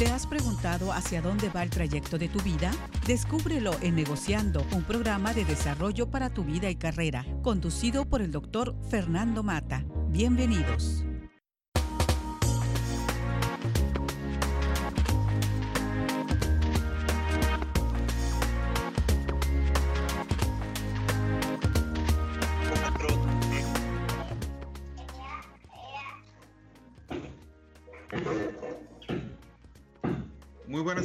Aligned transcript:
¿Te 0.00 0.06
has 0.06 0.26
preguntado 0.26 0.94
hacia 0.94 1.20
dónde 1.20 1.50
va 1.50 1.62
el 1.62 1.68
trayecto 1.68 2.16
de 2.16 2.30
tu 2.30 2.40
vida? 2.40 2.70
Descúbrelo 3.06 3.72
en 3.82 3.96
Negociando, 3.96 4.64
un 4.72 4.82
programa 4.82 5.34
de 5.34 5.44
desarrollo 5.44 6.10
para 6.10 6.30
tu 6.30 6.42
vida 6.42 6.70
y 6.70 6.76
carrera, 6.76 7.26
conducido 7.42 8.06
por 8.06 8.22
el 8.22 8.32
doctor 8.32 8.74
Fernando 8.88 9.42
Mata. 9.42 9.84
Bienvenidos. 10.08 11.04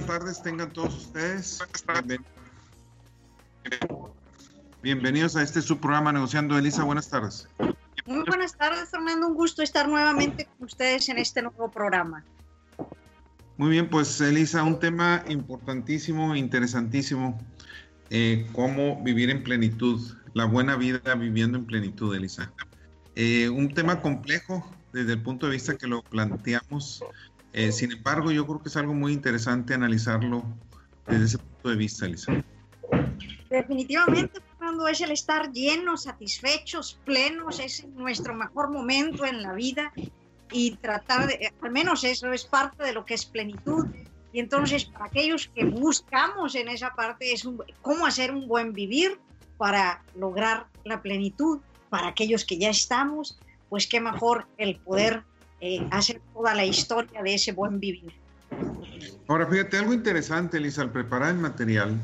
Buenas 0.05 0.19
tardes, 0.19 0.43
tengan 0.43 0.71
todos 0.71 0.95
ustedes. 0.95 1.59
Bienvenidos 4.83 5.35
a 5.35 5.41
este 5.41 5.61
su 5.61 5.79
programa 5.79 6.11
Negociando. 6.11 6.57
Elisa, 6.57 6.83
buenas 6.83 7.09
tardes. 7.09 7.47
Muy 8.05 8.23
buenas 8.27 8.55
tardes, 8.55 8.89
Fernando. 8.89 9.27
Un 9.27 9.33
gusto 9.33 9.63
estar 9.63 9.87
nuevamente 9.87 10.45
con 10.45 10.67
ustedes 10.67 11.09
en 11.09 11.17
este 11.17 11.41
nuevo 11.41 11.71
programa. 11.71 12.23
Muy 13.57 13.69
bien, 13.69 13.89
pues 13.89 14.21
Elisa, 14.21 14.63
un 14.63 14.79
tema 14.79 15.23
importantísimo, 15.27 16.35
interesantísimo, 16.35 17.39
eh, 18.09 18.45
cómo 18.53 19.01
vivir 19.01 19.31
en 19.31 19.43
plenitud, 19.43 20.01
la 20.33 20.45
buena 20.45 20.75
vida 20.75 21.15
viviendo 21.15 21.57
en 21.57 21.65
plenitud, 21.65 22.15
Elisa. 22.15 22.51
Eh, 23.15 23.49
un 23.49 23.73
tema 23.73 24.01
complejo 24.01 24.69
desde 24.93 25.13
el 25.13 25.23
punto 25.23 25.47
de 25.47 25.53
vista 25.53 25.77
que 25.77 25.87
lo 25.87 26.03
planteamos 26.03 27.03
eh, 27.57 27.71
sin 27.71 27.93
embargo, 27.93 28.31
yo 28.31 28.45
creo 28.45 28.61
que 28.61 28.67
es 28.67 28.75
algo 28.75 28.93
muy 28.93 29.13
interesante 29.13 29.73
analizarlo 29.73 30.43
desde 31.07 31.23
ese 31.23 31.37
punto 31.37 31.69
de 31.69 31.75
vista, 31.77 32.05
Elisa. 32.05 32.43
Definitivamente, 33.49 34.41
cuando 34.57 34.89
es 34.89 34.99
el 34.99 35.11
estar 35.11 35.53
llenos, 35.53 36.03
satisfechos, 36.03 36.99
plenos, 37.05 37.61
es 37.61 37.87
nuestro 37.95 38.35
mejor 38.35 38.71
momento 38.71 39.23
en 39.23 39.41
la 39.41 39.53
vida 39.53 39.93
y 40.51 40.75
tratar 40.75 41.27
de, 41.27 41.53
al 41.61 41.71
menos 41.71 42.03
eso 42.03 42.29
es 42.33 42.43
parte 42.43 42.83
de 42.83 42.91
lo 42.91 43.05
que 43.05 43.13
es 43.13 43.25
plenitud. 43.25 43.85
Y 44.33 44.41
entonces, 44.41 44.83
para 44.83 45.05
aquellos 45.05 45.47
que 45.55 45.63
buscamos 45.63 46.55
en 46.55 46.67
esa 46.67 46.93
parte, 46.93 47.31
es 47.31 47.47
cómo 47.81 48.05
hacer 48.05 48.33
un 48.33 48.49
buen 48.49 48.73
vivir 48.73 49.17
para 49.57 50.03
lograr 50.13 50.67
la 50.83 51.01
plenitud. 51.01 51.61
Para 51.89 52.09
aquellos 52.09 52.43
que 52.43 52.57
ya 52.57 52.69
estamos, 52.69 53.39
pues 53.69 53.87
qué 53.87 54.01
mejor 54.01 54.45
el 54.57 54.75
poder 54.75 55.23
eh, 55.61 55.87
hacer 55.91 56.21
toda 56.33 56.53
la 56.53 56.65
historia 56.65 57.21
de 57.23 57.33
ese 57.33 57.51
buen 57.51 57.79
vivir. 57.79 58.13
Ahora, 59.27 59.47
fíjate, 59.47 59.77
algo 59.77 59.93
interesante, 59.93 60.57
Elisa, 60.57 60.81
al 60.81 60.91
preparar 60.91 61.31
el 61.31 61.41
material, 61.41 61.99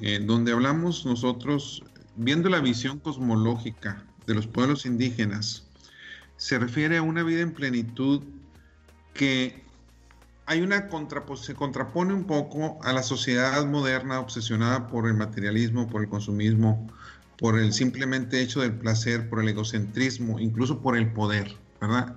eh, 0.00 0.20
donde 0.22 0.52
hablamos 0.52 1.04
nosotros, 1.04 1.82
viendo 2.16 2.48
la 2.48 2.60
visión 2.60 2.98
cosmológica 2.98 4.04
de 4.26 4.34
los 4.34 4.46
pueblos 4.46 4.86
indígenas, 4.86 5.66
se 6.36 6.58
refiere 6.58 6.96
a 6.96 7.02
una 7.02 7.22
vida 7.22 7.40
en 7.40 7.52
plenitud 7.52 8.22
que 9.14 9.62
hay 10.46 10.60
una 10.60 10.88
se 11.36 11.54
contrapone 11.54 12.12
un 12.12 12.24
poco 12.24 12.78
a 12.82 12.92
la 12.92 13.02
sociedad 13.02 13.64
moderna 13.64 14.20
obsesionada 14.20 14.88
por 14.88 15.06
el 15.06 15.14
materialismo, 15.14 15.88
por 15.88 16.02
el 16.02 16.08
consumismo, 16.08 16.88
por 17.38 17.58
el 17.58 17.72
simplemente 17.72 18.40
hecho 18.40 18.60
del 18.60 18.74
placer, 18.74 19.28
por 19.28 19.40
el 19.40 19.48
egocentrismo, 19.48 20.38
incluso 20.40 20.80
por 20.80 20.96
el 20.96 21.12
poder, 21.12 21.56
¿verdad? 21.80 22.16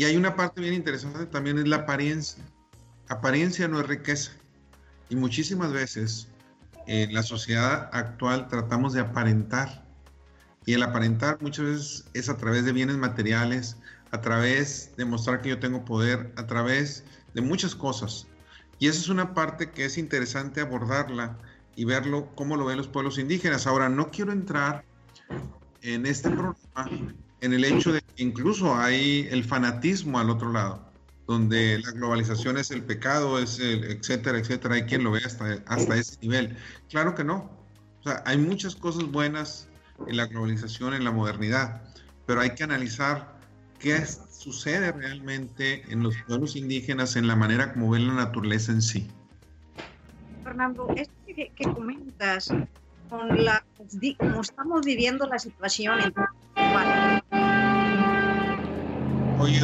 Y 0.00 0.04
hay 0.06 0.16
una 0.16 0.34
parte 0.34 0.62
bien 0.62 0.72
interesante 0.72 1.26
también, 1.26 1.58
es 1.58 1.68
la 1.68 1.76
apariencia. 1.76 2.42
Apariencia 3.10 3.68
no 3.68 3.80
es 3.80 3.86
riqueza. 3.86 4.32
Y 5.10 5.16
muchísimas 5.16 5.74
veces 5.74 6.26
en 6.86 7.12
la 7.12 7.22
sociedad 7.22 7.90
actual 7.92 8.48
tratamos 8.48 8.94
de 8.94 9.02
aparentar. 9.02 9.84
Y 10.64 10.72
el 10.72 10.82
aparentar 10.84 11.36
muchas 11.42 11.66
veces 11.66 12.04
es 12.14 12.30
a 12.30 12.38
través 12.38 12.64
de 12.64 12.72
bienes 12.72 12.96
materiales, 12.96 13.76
a 14.10 14.22
través 14.22 14.96
de 14.96 15.04
mostrar 15.04 15.42
que 15.42 15.50
yo 15.50 15.58
tengo 15.58 15.84
poder, 15.84 16.32
a 16.36 16.46
través 16.46 17.04
de 17.34 17.42
muchas 17.42 17.74
cosas. 17.74 18.26
Y 18.78 18.88
esa 18.88 19.00
es 19.00 19.10
una 19.10 19.34
parte 19.34 19.70
que 19.70 19.84
es 19.84 19.98
interesante 19.98 20.62
abordarla 20.62 21.36
y 21.76 21.84
verlo 21.84 22.34
cómo 22.36 22.56
lo 22.56 22.64
ven 22.64 22.78
los 22.78 22.88
pueblos 22.88 23.18
indígenas. 23.18 23.66
Ahora, 23.66 23.90
no 23.90 24.10
quiero 24.10 24.32
entrar 24.32 24.82
en 25.82 26.06
este 26.06 26.30
programa 26.30 26.56
en 27.40 27.52
el 27.52 27.64
hecho 27.64 27.92
de 27.92 28.00
que 28.00 28.22
incluso 28.22 28.74
hay 28.76 29.28
el 29.30 29.44
fanatismo 29.44 30.18
al 30.18 30.30
otro 30.30 30.52
lado, 30.52 30.90
donde 31.26 31.78
la 31.78 31.92
globalización 31.92 32.58
es 32.58 32.70
el 32.70 32.82
pecado, 32.82 33.38
es 33.38 33.58
el 33.58 33.84
etcétera, 33.84 34.38
etcétera, 34.38 34.74
hay 34.74 34.82
quien 34.82 35.04
lo 35.04 35.12
ve 35.12 35.20
hasta, 35.24 35.62
hasta 35.66 35.96
ese 35.96 36.18
nivel. 36.20 36.56
Claro 36.88 37.14
que 37.14 37.24
no. 37.24 37.50
O 38.00 38.02
sea, 38.02 38.22
hay 38.26 38.38
muchas 38.38 38.74
cosas 38.74 39.04
buenas 39.10 39.68
en 40.06 40.16
la 40.16 40.26
globalización, 40.26 40.94
en 40.94 41.04
la 41.04 41.10
modernidad, 41.10 41.82
pero 42.26 42.40
hay 42.40 42.50
que 42.54 42.64
analizar 42.64 43.38
qué 43.78 44.04
sucede 44.06 44.92
realmente 44.92 45.82
en 45.90 46.02
los 46.02 46.16
pueblos 46.26 46.56
indígenas, 46.56 47.16
en 47.16 47.26
la 47.26 47.36
manera 47.36 47.72
como 47.72 47.90
ven 47.90 48.06
la 48.06 48.14
naturaleza 48.14 48.72
en 48.72 48.82
sí. 48.82 49.08
Fernando, 50.44 50.88
esto 50.96 51.14
que, 51.26 51.50
comentas, 51.74 52.52
con 53.10 53.44
la, 53.44 53.64
como 54.16 54.40
estamos 54.40 54.86
viviendo 54.86 55.26
la 55.26 55.38
situación 55.38 56.00
en 56.00 56.14
Oye, 59.38 59.60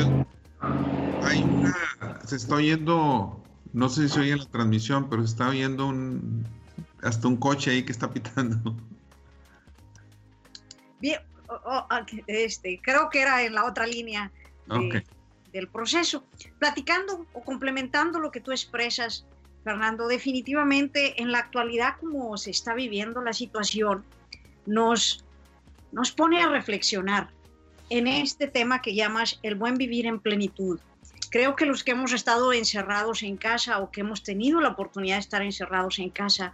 hay 1.22 1.42
una, 1.42 1.76
se 2.24 2.36
está 2.36 2.56
oyendo, 2.56 3.42
no 3.72 3.88
sé 3.88 4.08
si 4.08 4.14
se 4.14 4.20
oye 4.20 4.32
en 4.32 4.38
la 4.38 4.46
transmisión, 4.46 5.08
pero 5.08 5.22
se 5.22 5.28
está 5.28 5.48
oyendo 5.48 5.86
un, 5.86 6.46
hasta 7.02 7.28
un 7.28 7.36
coche 7.36 7.70
ahí 7.70 7.84
que 7.84 7.92
está 7.92 8.10
pitando. 8.10 8.74
Bien, 10.98 11.20
este, 12.26 12.80
creo 12.82 13.10
que 13.10 13.20
era 13.20 13.42
en 13.44 13.54
la 13.54 13.64
otra 13.64 13.86
línea 13.86 14.32
del 15.52 15.68
proceso. 15.68 16.24
Platicando 16.58 17.26
o 17.32 17.42
complementando 17.42 18.18
lo 18.18 18.30
que 18.30 18.40
tú 18.40 18.50
expresas, 18.50 19.26
Fernando, 19.66 20.06
definitivamente 20.06 21.20
en 21.20 21.32
la 21.32 21.40
actualidad 21.40 21.96
como 21.98 22.36
se 22.36 22.52
está 22.52 22.72
viviendo 22.72 23.20
la 23.20 23.32
situación, 23.32 24.04
nos, 24.64 25.24
nos 25.90 26.12
pone 26.12 26.40
a 26.40 26.48
reflexionar 26.48 27.30
en 27.90 28.06
este 28.06 28.46
tema 28.46 28.80
que 28.80 28.94
llamas 28.94 29.40
el 29.42 29.56
buen 29.56 29.74
vivir 29.74 30.06
en 30.06 30.20
plenitud. 30.20 30.78
Creo 31.32 31.56
que 31.56 31.66
los 31.66 31.82
que 31.82 31.90
hemos 31.90 32.12
estado 32.12 32.52
encerrados 32.52 33.24
en 33.24 33.36
casa 33.36 33.80
o 33.80 33.90
que 33.90 34.02
hemos 34.02 34.22
tenido 34.22 34.60
la 34.60 34.68
oportunidad 34.68 35.16
de 35.16 35.22
estar 35.22 35.42
encerrados 35.42 35.98
en 35.98 36.10
casa, 36.10 36.52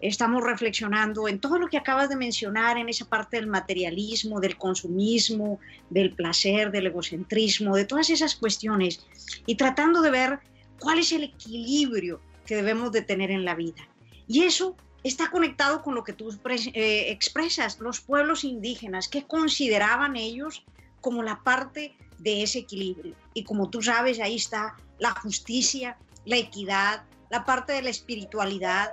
estamos 0.00 0.42
reflexionando 0.42 1.28
en 1.28 1.40
todo 1.40 1.58
lo 1.58 1.68
que 1.68 1.76
acabas 1.76 2.08
de 2.08 2.16
mencionar, 2.16 2.78
en 2.78 2.88
esa 2.88 3.04
parte 3.04 3.36
del 3.36 3.46
materialismo, 3.46 4.40
del 4.40 4.56
consumismo, 4.56 5.60
del 5.90 6.14
placer, 6.14 6.70
del 6.70 6.86
egocentrismo, 6.86 7.76
de 7.76 7.84
todas 7.84 8.08
esas 8.08 8.34
cuestiones, 8.34 9.04
y 9.44 9.56
tratando 9.56 10.00
de 10.00 10.10
ver 10.10 10.38
cuál 10.80 10.98
es 10.98 11.12
el 11.12 11.24
equilibrio 11.24 12.22
que 12.44 12.56
debemos 12.56 12.92
de 12.92 13.02
tener 13.02 13.30
en 13.30 13.44
la 13.44 13.54
vida. 13.54 13.88
Y 14.26 14.42
eso 14.42 14.76
está 15.02 15.30
conectado 15.30 15.82
con 15.82 15.94
lo 15.94 16.02
que 16.04 16.12
tú 16.12 16.30
eh, 16.46 17.10
expresas, 17.10 17.78
los 17.80 18.00
pueblos 18.00 18.44
indígenas, 18.44 19.08
que 19.08 19.24
consideraban 19.24 20.16
ellos 20.16 20.64
como 21.00 21.22
la 21.22 21.42
parte 21.42 21.94
de 22.18 22.42
ese 22.42 22.60
equilibrio. 22.60 23.14
Y 23.34 23.44
como 23.44 23.68
tú 23.68 23.82
sabes, 23.82 24.18
ahí 24.20 24.36
está 24.36 24.76
la 24.98 25.10
justicia, 25.10 25.98
la 26.24 26.36
equidad, 26.36 27.04
la 27.30 27.44
parte 27.44 27.72
de 27.72 27.82
la 27.82 27.90
espiritualidad, 27.90 28.92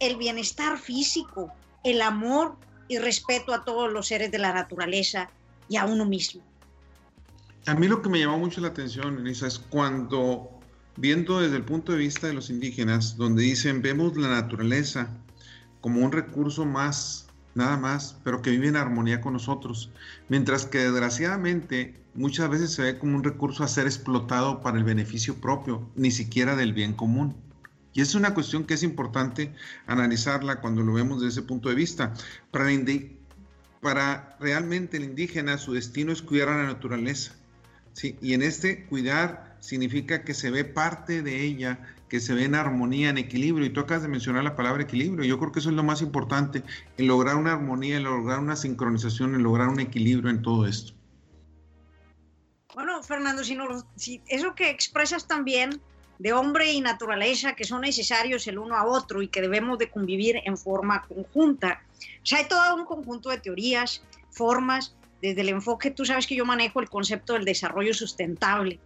el 0.00 0.16
bienestar 0.16 0.78
físico, 0.78 1.52
el 1.84 2.02
amor 2.02 2.56
y 2.88 2.98
respeto 2.98 3.54
a 3.54 3.64
todos 3.64 3.92
los 3.92 4.08
seres 4.08 4.30
de 4.30 4.38
la 4.38 4.52
naturaleza 4.52 5.30
y 5.68 5.76
a 5.76 5.84
uno 5.84 6.04
mismo. 6.04 6.42
A 7.66 7.74
mí 7.74 7.88
lo 7.88 8.02
que 8.02 8.08
me 8.08 8.18
llamó 8.18 8.38
mucho 8.38 8.60
la 8.60 8.68
atención, 8.68 9.18
Elisa, 9.18 9.46
es 9.46 9.58
cuando, 9.58 10.53
viendo 10.96 11.40
desde 11.40 11.56
el 11.56 11.64
punto 11.64 11.92
de 11.92 11.98
vista 11.98 12.26
de 12.26 12.34
los 12.34 12.50
indígenas, 12.50 13.16
donde 13.16 13.42
dicen, 13.42 13.82
vemos 13.82 14.16
la 14.16 14.28
naturaleza 14.28 15.08
como 15.80 16.00
un 16.00 16.12
recurso 16.12 16.64
más, 16.64 17.26
nada 17.54 17.76
más, 17.76 18.16
pero 18.24 18.42
que 18.42 18.50
vive 18.50 18.68
en 18.68 18.76
armonía 18.76 19.20
con 19.20 19.34
nosotros. 19.34 19.90
Mientras 20.28 20.66
que 20.66 20.78
desgraciadamente 20.78 21.94
muchas 22.14 22.48
veces 22.48 22.72
se 22.72 22.82
ve 22.82 22.98
como 22.98 23.16
un 23.16 23.24
recurso 23.24 23.64
a 23.64 23.68
ser 23.68 23.86
explotado 23.86 24.60
para 24.60 24.78
el 24.78 24.84
beneficio 24.84 25.34
propio, 25.40 25.88
ni 25.96 26.10
siquiera 26.10 26.56
del 26.56 26.72
bien 26.72 26.94
común. 26.94 27.36
Y 27.92 28.00
es 28.00 28.14
una 28.14 28.34
cuestión 28.34 28.64
que 28.64 28.74
es 28.74 28.82
importante 28.82 29.54
analizarla 29.86 30.60
cuando 30.60 30.82
lo 30.82 30.94
vemos 30.94 31.20
desde 31.20 31.40
ese 31.40 31.46
punto 31.46 31.68
de 31.68 31.76
vista. 31.76 32.12
Para, 32.50 32.68
para 33.80 34.36
realmente 34.40 34.96
el 34.96 35.04
indígena 35.04 35.58
su 35.58 35.74
destino 35.74 36.12
es 36.12 36.22
cuidar 36.22 36.48
a 36.48 36.56
la 36.56 36.64
naturaleza. 36.64 37.36
¿Sí? 37.94 38.16
Y 38.20 38.34
en 38.34 38.42
este 38.42 38.84
cuidar 38.84 39.56
significa 39.60 40.22
que 40.22 40.34
se 40.34 40.50
ve 40.50 40.64
parte 40.64 41.22
de 41.22 41.42
ella 41.42 41.78
que 42.14 42.20
se 42.20 42.32
ve 42.32 42.44
en 42.44 42.54
armonía, 42.54 43.10
en 43.10 43.18
equilibrio. 43.18 43.66
Y 43.66 43.70
tú 43.70 43.80
acabas 43.80 44.02
de 44.02 44.08
mencionar 44.08 44.44
la 44.44 44.54
palabra 44.54 44.84
equilibrio. 44.84 45.24
Yo 45.24 45.36
creo 45.38 45.50
que 45.50 45.58
eso 45.58 45.70
es 45.70 45.74
lo 45.74 45.82
más 45.82 46.00
importante, 46.00 46.62
en 46.96 47.08
lograr 47.08 47.34
una 47.34 47.54
armonía, 47.54 47.96
en 47.96 48.04
lograr 48.04 48.38
una 48.38 48.54
sincronización, 48.54 49.34
en 49.34 49.42
lograr 49.42 49.68
un 49.68 49.80
equilibrio 49.80 50.30
en 50.30 50.40
todo 50.40 50.64
esto. 50.64 50.92
Bueno, 52.74 53.02
Fernando, 53.02 53.42
si, 53.42 54.22
eso 54.28 54.54
que 54.54 54.70
expresas 54.70 55.26
también 55.26 55.80
de 56.20 56.32
hombre 56.32 56.72
y 56.72 56.80
naturaleza 56.80 57.54
que 57.54 57.64
son 57.64 57.80
necesarios 57.80 58.46
el 58.46 58.58
uno 58.58 58.76
a 58.76 58.84
otro 58.84 59.20
y 59.20 59.26
que 59.26 59.40
debemos 59.40 59.78
de 59.78 59.90
convivir 59.90 60.36
en 60.44 60.56
forma 60.56 61.02
conjunta. 61.02 61.82
O 62.22 62.26
sea, 62.26 62.38
hay 62.38 62.44
todo 62.46 62.76
un 62.76 62.84
conjunto 62.84 63.30
de 63.30 63.38
teorías, 63.38 64.04
formas, 64.30 64.94
desde 65.24 65.40
el 65.40 65.48
enfoque, 65.48 65.90
tú 65.90 66.04
sabes 66.04 66.26
que 66.26 66.36
yo 66.36 66.44
manejo 66.44 66.80
el 66.80 66.90
concepto 66.90 67.32
del 67.32 67.46
desarrollo 67.46 67.94
sustentable 67.94 68.78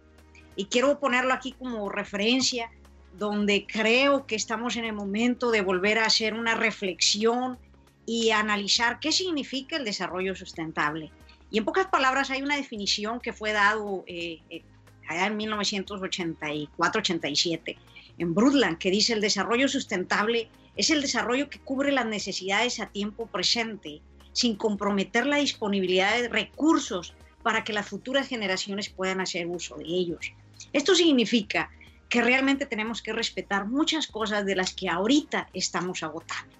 y 0.55 0.67
quiero 0.67 0.97
ponerlo 0.97 1.33
aquí 1.33 1.51
como 1.51 1.89
referencia, 1.89 2.71
donde 3.17 3.67
creo 3.67 4.25
que 4.25 4.35
estamos 4.35 4.77
en 4.77 4.85
el 4.85 4.93
momento 4.93 5.51
de 5.51 5.59
volver 5.59 5.99
a 5.99 6.05
hacer 6.05 6.33
una 6.33 6.55
reflexión 6.55 7.57
y 8.05 8.31
analizar 8.31 9.01
qué 9.01 9.11
significa 9.11 9.75
el 9.75 9.83
desarrollo 9.83 10.33
sustentable. 10.33 11.11
Y 11.51 11.57
en 11.57 11.65
pocas 11.65 11.87
palabras 11.87 12.29
hay 12.29 12.41
una 12.41 12.55
definición 12.55 13.19
que 13.19 13.33
fue 13.33 13.51
dado 13.51 14.05
eh, 14.07 14.39
eh, 14.49 14.63
allá 15.09 15.27
en 15.27 15.37
1984-87 15.37 17.77
en 18.17 18.33
Brundtland 18.33 18.77
que 18.77 18.91
dice 18.91 19.11
el 19.13 19.21
desarrollo 19.21 19.67
sustentable 19.67 20.47
es 20.77 20.89
el 20.89 21.01
desarrollo 21.01 21.49
que 21.49 21.59
cubre 21.59 21.91
las 21.91 22.05
necesidades 22.05 22.79
a 22.79 22.85
tiempo 22.87 23.25
presente 23.25 24.01
sin 24.39 24.55
comprometer 24.55 25.25
la 25.25 25.35
disponibilidad 25.35 26.17
de 26.17 26.29
recursos 26.29 27.13
para 27.43 27.65
que 27.65 27.73
las 27.73 27.89
futuras 27.89 28.25
generaciones 28.25 28.87
puedan 28.87 29.19
hacer 29.19 29.47
uso 29.47 29.75
de 29.75 29.83
ellos. 29.83 30.31
Esto 30.71 30.95
significa 30.95 31.69
que 32.07 32.21
realmente 32.21 32.65
tenemos 32.65 33.01
que 33.01 33.11
respetar 33.11 33.67
muchas 33.67 34.07
cosas 34.07 34.45
de 34.45 34.55
las 34.55 34.73
que 34.73 34.87
ahorita 34.87 35.49
estamos 35.53 36.03
agotando, 36.03 36.55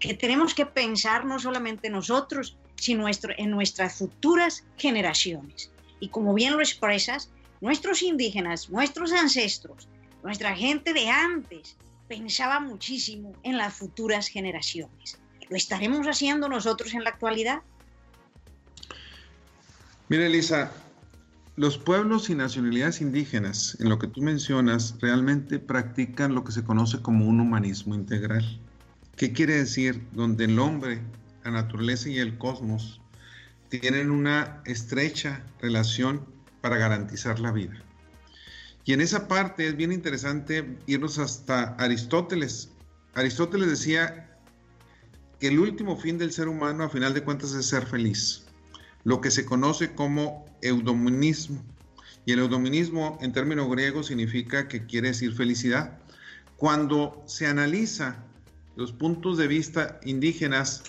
que 0.00 0.14
tenemos 0.14 0.54
que 0.54 0.66
pensar 0.66 1.24
no 1.24 1.38
solamente 1.38 1.88
nosotros, 1.88 2.56
sino 2.74 3.06
en 3.08 3.50
nuestras 3.52 3.94
futuras 3.96 4.64
generaciones. 4.76 5.70
Y 6.00 6.08
como 6.08 6.34
bien 6.34 6.54
lo 6.54 6.60
expresas, 6.60 7.30
nuestros 7.60 8.02
indígenas, 8.02 8.70
nuestros 8.70 9.12
ancestros, 9.12 9.88
nuestra 10.24 10.56
gente 10.56 10.92
de 10.92 11.08
antes 11.08 11.76
pensaba 12.08 12.58
muchísimo 12.58 13.34
en 13.44 13.56
las 13.56 13.72
futuras 13.72 14.26
generaciones. 14.26 15.20
¿Lo 15.50 15.56
estaremos 15.56 16.06
haciendo 16.06 16.48
nosotros 16.48 16.94
en 16.94 17.02
la 17.02 17.10
actualidad? 17.10 17.62
Mira, 20.08 20.26
Elisa, 20.26 20.70
los 21.56 21.76
pueblos 21.76 22.30
y 22.30 22.36
nacionalidades 22.36 23.00
indígenas, 23.00 23.76
en 23.80 23.88
lo 23.88 23.98
que 23.98 24.06
tú 24.06 24.22
mencionas, 24.22 24.94
realmente 25.00 25.58
practican 25.58 26.34
lo 26.34 26.44
que 26.44 26.52
se 26.52 26.62
conoce 26.62 27.02
como 27.02 27.26
un 27.26 27.40
humanismo 27.40 27.96
integral. 27.96 28.60
¿Qué 29.16 29.32
quiere 29.32 29.56
decir? 29.56 30.06
Donde 30.12 30.44
el 30.44 30.58
hombre, 30.60 31.02
la 31.44 31.50
naturaleza 31.50 32.08
y 32.08 32.18
el 32.18 32.38
cosmos 32.38 33.00
tienen 33.68 34.12
una 34.12 34.62
estrecha 34.66 35.44
relación 35.60 36.24
para 36.60 36.76
garantizar 36.76 37.40
la 37.40 37.50
vida. 37.50 37.74
Y 38.84 38.92
en 38.92 39.00
esa 39.00 39.26
parte 39.26 39.66
es 39.66 39.76
bien 39.76 39.90
interesante 39.90 40.78
irnos 40.86 41.18
hasta 41.18 41.74
Aristóteles. 41.74 42.70
Aristóteles 43.14 43.68
decía 43.68 44.29
que 45.40 45.48
el 45.48 45.58
último 45.58 45.96
fin 45.96 46.18
del 46.18 46.32
ser 46.32 46.48
humano, 46.48 46.84
a 46.84 46.90
final 46.90 47.14
de 47.14 47.24
cuentas, 47.24 47.54
es 47.54 47.66
ser 47.66 47.86
feliz, 47.86 48.44
lo 49.04 49.20
que 49.20 49.30
se 49.30 49.46
conoce 49.46 49.94
como 49.94 50.46
eudominismo. 50.60 51.64
Y 52.26 52.32
el 52.32 52.40
eudominismo, 52.40 53.18
en 53.22 53.32
términos 53.32 53.68
griegos, 53.70 54.08
significa 54.08 54.68
que 54.68 54.84
quiere 54.84 55.08
decir 55.08 55.32
felicidad. 55.32 55.98
Cuando 56.58 57.22
se 57.26 57.46
analiza 57.46 58.22
los 58.76 58.92
puntos 58.92 59.38
de 59.38 59.48
vista 59.48 59.98
indígenas, 60.04 60.82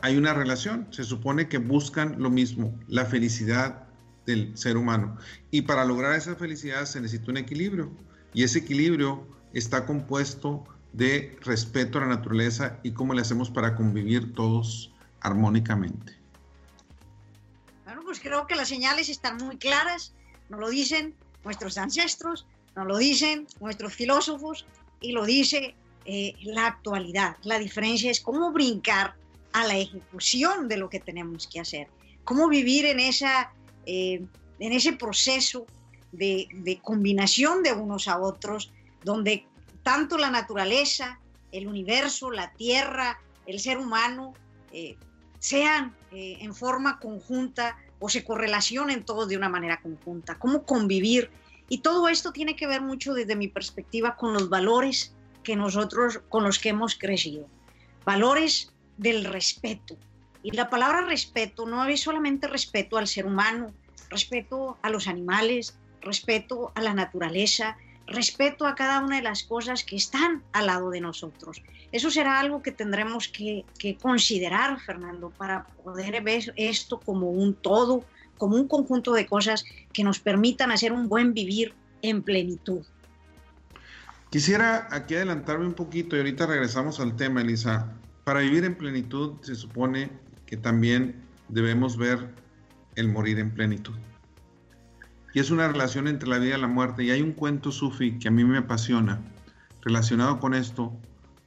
hay 0.00 0.16
una 0.16 0.32
relación. 0.32 0.88
Se 0.90 1.04
supone 1.04 1.48
que 1.48 1.58
buscan 1.58 2.16
lo 2.18 2.30
mismo, 2.30 2.74
la 2.88 3.04
felicidad 3.04 3.84
del 4.24 4.56
ser 4.56 4.78
humano. 4.78 5.18
Y 5.50 5.62
para 5.62 5.84
lograr 5.84 6.16
esa 6.16 6.34
felicidad 6.36 6.86
se 6.86 7.02
necesita 7.02 7.30
un 7.30 7.36
equilibrio. 7.36 7.92
Y 8.32 8.44
ese 8.44 8.60
equilibrio 8.60 9.28
está 9.52 9.84
compuesto 9.84 10.64
de 10.92 11.38
respeto 11.40 11.98
a 11.98 12.02
la 12.02 12.08
naturaleza 12.08 12.78
y 12.82 12.92
cómo 12.92 13.14
le 13.14 13.22
hacemos 13.22 13.50
para 13.50 13.74
convivir 13.74 14.34
todos 14.34 14.92
armónicamente. 15.20 16.16
Bueno, 17.84 18.02
pues 18.04 18.20
creo 18.20 18.46
que 18.46 18.54
las 18.54 18.68
señales 18.68 19.08
están 19.08 19.38
muy 19.38 19.56
claras, 19.56 20.12
nos 20.48 20.60
lo 20.60 20.68
dicen 20.68 21.14
nuestros 21.44 21.78
ancestros, 21.78 22.46
nos 22.76 22.86
lo 22.86 22.98
dicen 22.98 23.46
nuestros 23.60 23.94
filósofos 23.94 24.66
y 25.00 25.12
lo 25.12 25.24
dice 25.24 25.74
eh, 26.04 26.34
la 26.42 26.66
actualidad. 26.66 27.36
La 27.42 27.58
diferencia 27.58 28.10
es 28.10 28.20
cómo 28.20 28.52
brincar 28.52 29.14
a 29.52 29.66
la 29.66 29.76
ejecución 29.76 30.68
de 30.68 30.76
lo 30.76 30.88
que 30.88 31.00
tenemos 31.00 31.46
que 31.46 31.60
hacer, 31.60 31.88
cómo 32.24 32.48
vivir 32.48 32.86
en, 32.86 33.00
esa, 33.00 33.52
eh, 33.86 34.24
en 34.58 34.72
ese 34.72 34.94
proceso 34.94 35.66
de, 36.12 36.48
de 36.52 36.78
combinación 36.80 37.62
de 37.62 37.72
unos 37.72 38.08
a 38.08 38.18
otros, 38.18 38.72
donde 39.04 39.46
tanto 39.82 40.18
la 40.18 40.30
naturaleza, 40.30 41.18
el 41.50 41.66
universo, 41.66 42.30
la 42.30 42.52
tierra, 42.52 43.20
el 43.46 43.60
ser 43.60 43.78
humano, 43.78 44.34
eh, 44.72 44.96
sean 45.38 45.94
eh, 46.12 46.38
en 46.40 46.54
forma 46.54 46.98
conjunta 46.98 47.76
o 47.98 48.08
se 48.08 48.24
correlacionen 48.24 49.04
todos 49.04 49.28
de 49.28 49.36
una 49.36 49.48
manera 49.48 49.80
conjunta, 49.80 50.38
cómo 50.38 50.64
convivir. 50.64 51.30
Y 51.68 51.78
todo 51.78 52.08
esto 52.08 52.32
tiene 52.32 52.56
que 52.56 52.66
ver 52.66 52.80
mucho 52.80 53.14
desde 53.14 53.36
mi 53.36 53.48
perspectiva 53.48 54.16
con 54.16 54.32
los 54.32 54.48
valores 54.48 55.14
que 55.42 55.56
nosotros, 55.56 56.20
con 56.28 56.44
los 56.44 56.58
que 56.58 56.70
hemos 56.70 56.96
crecido. 56.96 57.48
Valores 58.04 58.72
del 58.98 59.24
respeto. 59.24 59.96
Y 60.42 60.52
la 60.52 60.70
palabra 60.70 61.02
respeto 61.02 61.66
no 61.66 61.84
es 61.86 62.00
solamente 62.00 62.48
respeto 62.48 62.98
al 62.98 63.06
ser 63.06 63.26
humano, 63.26 63.72
respeto 64.10 64.76
a 64.82 64.90
los 64.90 65.06
animales, 65.06 65.78
respeto 66.00 66.72
a 66.74 66.82
la 66.82 66.94
naturaleza, 66.94 67.76
respeto 68.06 68.66
a 68.66 68.74
cada 68.74 69.00
una 69.00 69.16
de 69.16 69.22
las 69.22 69.42
cosas 69.42 69.84
que 69.84 69.96
están 69.96 70.42
al 70.52 70.66
lado 70.66 70.90
de 70.90 71.00
nosotros. 71.00 71.62
Eso 71.92 72.10
será 72.10 72.40
algo 72.40 72.62
que 72.62 72.72
tendremos 72.72 73.28
que, 73.28 73.64
considerar, 74.00 74.80
Fernando, 74.80 75.30
para 75.30 75.64
poder 75.84 76.22
ver 76.22 76.52
esto 76.56 77.00
como 77.00 77.30
un 77.30 77.54
todo, 77.54 78.04
como 78.38 78.56
un 78.56 78.68
conjunto 78.68 79.12
de 79.12 79.26
cosas 79.26 79.64
que 79.92 80.04
nos 80.04 80.18
permitan 80.18 80.70
hacer 80.70 80.92
un 80.92 81.08
buen 81.08 81.34
vivir 81.34 81.74
en 82.02 82.22
plenitud. 82.22 82.82
Quisiera 84.30 84.88
aquí 84.90 85.14
adelantarme 85.14 85.66
un 85.66 85.74
poquito 85.74 86.16
y 86.16 86.20
ahorita 86.20 86.46
regresamos 86.46 87.00
al 87.00 87.16
tema, 87.16 87.42
Elisa. 87.42 87.92
Para 88.24 88.40
vivir 88.40 88.64
en 88.64 88.74
plenitud 88.74 89.34
se 89.42 89.54
supone 89.54 90.10
que 90.46 90.56
también 90.56 91.22
debemos 91.48 91.96
ver 91.96 92.30
el 92.96 93.08
morir 93.08 93.38
en 93.38 93.50
plenitud 93.50 93.94
y 95.34 95.40
es 95.40 95.50
una 95.50 95.68
relación 95.68 96.08
entre 96.08 96.28
la 96.28 96.38
vida 96.38 96.56
y 96.56 96.60
la 96.60 96.68
muerte. 96.68 97.04
Y 97.04 97.10
hay 97.10 97.22
un 97.22 97.32
cuento 97.32 97.72
sufi 97.72 98.18
que 98.18 98.28
a 98.28 98.30
mí 98.30 98.44
me 98.44 98.58
apasiona 98.58 99.20
relacionado 99.80 100.38
con 100.38 100.54
esto, 100.54 100.92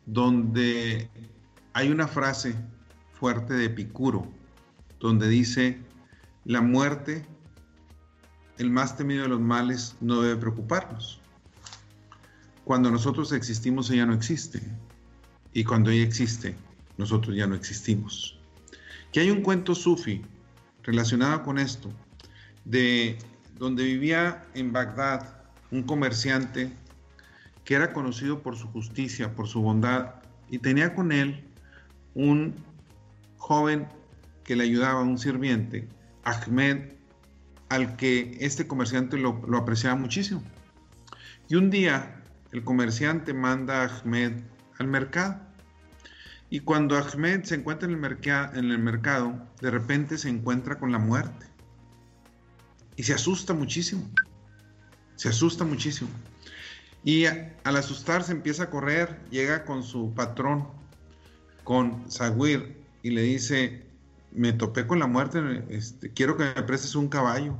donde 0.06 1.10
hay 1.74 1.90
una 1.90 2.08
frase 2.08 2.56
fuerte 3.14 3.54
de 3.54 3.66
Epicuro, 3.66 4.28
donde 5.00 5.28
dice, 5.28 5.80
la 6.44 6.62
muerte, 6.62 7.26
el 8.58 8.72
más 8.72 8.98
temido 8.98 9.24
de 9.24 9.30
los 9.30 9.40
males, 9.40 9.96
no 10.02 10.22
debe 10.22 10.38
preocuparnos. 10.38 11.22
Cuando 12.64 12.90
nosotros 12.90 13.32
existimos, 13.32 13.90
ella 13.92 14.06
no 14.06 14.14
existe. 14.14 14.62
Y 15.54 15.64
cuando 15.64 15.92
ella 15.92 16.04
existe, 16.04 16.56
nosotros 16.98 17.36
ya 17.36 17.46
no 17.46 17.56
existimos. 17.56 18.40
Que 19.12 19.20
hay 19.20 19.30
un 19.30 19.42
cuento 19.42 19.76
sufi 19.76 20.22
relacionado 20.84 21.44
con 21.44 21.58
esto, 21.58 21.90
de 22.66 23.18
donde 23.58 23.84
vivía 23.84 24.44
en 24.54 24.74
Bagdad 24.74 25.36
un 25.72 25.84
comerciante 25.84 26.72
que 27.64 27.76
era 27.76 27.94
conocido 27.94 28.42
por 28.42 28.56
su 28.56 28.68
justicia, 28.68 29.34
por 29.34 29.48
su 29.48 29.62
bondad, 29.62 30.16
y 30.50 30.60
tenía 30.60 30.94
con 30.94 31.12
él 31.12 31.44
un 32.14 32.54
joven 33.38 33.88
que 34.44 34.56
le 34.56 34.64
ayudaba, 34.64 35.02
un 35.02 35.18
sirviente, 35.18 35.88
Ahmed, 36.24 36.94
al 37.70 37.96
que 37.96 38.38
este 38.40 38.68
comerciante 38.68 39.18
lo, 39.18 39.42
apreciaba 39.58 39.96
muchísimo. 39.96 40.44
Y 41.50 41.56
un 41.56 41.72
día 41.72 42.22
el 42.52 42.64
comerciante 42.64 43.34
manda 43.34 43.82
a 43.82 43.86
Ahmed 43.86 44.34
al 44.78 44.88
mercado. 44.88 45.42
Y 46.52 46.60
cuando 46.60 46.98
Ahmed 46.98 47.44
se 47.44 47.56
encuentra 47.56 47.90
en 47.90 47.96
el, 47.96 48.18
en 48.54 48.72
el 48.72 48.80
mercado, 48.80 49.34
de 49.62 49.72
repente 49.72 50.20
se 50.20 50.30
encuentra 50.30 50.78
con 50.78 50.92
la 50.92 51.00
muerte 51.00 51.55
y 52.96 53.04
se 53.04 53.14
asusta 53.14 53.54
muchísimo. 53.54 54.04
Se 55.16 55.30
asusta 55.30 55.64
muchísimo. 55.64 56.10
Y 57.04 57.26
al 57.26 57.78
asustarse 57.78 58.32
empieza 58.32 58.64
a 58.64 58.70
correr, 58.70 59.20
llega 59.30 59.64
con 59.64 59.84
su 59.84 60.14
patrón, 60.14 60.68
con 61.64 62.10
Zaguir, 62.12 62.84
y 63.04 63.12
le 63.12 63.22
dice, 63.22 63.86
me 64.32 64.54
topé 64.54 64.88
con 64.88 65.00
la 65.00 65.08
muerte, 65.08 65.64
este, 65.70 66.12
quiero 66.12 66.36
que 66.36 66.46
me 66.46 66.64
prestes 66.64 66.96
un 66.96 67.08
caballo 67.08 67.56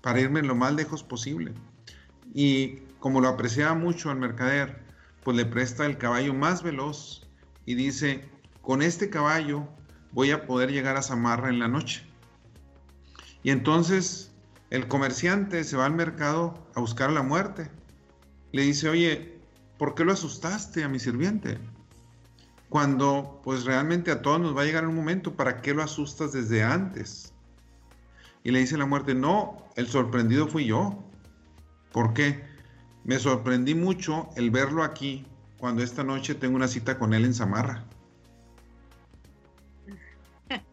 para 0.00 0.20
irme 0.20 0.42
lo 0.42 0.54
más 0.54 0.74
lejos 0.74 1.02
posible. 1.02 1.52
Y 2.32 2.76
como 2.98 3.20
lo 3.20 3.28
apreciaba 3.28 3.74
mucho 3.74 4.10
al 4.10 4.18
mercader, 4.18 4.82
pues 5.22 5.36
le 5.36 5.44
presta 5.44 5.84
el 5.84 5.98
caballo 5.98 6.32
más 6.32 6.62
veloz 6.62 7.28
y 7.66 7.74
dice, 7.74 8.24
con 8.62 8.80
este 8.80 9.10
caballo 9.10 9.68
voy 10.12 10.30
a 10.30 10.46
poder 10.46 10.72
llegar 10.72 10.96
a 10.96 11.02
Samarra 11.02 11.50
en 11.50 11.58
la 11.58 11.68
noche. 11.68 12.06
Y 13.42 13.50
entonces 13.50 14.32
el 14.70 14.88
comerciante 14.88 15.62
se 15.64 15.76
va 15.76 15.86
al 15.86 15.94
mercado 15.94 16.54
a 16.74 16.80
buscar 16.80 17.10
la 17.10 17.22
muerte 17.22 17.70
le 18.52 18.62
dice, 18.62 18.88
oye, 18.88 19.38
¿por 19.78 19.94
qué 19.94 20.04
lo 20.04 20.12
asustaste 20.12 20.82
a 20.82 20.88
mi 20.88 20.98
sirviente? 20.98 21.58
Cuando 22.68 23.40
pues 23.44 23.64
realmente 23.64 24.10
a 24.10 24.22
todos 24.22 24.40
nos 24.40 24.56
va 24.56 24.62
a 24.62 24.64
llegar 24.64 24.86
un 24.86 24.96
momento, 24.96 25.34
¿para 25.34 25.60
qué 25.60 25.74
lo 25.74 25.82
asustas 25.82 26.32
desde 26.32 26.62
antes? 26.62 27.32
Y 28.42 28.50
le 28.50 28.60
dice 28.60 28.78
la 28.78 28.86
muerte, 28.86 29.14
no, 29.14 29.68
el 29.76 29.88
sorprendido 29.88 30.48
fui 30.48 30.66
yo. 30.66 31.04
¿Por 31.92 32.14
qué? 32.14 32.44
Me 33.04 33.18
sorprendí 33.18 33.74
mucho 33.74 34.30
el 34.36 34.50
verlo 34.50 34.82
aquí 34.82 35.26
cuando 35.58 35.82
esta 35.82 36.02
noche 36.02 36.34
tengo 36.34 36.56
una 36.56 36.68
cita 36.68 36.98
con 36.98 37.14
él 37.14 37.24
en 37.24 37.34
Zamarra. 37.34 37.84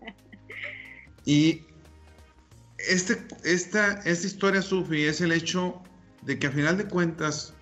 Y 1.26 1.68
este, 2.88 3.26
esta, 3.44 3.94
esta 4.02 4.28
historia, 4.28 4.62
Sufi, 4.62 5.04
es 5.04 5.22
el 5.22 5.32
hecho 5.32 5.82
de 6.22 6.40
que 6.40 6.48
a 6.48 6.52
final 6.52 6.78
de 6.78 6.86
cuentas 6.86 7.54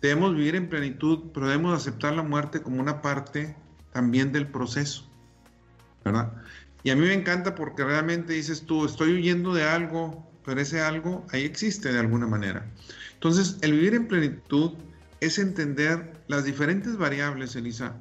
debemos 0.00 0.34
vivir 0.34 0.54
en 0.54 0.68
plenitud, 0.68 1.30
pero 1.32 1.46
debemos 1.46 1.74
aceptar 1.74 2.14
la 2.14 2.22
muerte 2.22 2.60
como 2.62 2.80
una 2.80 3.00
parte 3.00 3.56
también 3.92 4.32
del 4.32 4.46
proceso, 4.46 5.08
¿verdad? 6.04 6.32
Y 6.82 6.90
a 6.90 6.96
mí 6.96 7.02
me 7.02 7.14
encanta 7.14 7.54
porque 7.54 7.84
realmente 7.84 8.34
dices 8.34 8.62
tú, 8.66 8.84
estoy 8.84 9.14
huyendo 9.14 9.54
de 9.54 9.64
algo, 9.64 10.30
pero 10.44 10.60
ese 10.60 10.80
algo 10.80 11.26
ahí 11.32 11.44
existe 11.44 11.92
de 11.92 11.98
alguna 11.98 12.26
manera. 12.26 12.70
Entonces, 13.14 13.56
el 13.62 13.72
vivir 13.72 13.94
en 13.94 14.06
plenitud 14.06 14.72
es 15.20 15.38
entender 15.38 16.12
las 16.28 16.44
diferentes 16.44 16.98
variables, 16.98 17.56
Elisa, 17.56 17.96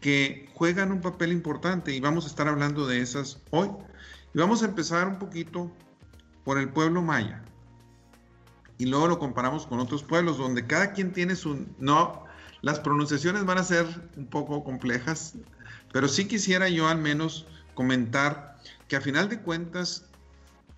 que 0.00 0.48
juegan 0.54 0.92
un 0.92 1.02
papel 1.02 1.32
importante 1.32 1.94
y 1.94 2.00
vamos 2.00 2.24
a 2.24 2.28
estar 2.28 2.48
hablando 2.48 2.86
de 2.86 3.00
esas 3.00 3.42
hoy. 3.50 3.68
Y 4.36 4.38
vamos 4.38 4.62
a 4.62 4.66
empezar 4.66 5.08
un 5.08 5.18
poquito 5.18 5.72
por 6.44 6.58
el 6.58 6.68
pueblo 6.68 7.00
maya. 7.00 7.42
Y 8.76 8.84
luego 8.84 9.08
lo 9.08 9.18
comparamos 9.18 9.66
con 9.66 9.80
otros 9.80 10.02
pueblos 10.02 10.36
donde 10.36 10.66
cada 10.66 10.92
quien 10.92 11.14
tiene 11.14 11.36
su... 11.36 11.64
No, 11.78 12.22
las 12.60 12.78
pronunciaciones 12.78 13.46
van 13.46 13.56
a 13.56 13.64
ser 13.64 13.86
un 14.14 14.26
poco 14.26 14.62
complejas, 14.62 15.36
pero 15.90 16.06
sí 16.06 16.26
quisiera 16.26 16.68
yo 16.68 16.86
al 16.86 16.98
menos 16.98 17.46
comentar 17.72 18.58
que 18.88 18.96
a 18.96 19.00
final 19.00 19.30
de 19.30 19.40
cuentas 19.40 20.04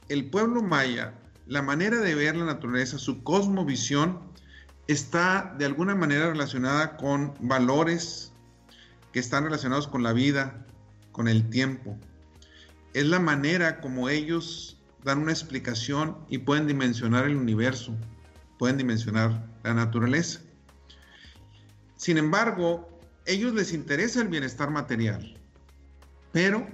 el 0.08 0.30
pueblo 0.30 0.62
maya, 0.62 1.14
la 1.48 1.60
manera 1.60 1.98
de 1.98 2.14
ver 2.14 2.36
la 2.36 2.44
naturaleza, 2.44 2.96
su 2.96 3.24
cosmovisión, 3.24 4.20
está 4.86 5.52
de 5.58 5.64
alguna 5.64 5.96
manera 5.96 6.28
relacionada 6.28 6.96
con 6.96 7.34
valores 7.40 8.30
que 9.12 9.18
están 9.18 9.42
relacionados 9.42 9.88
con 9.88 10.04
la 10.04 10.12
vida, 10.12 10.64
con 11.10 11.26
el 11.26 11.50
tiempo. 11.50 11.98
Es 12.94 13.06
la 13.06 13.20
manera 13.20 13.80
como 13.80 14.08
ellos 14.08 14.78
dan 15.04 15.18
una 15.18 15.32
explicación 15.32 16.16
y 16.28 16.38
pueden 16.38 16.66
dimensionar 16.66 17.26
el 17.26 17.36
universo, 17.36 17.94
pueden 18.58 18.78
dimensionar 18.78 19.46
la 19.62 19.74
naturaleza. 19.74 20.40
Sin 21.96 22.18
embargo, 22.18 22.88
ellos 23.26 23.52
les 23.54 23.72
interesa 23.72 24.22
el 24.22 24.28
bienestar 24.28 24.70
material, 24.70 25.36
pero 26.32 26.66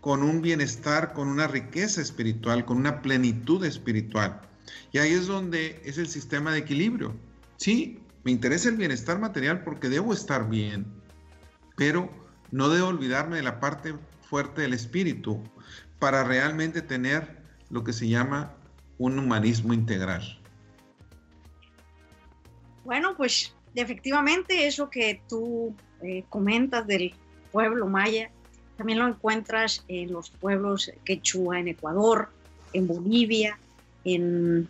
con 0.00 0.22
un 0.22 0.42
bienestar, 0.42 1.12
con 1.12 1.28
una 1.28 1.46
riqueza 1.46 2.00
espiritual, 2.00 2.64
con 2.64 2.76
una 2.76 3.02
plenitud 3.02 3.64
espiritual. 3.64 4.40
Y 4.92 4.98
ahí 4.98 5.12
es 5.12 5.26
donde 5.26 5.80
es 5.84 5.98
el 5.98 6.08
sistema 6.08 6.52
de 6.52 6.58
equilibrio. 6.58 7.14
Sí, 7.56 8.00
me 8.24 8.32
interesa 8.32 8.68
el 8.68 8.76
bienestar 8.76 9.18
material 9.18 9.62
porque 9.62 9.88
debo 9.88 10.12
estar 10.12 10.48
bien, 10.48 10.86
pero 11.76 12.10
no 12.50 12.68
debo 12.68 12.88
olvidarme 12.88 13.36
de 13.36 13.42
la 13.42 13.60
parte 13.60 13.94
fuerte 14.32 14.62
del 14.62 14.72
espíritu 14.72 15.42
para 15.98 16.24
realmente 16.24 16.80
tener 16.80 17.36
lo 17.68 17.84
que 17.84 17.92
se 17.92 18.08
llama 18.08 18.56
un 18.96 19.18
humanismo 19.18 19.74
integral. 19.74 20.22
Bueno, 22.82 23.14
pues 23.14 23.54
efectivamente 23.74 24.66
eso 24.66 24.88
que 24.88 25.20
tú 25.28 25.76
eh, 26.02 26.24
comentas 26.30 26.86
del 26.86 27.12
pueblo 27.52 27.86
maya, 27.88 28.30
también 28.78 29.00
lo 29.00 29.06
encuentras 29.06 29.84
en 29.88 30.10
los 30.10 30.30
pueblos 30.30 30.90
quechua 31.04 31.60
en 31.60 31.68
Ecuador, 31.68 32.30
en 32.72 32.86
Bolivia, 32.86 33.58
en, 34.06 34.66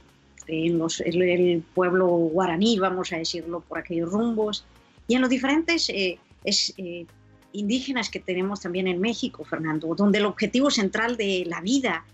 el, 0.48 1.64
pueblo 1.72 2.08
guaraní, 2.08 2.80
vamos 2.80 3.12
a 3.12 3.18
decirlo, 3.18 3.60
por 3.60 3.78
aquellos 3.78 4.10
rumbos, 4.10 4.64
y 5.06 5.14
en 5.14 5.20
los 5.20 5.30
diferentes 5.30 5.88
eh, 5.88 6.18
eh, 6.44 7.06
indígenas 7.52 8.10
que 8.10 8.20
tenemos 8.20 8.60
también 8.60 8.86
en 8.88 9.00
México, 9.00 9.44
Fernando, 9.44 9.94
donde 9.94 10.18
el 10.18 10.26
objetivo 10.26 10.70
central 10.70 11.16
de 11.16 11.44
la 11.46 11.60
vida 11.60 12.04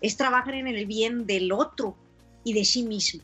es 0.00 0.16
trabajar 0.16 0.54
en 0.54 0.66
el 0.66 0.86
bien 0.86 1.26
del 1.26 1.52
otro 1.52 1.96
y 2.44 2.52
de 2.52 2.64
sí 2.64 2.82
mismo. 2.82 3.22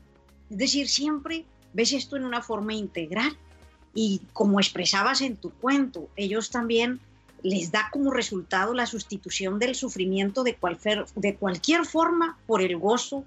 Es 0.50 0.58
decir, 0.58 0.88
siempre 0.88 1.44
ves 1.72 1.92
esto 1.92 2.16
en 2.16 2.24
una 2.24 2.42
forma 2.42 2.74
integral. 2.74 3.36
Y 3.94 4.22
como 4.32 4.58
expresabas 4.58 5.20
en 5.20 5.36
tu 5.36 5.50
cuento, 5.50 6.08
ellos 6.16 6.50
también 6.50 7.00
les 7.42 7.72
da 7.72 7.88
como 7.92 8.10
resultado 8.10 8.72
la 8.72 8.86
sustitución 8.86 9.58
del 9.58 9.74
sufrimiento 9.74 10.44
de 10.44 10.54
cualquier, 10.56 11.04
de 11.14 11.34
cualquier 11.36 11.84
forma 11.84 12.38
por 12.46 12.62
el 12.62 12.76
gozo 12.76 13.24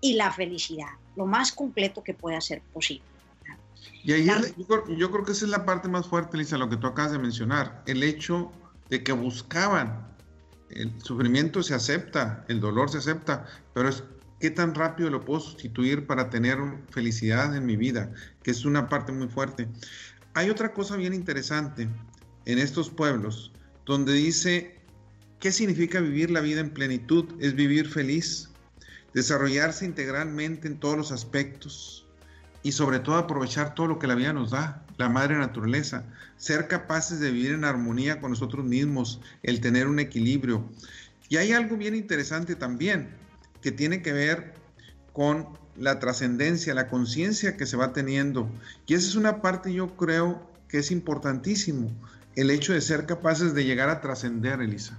y 0.00 0.14
la 0.14 0.32
felicidad, 0.32 0.88
lo 1.16 1.26
más 1.26 1.52
completo 1.52 2.02
que 2.02 2.14
pueda 2.14 2.40
ser 2.40 2.62
posible. 2.72 3.04
Y 4.06 4.12
ahí 4.12 4.30
yo, 4.96 5.10
creo 5.10 5.24
que 5.24 5.32
esa 5.32 5.44
es 5.44 5.50
la 5.50 5.64
parte 5.64 5.88
más 5.88 6.06
fuerte, 6.06 6.36
Lisa, 6.36 6.56
lo 6.56 6.68
que 6.68 6.76
tú 6.76 6.86
acabas 6.86 7.12
de 7.12 7.18
mencionar, 7.18 7.82
el 7.86 8.02
hecho 8.02 8.52
de 8.88 9.02
que 9.02 9.12
buscaban, 9.12 10.06
el 10.70 10.92
sufrimiento 11.02 11.62
se 11.62 11.74
acepta, 11.74 12.44
el 12.48 12.60
dolor 12.60 12.88
se 12.88 12.98
acepta, 12.98 13.46
pero 13.74 13.88
es 13.88 14.04
qué 14.38 14.50
tan 14.50 14.74
rápido 14.74 15.10
lo 15.10 15.24
puedo 15.24 15.40
sustituir 15.40 16.06
para 16.06 16.30
tener 16.30 16.58
felicidad 16.90 17.56
en 17.56 17.66
mi 17.66 17.76
vida, 17.76 18.12
que 18.44 18.52
es 18.52 18.64
una 18.64 18.88
parte 18.88 19.10
muy 19.10 19.28
fuerte. 19.28 19.68
Hay 20.34 20.50
otra 20.50 20.72
cosa 20.72 20.96
bien 20.96 21.14
interesante 21.14 21.88
en 22.44 22.58
estos 22.58 22.90
pueblos, 22.90 23.52
donde 23.86 24.12
dice, 24.12 24.78
¿qué 25.40 25.50
significa 25.50 26.00
vivir 26.00 26.30
la 26.30 26.40
vida 26.40 26.60
en 26.60 26.70
plenitud? 26.70 27.24
Es 27.40 27.54
vivir 27.54 27.88
feliz, 27.88 28.50
desarrollarse 29.14 29.84
integralmente 29.84 30.68
en 30.68 30.78
todos 30.78 30.96
los 30.96 31.10
aspectos 31.10 32.05
y 32.66 32.72
sobre 32.72 32.98
todo 32.98 33.14
aprovechar 33.14 33.76
todo 33.76 33.86
lo 33.86 34.00
que 34.00 34.08
la 34.08 34.16
vida 34.16 34.32
nos 34.32 34.50
da, 34.50 34.82
la 34.96 35.08
madre 35.08 35.36
naturaleza, 35.36 36.02
ser 36.36 36.66
capaces 36.66 37.20
de 37.20 37.30
vivir 37.30 37.52
en 37.52 37.64
armonía 37.64 38.20
con 38.20 38.32
nosotros 38.32 38.64
mismos, 38.64 39.20
el 39.44 39.60
tener 39.60 39.86
un 39.86 40.00
equilibrio. 40.00 40.68
Y 41.28 41.36
hay 41.36 41.52
algo 41.52 41.76
bien 41.76 41.94
interesante 41.94 42.56
también 42.56 43.10
que 43.62 43.70
tiene 43.70 44.02
que 44.02 44.12
ver 44.12 44.54
con 45.12 45.46
la 45.76 46.00
trascendencia, 46.00 46.74
la 46.74 46.88
conciencia 46.88 47.56
que 47.56 47.66
se 47.66 47.76
va 47.76 47.92
teniendo. 47.92 48.50
Y 48.88 48.94
esa 48.94 49.06
es 49.06 49.14
una 49.14 49.40
parte 49.42 49.72
yo 49.72 49.96
creo 49.96 50.50
que 50.68 50.78
es 50.78 50.90
importantísimo, 50.90 51.92
el 52.34 52.50
hecho 52.50 52.72
de 52.72 52.80
ser 52.80 53.06
capaces 53.06 53.54
de 53.54 53.64
llegar 53.64 53.90
a 53.90 54.00
trascender, 54.00 54.60
Elisa. 54.60 54.98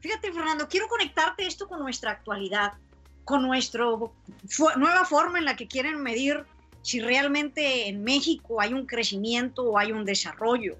Fíjate, 0.00 0.32
Fernando, 0.32 0.66
quiero 0.66 0.88
conectarte 0.88 1.46
esto 1.46 1.68
con 1.68 1.78
nuestra 1.78 2.10
actualidad, 2.12 2.72
con 3.30 3.42
nuestra 3.42 3.84
nueva 4.76 5.04
forma 5.04 5.38
en 5.38 5.44
la 5.44 5.54
que 5.54 5.68
quieren 5.68 6.02
medir 6.02 6.44
si 6.82 7.00
realmente 7.00 7.88
en 7.88 8.02
México 8.02 8.60
hay 8.60 8.74
un 8.74 8.86
crecimiento 8.86 9.62
o 9.62 9.78
hay 9.78 9.92
un 9.92 10.04
desarrollo. 10.04 10.76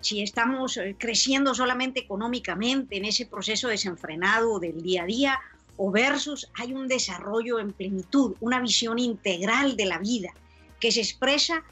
Si 0.00 0.22
estamos 0.22 0.76
eh, 0.76 0.94
creciendo 0.96 1.56
solamente 1.56 1.98
económicamente 1.98 2.96
en 2.96 3.04
ese 3.04 3.26
proceso 3.26 3.66
desenfrenado 3.66 4.60
del 4.60 4.80
día 4.80 5.02
a 5.02 5.06
día 5.06 5.40
o 5.76 5.90
versus 5.90 6.48
hay 6.54 6.72
un 6.72 6.86
desarrollo 6.86 7.58
en 7.58 7.72
plenitud, 7.72 8.36
una 8.38 8.60
visión 8.60 9.00
integral 9.00 9.76
de 9.76 9.86
la 9.86 9.98
vida 9.98 10.30
que 10.78 10.92
se 10.92 11.00
expresa 11.00 11.64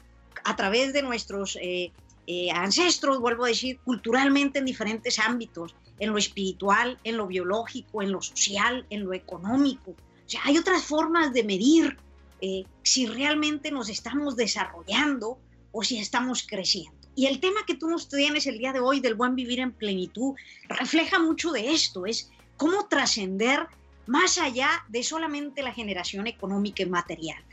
a 0.43 0.57
través 0.57 0.91
de 0.91 1.01
nuestros 1.01 1.57
eh, 1.61 1.93
eh, 2.27 2.51
ancestros, 2.51 3.19
vuelvo 3.19 3.45
a 3.45 3.47
decir, 3.47 3.79
culturalmente 3.85 4.59
en 4.59 4.65
diferentes 4.65 5.17
ámbitos, 5.17 5.75
en 5.97 6.11
lo 6.11 6.17
espiritual, 6.17 6.99
en 7.05 7.17
lo 7.17 7.25
biológico, 7.25 8.01
en 8.01 8.11
lo 8.11 8.21
social, 8.21 8.85
en 8.89 9.05
lo 9.05 9.13
económico. 9.13 9.91
O 9.91 10.29
sea, 10.29 10.41
hay 10.43 10.57
otras 10.57 10.83
formas 10.83 11.33
de 11.33 11.43
medir 11.45 11.97
eh, 12.41 12.65
si 12.83 13.05
realmente 13.05 13.71
nos 13.71 13.89
estamos 13.89 14.35
desarrollando 14.35 15.39
o 15.71 15.83
si 15.83 15.99
estamos 15.99 16.45
creciendo. 16.45 16.97
Y 17.15 17.25
el 17.25 17.39
tema 17.39 17.61
que 17.65 17.75
tú 17.75 17.87
nos 17.89 18.09
tienes 18.09 18.45
el 18.45 18.59
día 18.59 18.73
de 18.73 18.79
hoy 18.79 18.99
del 18.99 19.15
buen 19.15 19.35
vivir 19.35 19.59
en 19.59 19.71
plenitud 19.71 20.35
refleja 20.67 21.19
mucho 21.19 21.51
de 21.51 21.71
esto, 21.71 22.05
es 22.05 22.29
cómo 22.57 22.87
trascender 22.87 23.67
más 24.05 24.37
allá 24.37 24.69
de 24.89 25.01
solamente 25.01 25.63
la 25.63 25.73
generación 25.73 26.27
económica 26.27 26.83
y 26.83 26.87
material. 26.87 27.43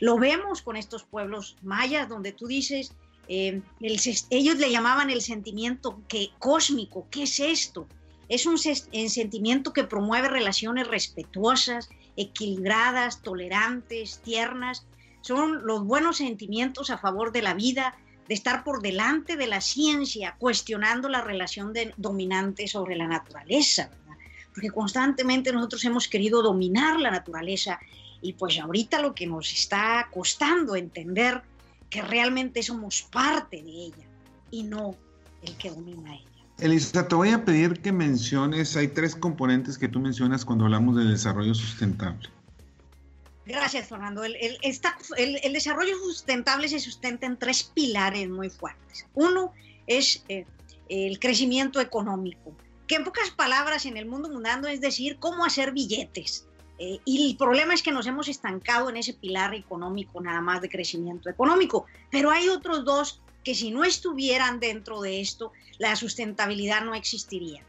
Lo 0.00 0.18
vemos 0.18 0.62
con 0.62 0.76
estos 0.76 1.04
pueblos 1.04 1.56
mayas 1.62 2.08
donde 2.08 2.32
tú 2.32 2.46
dices, 2.46 2.92
eh, 3.28 3.60
ellos 3.80 4.56
le 4.56 4.70
llamaban 4.70 5.10
el 5.10 5.20
sentimiento 5.20 6.00
que, 6.08 6.30
cósmico. 6.38 7.06
¿Qué 7.10 7.24
es 7.24 7.38
esto? 7.40 7.86
Es 8.28 8.46
un, 8.46 8.58
sentimiento 8.58 9.72
que 9.72 9.84
promueve 9.84 10.28
relaciones 10.28 10.88
respetuosas, 10.88 11.88
equilibradas, 12.16 13.22
tolerantes, 13.22 14.20
tiernas. 14.22 14.86
Son 15.20 15.66
los 15.66 15.84
buenos 15.84 16.18
sentimientos 16.18 16.90
a 16.90 16.98
favor 16.98 17.32
de 17.32 17.42
la 17.42 17.54
vida, 17.54 17.96
de 18.28 18.34
estar 18.34 18.64
por 18.64 18.82
delante 18.82 19.36
de 19.36 19.46
la 19.46 19.60
ciencia, 19.60 20.36
cuestionando 20.38 21.08
la 21.08 21.20
relación 21.20 21.72
dominante 21.96 22.66
sobre 22.66 22.96
la 22.96 23.06
naturaleza. 23.06 23.90
porque 24.54 24.70
constantemente 24.70 25.52
nosotros 25.52 25.84
hemos 25.84 26.08
querido 26.08 26.42
dominar 26.42 26.98
la 26.98 27.12
naturaleza 27.12 27.78
y 28.20 28.32
pues 28.32 28.58
ahorita 28.58 29.00
lo 29.00 29.14
que 29.14 29.24
nos 29.24 29.52
está 29.52 30.08
costando 30.12 30.74
entender 30.74 31.42
que 31.90 32.02
realmente 32.02 32.62
somos 32.62 33.02
parte 33.10 33.62
de 33.62 33.70
ella 33.70 34.06
y 34.50 34.62
no 34.62 34.96
el 35.42 35.56
que 35.56 35.70
domina 35.70 36.14
ella. 36.14 36.24
Elisa, 36.58 37.06
te 37.06 37.14
voy 37.14 37.30
a 37.30 37.44
pedir 37.44 37.80
que 37.80 37.92
menciones, 37.92 38.76
hay 38.76 38.88
tres 38.88 39.14
componentes 39.14 39.78
que 39.78 39.88
tú 39.88 40.00
mencionas 40.00 40.44
cuando 40.44 40.64
hablamos 40.64 40.96
de 40.96 41.04
desarrollo 41.04 41.54
sustentable. 41.54 42.28
Gracias, 43.46 43.88
Fernando. 43.88 44.24
El, 44.24 44.36
el, 44.36 45.52
desarrollo 45.52 45.96
sustentable 45.98 46.68
se 46.68 46.80
sustenta 46.80 47.26
en 47.26 47.38
tres 47.38 47.62
pilares 47.62 48.28
muy 48.28 48.50
fuertes. 48.50 49.06
Uno 49.14 49.54
es 49.86 50.22
eh, 50.28 50.44
el 50.88 51.18
crecimiento 51.18 51.80
económico, 51.80 52.54
que 52.88 52.96
en 52.96 53.04
pocas 53.04 53.30
palabras 53.30 53.86
en 53.86 53.96
el 53.96 54.06
mundo 54.06 54.28
mundano 54.28 54.66
es 54.66 54.80
decir, 54.80 55.18
cómo 55.18 55.44
hacer 55.44 55.72
billetes. 55.72 56.47
Eh, 56.78 57.00
y 57.04 57.30
el 57.30 57.36
problema 57.36 57.74
es 57.74 57.82
que 57.82 57.92
nos 57.92 58.06
hemos 58.06 58.28
estancado 58.28 58.88
en 58.88 58.96
ese 58.96 59.14
pilar 59.14 59.54
económico, 59.54 60.20
nada 60.20 60.40
más 60.40 60.60
de 60.60 60.68
crecimiento 60.68 61.28
económico. 61.28 61.86
Pero 62.10 62.30
hay 62.30 62.48
otros 62.48 62.84
dos 62.84 63.20
que 63.44 63.54
si 63.54 63.70
no 63.70 63.84
estuvieran 63.84 64.60
dentro 64.60 65.00
de 65.00 65.20
esto, 65.20 65.52
la 65.78 65.96
sustentabilidad 65.96 66.84
no 66.84 66.94
existiría. 66.94 67.62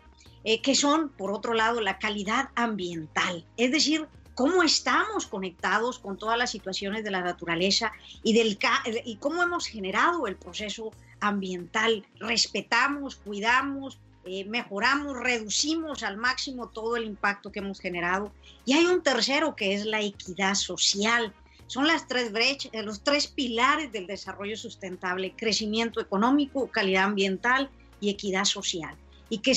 Eh, 0.43 0.61
que 0.61 0.73
son, 0.73 1.09
por 1.09 1.31
otro 1.31 1.53
lado, 1.53 1.81
la 1.81 1.99
calidad 1.99 2.49
ambiental, 2.55 3.45
es 3.57 3.71
decir, 3.71 4.07
cómo 4.35 4.63
estamos 4.63 5.27
conectados 5.27 5.99
con 5.99 6.17
todas 6.17 6.37
las 6.37 6.49
situaciones 6.49 7.03
de 7.03 7.11
la 7.11 7.19
naturaleza 7.19 7.91
y, 8.23 8.31
del, 8.33 8.57
y 9.03 9.17
cómo 9.17 9.43
hemos 9.43 9.67
generado 9.67 10.27
el 10.27 10.37
proceso 10.37 10.91
ambiental, 11.19 12.05
respetamos, 12.21 13.17
cuidamos, 13.17 13.99
eh, 14.31 14.45
mejoramos, 14.45 15.17
reducimos 15.17 16.03
al 16.03 16.15
máximo 16.15 16.69
todo 16.69 16.95
el 16.95 17.05
impacto 17.05 17.51
que 17.51 17.61
hemos 17.61 17.79
generado. 17.79 18.31
Y 18.63 18.73
hay 18.73 18.85
un 18.85 19.01
tercero 19.01 19.55
que 19.55 19.73
es 19.73 19.87
la 19.87 20.01
equidad 20.01 20.53
social. 20.53 21.33
Son 21.65 21.87
las 21.87 22.07
tres 22.07 22.31
brechas, 22.31 22.71
eh, 22.71 22.83
los 22.83 23.03
tres 23.03 23.25
pilares 23.25 23.91
del 23.91 24.05
desarrollo 24.05 24.55
sustentable, 24.55 25.33
crecimiento 25.35 25.99
económico, 25.99 26.69
calidad 26.69 27.05
ambiental 27.05 27.71
y 27.99 28.11
equidad 28.11 28.45
social. 28.45 28.95
Y 29.31 29.39
que, 29.39 29.53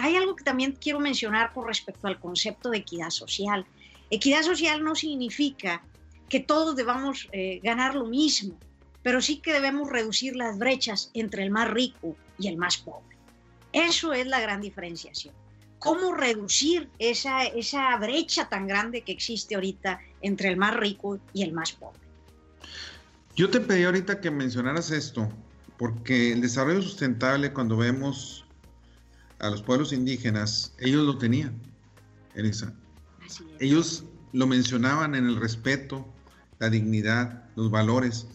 hay 0.00 0.14
algo 0.14 0.36
que 0.36 0.44
también 0.44 0.78
quiero 0.80 1.00
mencionar 1.00 1.52
con 1.52 1.66
respecto 1.66 2.06
al 2.06 2.20
concepto 2.20 2.70
de 2.70 2.78
equidad 2.78 3.10
social. 3.10 3.66
Equidad 4.10 4.44
social 4.44 4.84
no 4.84 4.94
significa 4.94 5.82
que 6.28 6.38
todos 6.38 6.76
debamos 6.76 7.28
eh, 7.32 7.58
ganar 7.64 7.96
lo 7.96 8.06
mismo, 8.06 8.56
pero 9.02 9.20
sí 9.20 9.38
que 9.38 9.52
debemos 9.52 9.90
reducir 9.90 10.36
las 10.36 10.56
brechas 10.56 11.10
entre 11.14 11.42
el 11.42 11.50
más 11.50 11.68
rico 11.68 12.14
y 12.38 12.46
el 12.46 12.56
más 12.58 12.76
pobre. 12.76 13.17
Eso 13.72 14.12
es 14.12 14.26
la 14.26 14.40
gran 14.40 14.60
diferenciación. 14.60 15.34
¿Cómo 15.78 16.14
reducir 16.14 16.88
esa, 16.98 17.44
esa 17.44 17.96
brecha 17.98 18.48
tan 18.48 18.66
grande 18.66 19.02
que 19.02 19.12
existe 19.12 19.54
ahorita 19.54 20.00
entre 20.22 20.48
el 20.48 20.56
más 20.56 20.76
rico 20.76 21.20
y 21.32 21.42
el 21.42 21.52
más 21.52 21.72
pobre? 21.72 22.00
Yo 23.36 23.48
te 23.48 23.60
pedí 23.60 23.84
ahorita 23.84 24.20
que 24.20 24.32
mencionaras 24.32 24.90
esto, 24.90 25.30
porque 25.76 26.32
el 26.32 26.40
desarrollo 26.40 26.82
sustentable, 26.82 27.52
cuando 27.52 27.76
vemos 27.76 28.44
a 29.38 29.50
los 29.50 29.62
pueblos 29.62 29.92
indígenas, 29.92 30.74
ellos 30.80 31.06
lo 31.06 31.18
tenían, 31.18 31.56
Elisa. 32.34 32.74
Ellos 33.60 34.04
lo 34.32 34.46
mencionaban 34.48 35.14
en 35.14 35.26
el 35.26 35.36
respeto, 35.36 36.06
la 36.58 36.70
dignidad, 36.70 37.44
los 37.54 37.70
valores. 37.70 38.26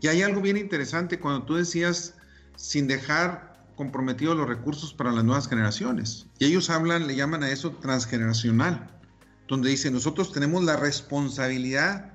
Y 0.00 0.06
hay 0.06 0.22
algo 0.22 0.40
bien 0.40 0.56
interesante 0.56 1.18
cuando 1.18 1.44
tú 1.44 1.56
decías, 1.56 2.14
sin 2.54 2.86
dejar 2.86 3.51
comprometidos 3.76 4.36
los 4.36 4.48
recursos 4.48 4.92
para 4.92 5.12
las 5.12 5.24
nuevas 5.24 5.48
generaciones. 5.48 6.26
Y 6.38 6.46
ellos 6.46 6.70
hablan, 6.70 7.06
le 7.06 7.16
llaman 7.16 7.42
a 7.42 7.50
eso 7.50 7.72
transgeneracional, 7.72 8.90
donde 9.48 9.70
dicen, 9.70 9.92
nosotros 9.92 10.32
tenemos 10.32 10.64
la 10.64 10.76
responsabilidad 10.76 12.12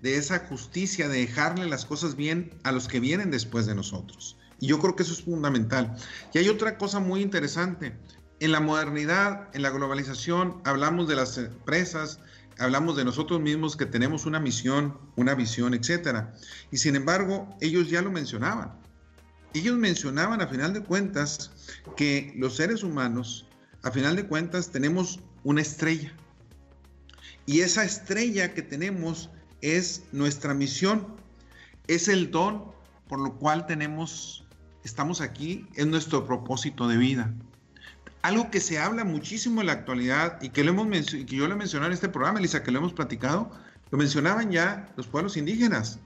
de 0.00 0.16
esa 0.16 0.40
justicia, 0.40 1.08
de 1.08 1.18
dejarle 1.18 1.66
las 1.66 1.84
cosas 1.84 2.16
bien 2.16 2.58
a 2.64 2.72
los 2.72 2.88
que 2.88 3.00
vienen 3.00 3.30
después 3.30 3.66
de 3.66 3.74
nosotros. 3.74 4.36
Y 4.58 4.66
yo 4.66 4.78
creo 4.78 4.96
que 4.96 5.02
eso 5.02 5.12
es 5.12 5.22
fundamental. 5.22 5.96
Y 6.32 6.38
hay 6.38 6.48
otra 6.48 6.78
cosa 6.78 7.00
muy 7.00 7.20
interesante. 7.20 7.96
En 8.40 8.52
la 8.52 8.60
modernidad, 8.60 9.48
en 9.54 9.62
la 9.62 9.70
globalización, 9.70 10.60
hablamos 10.64 11.08
de 11.08 11.16
las 11.16 11.38
empresas, 11.38 12.18
hablamos 12.58 12.96
de 12.96 13.04
nosotros 13.04 13.40
mismos 13.40 13.76
que 13.76 13.86
tenemos 13.86 14.26
una 14.26 14.40
misión, 14.40 14.98
una 15.16 15.34
visión, 15.34 15.74
etcétera. 15.74 16.34
Y 16.72 16.78
sin 16.78 16.96
embargo, 16.96 17.56
ellos 17.60 17.88
ya 17.88 18.02
lo 18.02 18.10
mencionaban 18.10 18.81
ellos 19.60 19.76
mencionaban 19.76 20.40
a 20.40 20.46
final 20.46 20.72
de 20.72 20.82
cuentas 20.82 21.50
que 21.96 22.32
los 22.36 22.56
seres 22.56 22.82
humanos, 22.82 23.46
a 23.82 23.90
final 23.90 24.16
de 24.16 24.26
cuentas, 24.26 24.70
tenemos 24.70 25.20
una 25.44 25.60
estrella. 25.60 26.12
Y 27.46 27.60
esa 27.60 27.84
estrella 27.84 28.54
que 28.54 28.62
tenemos 28.62 29.30
es 29.60 30.04
nuestra 30.12 30.54
misión, 30.54 31.06
es 31.88 32.08
el 32.08 32.30
don 32.30 32.72
por 33.12 33.20
lo 33.20 33.34
cual 33.34 33.66
tenemos, 33.66 34.42
estamos 34.84 35.20
aquí, 35.20 35.66
es 35.74 35.86
nuestro 35.86 36.26
propósito 36.26 36.88
de 36.88 36.96
vida. 36.96 37.30
Algo 38.22 38.50
que 38.50 38.58
se 38.58 38.78
habla 38.78 39.04
muchísimo 39.04 39.60
en 39.60 39.66
la 39.66 39.74
actualidad 39.74 40.40
y 40.40 40.48
que, 40.48 40.64
lo 40.64 40.70
hemos 40.70 41.10
que 41.10 41.26
yo 41.26 41.46
lo 41.46 41.54
mencioné 41.54 41.88
en 41.88 41.92
este 41.92 42.08
programa, 42.08 42.38
Elisa, 42.38 42.62
que 42.62 42.70
lo 42.70 42.78
hemos 42.78 42.94
platicado, 42.94 43.50
lo 43.90 43.98
mencionaban 43.98 44.50
ya 44.50 44.90
los 44.96 45.08
pueblos 45.08 45.36
indígenas, 45.36 45.98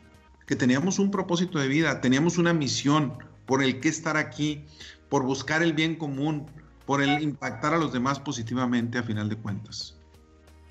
que 0.47 0.57
teníamos 0.57 0.99
un 0.99 1.13
propósito 1.13 1.61
de 1.61 1.69
vida, 1.69 2.01
teníamos 2.01 2.39
una 2.39 2.53
misión, 2.53 3.17
por 3.47 3.63
el 3.63 3.81
que 3.81 3.89
estar 3.89 4.17
aquí, 4.17 4.65
por 5.09 5.23
buscar 5.23 5.63
el 5.63 5.73
bien 5.73 5.97
común, 5.97 6.47
por 6.85 7.03
el 7.03 7.23
impactar 7.23 7.75
a 7.75 7.79
los 7.79 7.93
demás 7.93 8.21
positivamente 8.21 8.99
a 8.99 9.03
final 9.03 9.29
de 9.29 9.37
cuentas. 9.37 9.97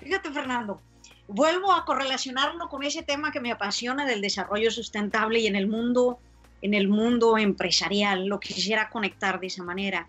Fíjate, 0.00 0.30
Fernando, 0.30 0.80
vuelvo 1.28 1.72
a 1.72 1.84
correlacionarlo 1.84 2.68
con 2.68 2.82
ese 2.82 3.02
tema 3.02 3.32
que 3.32 3.40
me 3.40 3.52
apasiona 3.52 4.06
del 4.06 4.20
desarrollo 4.20 4.70
sustentable 4.70 5.40
y 5.40 5.46
en 5.46 5.56
el 5.56 5.66
mundo, 5.66 6.18
en 6.62 6.74
el 6.74 6.88
mundo 6.88 7.36
empresarial, 7.38 8.26
lo 8.26 8.40
quisiera 8.40 8.88
conectar 8.88 9.40
de 9.40 9.48
esa 9.48 9.62
manera. 9.62 10.08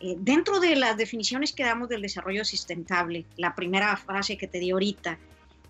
Eh, 0.00 0.16
dentro 0.18 0.60
de 0.60 0.76
las 0.76 0.96
definiciones 0.96 1.52
que 1.52 1.64
damos 1.64 1.88
del 1.88 2.02
desarrollo 2.02 2.44
sustentable, 2.44 3.24
la 3.36 3.54
primera 3.54 3.96
frase 3.96 4.36
que 4.36 4.46
te 4.46 4.58
di 4.58 4.70
ahorita 4.70 5.18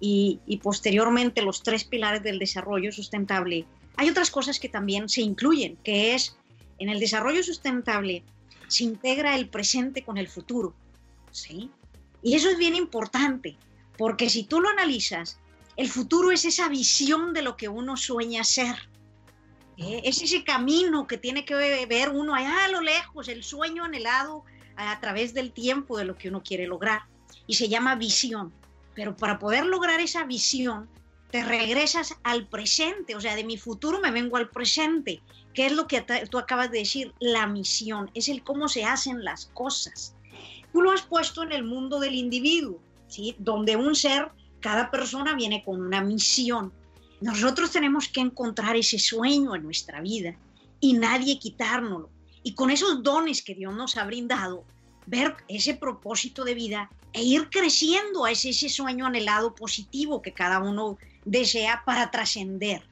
y, 0.01 0.41
y 0.47 0.59
posteriormente 0.59 1.43
los 1.43 1.63
tres 1.63 1.85
pilares 1.85 2.23
del 2.23 2.39
desarrollo 2.39 2.93
sustentable, 2.93 3.65
hay 3.97 4.09
otras 4.09 4.31
cosas 4.31 4.59
que 4.59 4.69
también 4.69 5.09
se 5.09 5.23
incluyen, 5.23 5.77
que 5.85 6.15
es 6.15 6.37
en 6.79 6.89
el 6.89 7.01
desarrollo 7.01 7.43
sustentable 7.43 8.23
se 8.69 8.85
integra 8.85 9.37
el 9.37 9.49
presente 9.49 10.03
con 10.03 10.19
el 10.19 10.29
futuro, 10.29 10.75
¿sí? 11.31 11.71
Y 12.23 12.35
eso 12.35 12.51
es 12.51 12.59
bien 12.59 12.75
importante, 12.75 13.57
porque 13.97 14.29
si 14.29 14.45
tú 14.45 14.61
lo 14.61 14.69
analizas, 14.69 15.39
el 15.77 15.89
futuro 15.89 16.33
es 16.33 16.45
esa 16.45 16.69
visión 16.69 17.33
de 17.33 17.43
lo 17.43 17.57
que 17.57 17.69
uno 17.69 17.97
sueña 17.97 18.43
ser. 18.45 18.75
¿eh? 19.77 20.01
Es 20.05 20.23
ese 20.23 20.43
camino 20.43 21.07
que 21.07 21.19
tiene 21.19 21.45
que 21.45 21.87
ver 21.87 22.09
uno 22.09 22.35
allá 22.35 22.65
a 22.65 22.69
lo 22.69 22.81
lejos, 22.81 23.29
el 23.29 23.45
sueño 23.45 23.85
anhelado 23.85 24.45
a 24.77 24.99
través 25.01 25.35
del 25.35 25.53
tiempo 25.53 25.99
de 25.99 26.05
lo 26.05 26.17
que 26.17 26.29
uno 26.29 26.43
quiere 26.43 26.67
lograr. 26.67 27.03
Y 27.47 27.55
se 27.55 27.69
llama 27.69 27.95
visión. 27.95 28.53
Pero 28.95 29.17
para 29.17 29.39
poder 29.39 29.67
lograr 29.67 30.01
esa 30.01 30.25
visión, 30.25 30.89
te 31.31 31.45
regresas 31.45 32.15
al 32.23 32.47
presente, 32.47 33.17
o 33.17 33.21
sea, 33.21 33.37
de 33.37 33.45
mi 33.45 33.57
futuro 33.57 34.01
me 34.01 34.11
vengo 34.11 34.37
al 34.37 34.49
presente, 34.49 35.21
que 35.55 35.67
es 35.67 35.73
lo 35.73 35.87
que 35.87 36.05
tú 36.31 36.39
acabas 36.39 36.71
de 36.71 36.79
decir, 36.79 37.15
la 37.19 37.47
misión, 37.47 38.11
es 38.15 38.29
el 38.29 38.43
cómo 38.43 38.69
se 38.69 38.85
hacen 38.85 39.25
las 39.25 39.47
cosas. 39.47 40.15
Tú 40.73 40.83
lo 40.83 40.93
has 40.93 41.03
puesto 41.03 41.43
en 41.43 41.53
el 41.53 41.65
mundo 41.65 41.99
del 41.99 42.15
individuo, 42.15 42.79
¿sí? 43.09 43.35
Donde 43.39 43.77
un 43.77 43.95
ser, 43.95 44.31
cada 44.61 44.91
persona 44.91 45.35
viene 45.35 45.65
con 45.65 45.81
una 45.81 46.01
misión. 46.01 46.73
Nosotros 47.21 47.71
tenemos 47.71 48.09
que 48.09 48.21
encontrar 48.21 48.77
ese 48.77 48.99
sueño 48.99 49.55
en 49.55 49.63
nuestra 49.63 50.01
vida 50.01 50.37
y 50.81 50.93
nadie 50.93 51.39
quitárnoslo. 51.39 52.11
Y 52.43 52.55
con 52.55 52.71
esos 52.71 53.03
dones 53.03 53.43
que 53.43 53.55
Dios 53.55 53.75
nos 53.75 53.97
ha 53.97 54.05
brindado, 54.05 54.65
ver 55.07 55.35
ese 55.49 55.75
propósito 55.75 56.45
de 56.45 56.55
vida 56.55 56.91
e 57.13 57.23
ir 57.23 57.49
creciendo 57.49 58.25
a 58.25 58.31
ese, 58.31 58.51
ese 58.51 58.69
sueño 58.69 59.07
anhelado 59.07 59.55
positivo 59.55 60.21
que 60.21 60.33
cada 60.33 60.59
uno 60.61 60.99
desea 61.27 61.83
para 61.85 62.11
trascender, 62.11 62.83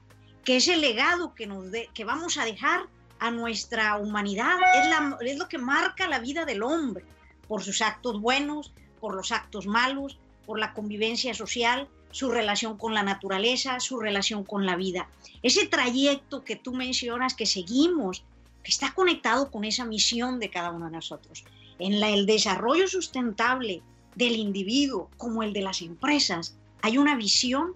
que 0.45 0.57
ese 0.57 0.77
legado 0.77 1.35
que, 1.35 1.47
nos 1.47 1.65
que 1.95 2.05
vamos 2.05 2.37
a 2.37 2.45
dejar 2.45 2.87
a 3.19 3.31
nuestra 3.31 3.97
humanidad 3.97 4.59
es, 4.75 5.31
es 5.31 5.39
lo 5.39 5.49
que 5.49 5.57
marca 5.57 6.07
la 6.07 6.19
vida 6.19 6.45
del 6.45 6.63
hombre, 6.63 7.07
por 7.49 7.63
sus 7.63 7.81
actos 7.81 8.21
buenos, 8.21 8.73
por 9.01 9.15
los 9.15 9.33
actos 9.33 9.67
malos, 9.67 10.19
por 10.45 10.59
la 10.59 10.75
convivencia 10.75 11.33
social, 11.33 11.89
su 12.11 12.31
relación 12.31 12.77
con 12.77 12.93
la 12.93 13.03
naturaleza, 13.03 13.81
su 13.81 13.99
relación 13.99 14.45
con 14.45 14.67
la 14.67 14.77
vida. 14.77 15.09
Ese 15.43 15.67
trayecto 15.67 16.45
que 16.45 16.57
tú 16.57 16.75
mencionas 16.75 17.35
que 17.35 17.47
seguimos, 17.47 18.25
que 18.63 18.71
está 18.71 18.93
conectado 18.93 19.51
con 19.51 19.65
esa 19.65 19.85
misión 19.85 20.41
de 20.41 20.51
cada 20.51 20.71
uno 20.71 20.87
de 20.87 20.93
nosotros. 20.93 21.45
En 21.79 22.01
la, 22.01 22.11
el 22.11 22.27
desarrollo 22.27 22.89
sustentable 22.89 23.83
del 24.15 24.37
individuo 24.37 25.11
como 25.17 25.43
el 25.43 25.53
de 25.53 25.63
las 25.63 25.83
empresas, 25.83 26.57
hay 26.83 26.99
una 26.99 27.17
visión 27.17 27.75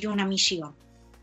y 0.00 0.06
una 0.06 0.24
misión. 0.24 0.74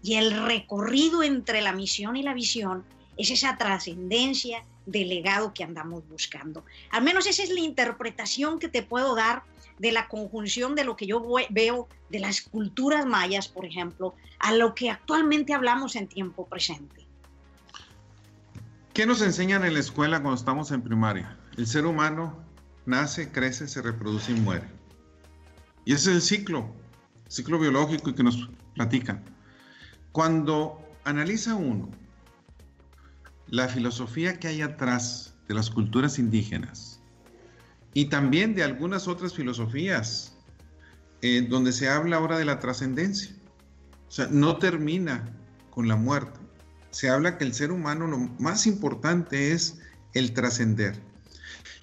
Y 0.03 0.15
el 0.15 0.45
recorrido 0.45 1.23
entre 1.23 1.61
la 1.61 1.73
misión 1.73 2.15
y 2.15 2.23
la 2.23 2.33
visión 2.33 2.85
es 3.17 3.31
esa 3.31 3.57
trascendencia 3.57 4.63
del 4.85 5.09
legado 5.09 5.53
que 5.53 5.63
andamos 5.63 6.07
buscando. 6.07 6.63
Al 6.91 7.03
menos 7.03 7.27
esa 7.27 7.43
es 7.43 7.49
la 7.49 7.59
interpretación 7.59 8.59
que 8.59 8.69
te 8.69 8.81
puedo 8.81 9.15
dar 9.15 9.43
de 9.77 9.91
la 9.91 10.07
conjunción 10.07 10.75
de 10.75 10.83
lo 10.83 10.95
que 10.95 11.05
yo 11.07 11.23
veo 11.49 11.87
de 12.09 12.19
las 12.19 12.41
culturas 12.41 13.05
mayas, 13.05 13.47
por 13.47 13.65
ejemplo, 13.65 14.15
a 14.39 14.53
lo 14.53 14.73
que 14.73 14.89
actualmente 14.89 15.53
hablamos 15.53 15.95
en 15.95 16.07
tiempo 16.07 16.47
presente. 16.47 17.07
¿Qué 18.93 19.05
nos 19.05 19.21
enseñan 19.21 19.63
en 19.63 19.73
la 19.73 19.79
escuela 19.79 20.21
cuando 20.21 20.37
estamos 20.37 20.71
en 20.71 20.81
primaria? 20.81 21.37
El 21.57 21.67
ser 21.67 21.85
humano 21.85 22.37
nace, 22.85 23.31
crece, 23.31 23.67
se 23.67 23.81
reproduce 23.81 24.31
y 24.31 24.35
muere. 24.35 24.67
Y 25.85 25.93
ese 25.93 26.11
es 26.11 26.15
el 26.15 26.21
ciclo, 26.21 26.73
ciclo 27.27 27.59
biológico 27.59 28.09
y 28.09 28.13
que 28.13 28.23
nos 28.23 28.49
platican. 28.79 29.21
Cuando 30.13 30.79
analiza 31.03 31.53
uno 31.55 31.89
la 33.47 33.67
filosofía 33.67 34.39
que 34.39 34.47
hay 34.47 34.61
atrás 34.61 35.33
de 35.49 35.53
las 35.53 35.69
culturas 35.69 36.17
indígenas 36.17 37.01
y 37.93 38.05
también 38.05 38.55
de 38.55 38.63
algunas 38.63 39.09
otras 39.09 39.33
filosofías 39.33 40.37
eh, 41.21 41.45
donde 41.49 41.73
se 41.73 41.89
habla 41.89 42.15
ahora 42.15 42.37
de 42.37 42.45
la 42.45 42.59
trascendencia. 42.59 43.35
O 44.07 44.11
sea, 44.11 44.27
no 44.31 44.59
termina 44.59 45.29
con 45.71 45.89
la 45.89 45.97
muerte. 45.97 46.39
Se 46.91 47.09
habla 47.09 47.37
que 47.37 47.43
el 47.43 47.53
ser 47.53 47.73
humano 47.73 48.07
lo 48.07 48.17
más 48.39 48.65
importante 48.65 49.51
es 49.51 49.79
el 50.13 50.31
trascender. 50.33 51.01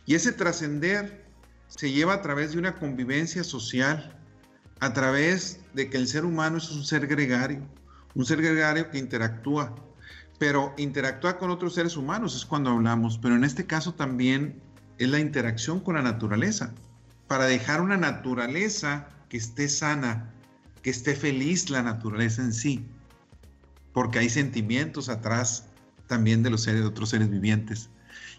Y 0.06 0.14
ese 0.14 0.32
trascender 0.32 1.26
se 1.68 1.92
lleva 1.92 2.14
a 2.14 2.22
través 2.22 2.52
de 2.52 2.58
una 2.58 2.78
convivencia 2.78 3.44
social, 3.44 4.18
a 4.80 4.92
través 4.92 5.60
de 5.74 5.88
que 5.88 5.96
el 5.96 6.08
ser 6.08 6.24
humano 6.24 6.58
es 6.58 6.70
un 6.70 6.84
ser 6.84 7.06
gregario, 7.06 7.60
un 8.14 8.24
ser 8.24 8.42
gregario 8.42 8.90
que 8.90 8.98
interactúa, 8.98 9.74
pero 10.38 10.74
interactúa 10.76 11.38
con 11.38 11.50
otros 11.50 11.74
seres 11.74 11.96
humanos 11.96 12.36
es 12.36 12.44
cuando 12.44 12.70
hablamos, 12.70 13.18
pero 13.18 13.34
en 13.34 13.44
este 13.44 13.66
caso 13.66 13.94
también 13.94 14.60
es 14.98 15.08
la 15.08 15.18
interacción 15.18 15.80
con 15.80 15.94
la 15.94 16.02
naturaleza, 16.02 16.72
para 17.26 17.46
dejar 17.46 17.80
una 17.80 17.96
naturaleza 17.96 19.08
que 19.28 19.36
esté 19.36 19.68
sana, 19.68 20.30
que 20.82 20.90
esté 20.90 21.14
feliz 21.14 21.70
la 21.70 21.82
naturaleza 21.82 22.42
en 22.42 22.52
sí, 22.52 22.86
porque 23.92 24.18
hay 24.18 24.28
sentimientos 24.28 25.08
atrás 25.08 25.66
también 26.06 26.42
de 26.42 26.50
los 26.50 26.62
seres, 26.62 26.82
de 26.82 26.86
otros 26.86 27.10
seres 27.10 27.30
vivientes. 27.30 27.88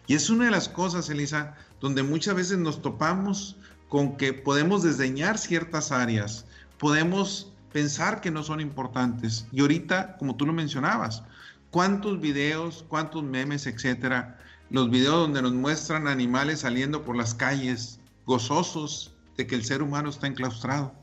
Y 0.05 0.15
es 0.15 0.29
una 0.29 0.45
de 0.45 0.51
las 0.51 0.69
cosas, 0.69 1.09
Elisa, 1.09 1.55
donde 1.81 2.03
muchas 2.03 2.35
veces 2.35 2.57
nos 2.57 2.81
topamos 2.81 3.57
con 3.89 4.17
que 4.17 4.33
podemos 4.33 4.83
desdeñar 4.83 5.37
ciertas 5.37 5.91
áreas, 5.91 6.45
podemos 6.77 7.51
pensar 7.71 8.21
que 8.21 8.31
no 8.31 8.43
son 8.43 8.59
importantes. 8.59 9.47
Y 9.51 9.61
ahorita, 9.61 10.17
como 10.17 10.35
tú 10.35 10.45
lo 10.45 10.53
mencionabas, 10.53 11.23
cuántos 11.71 12.19
videos, 12.19 12.85
cuántos 12.87 13.23
memes, 13.23 13.67
etcétera, 13.67 14.39
los 14.69 14.89
videos 14.89 15.15
donde 15.15 15.41
nos 15.41 15.53
muestran 15.53 16.07
animales 16.07 16.61
saliendo 16.61 17.03
por 17.03 17.15
las 17.15 17.33
calles, 17.33 17.99
gozosos 18.25 19.13
de 19.37 19.47
que 19.47 19.55
el 19.55 19.63
ser 19.63 19.81
humano 19.81 20.09
está 20.09 20.27
enclaustrado. 20.27 20.93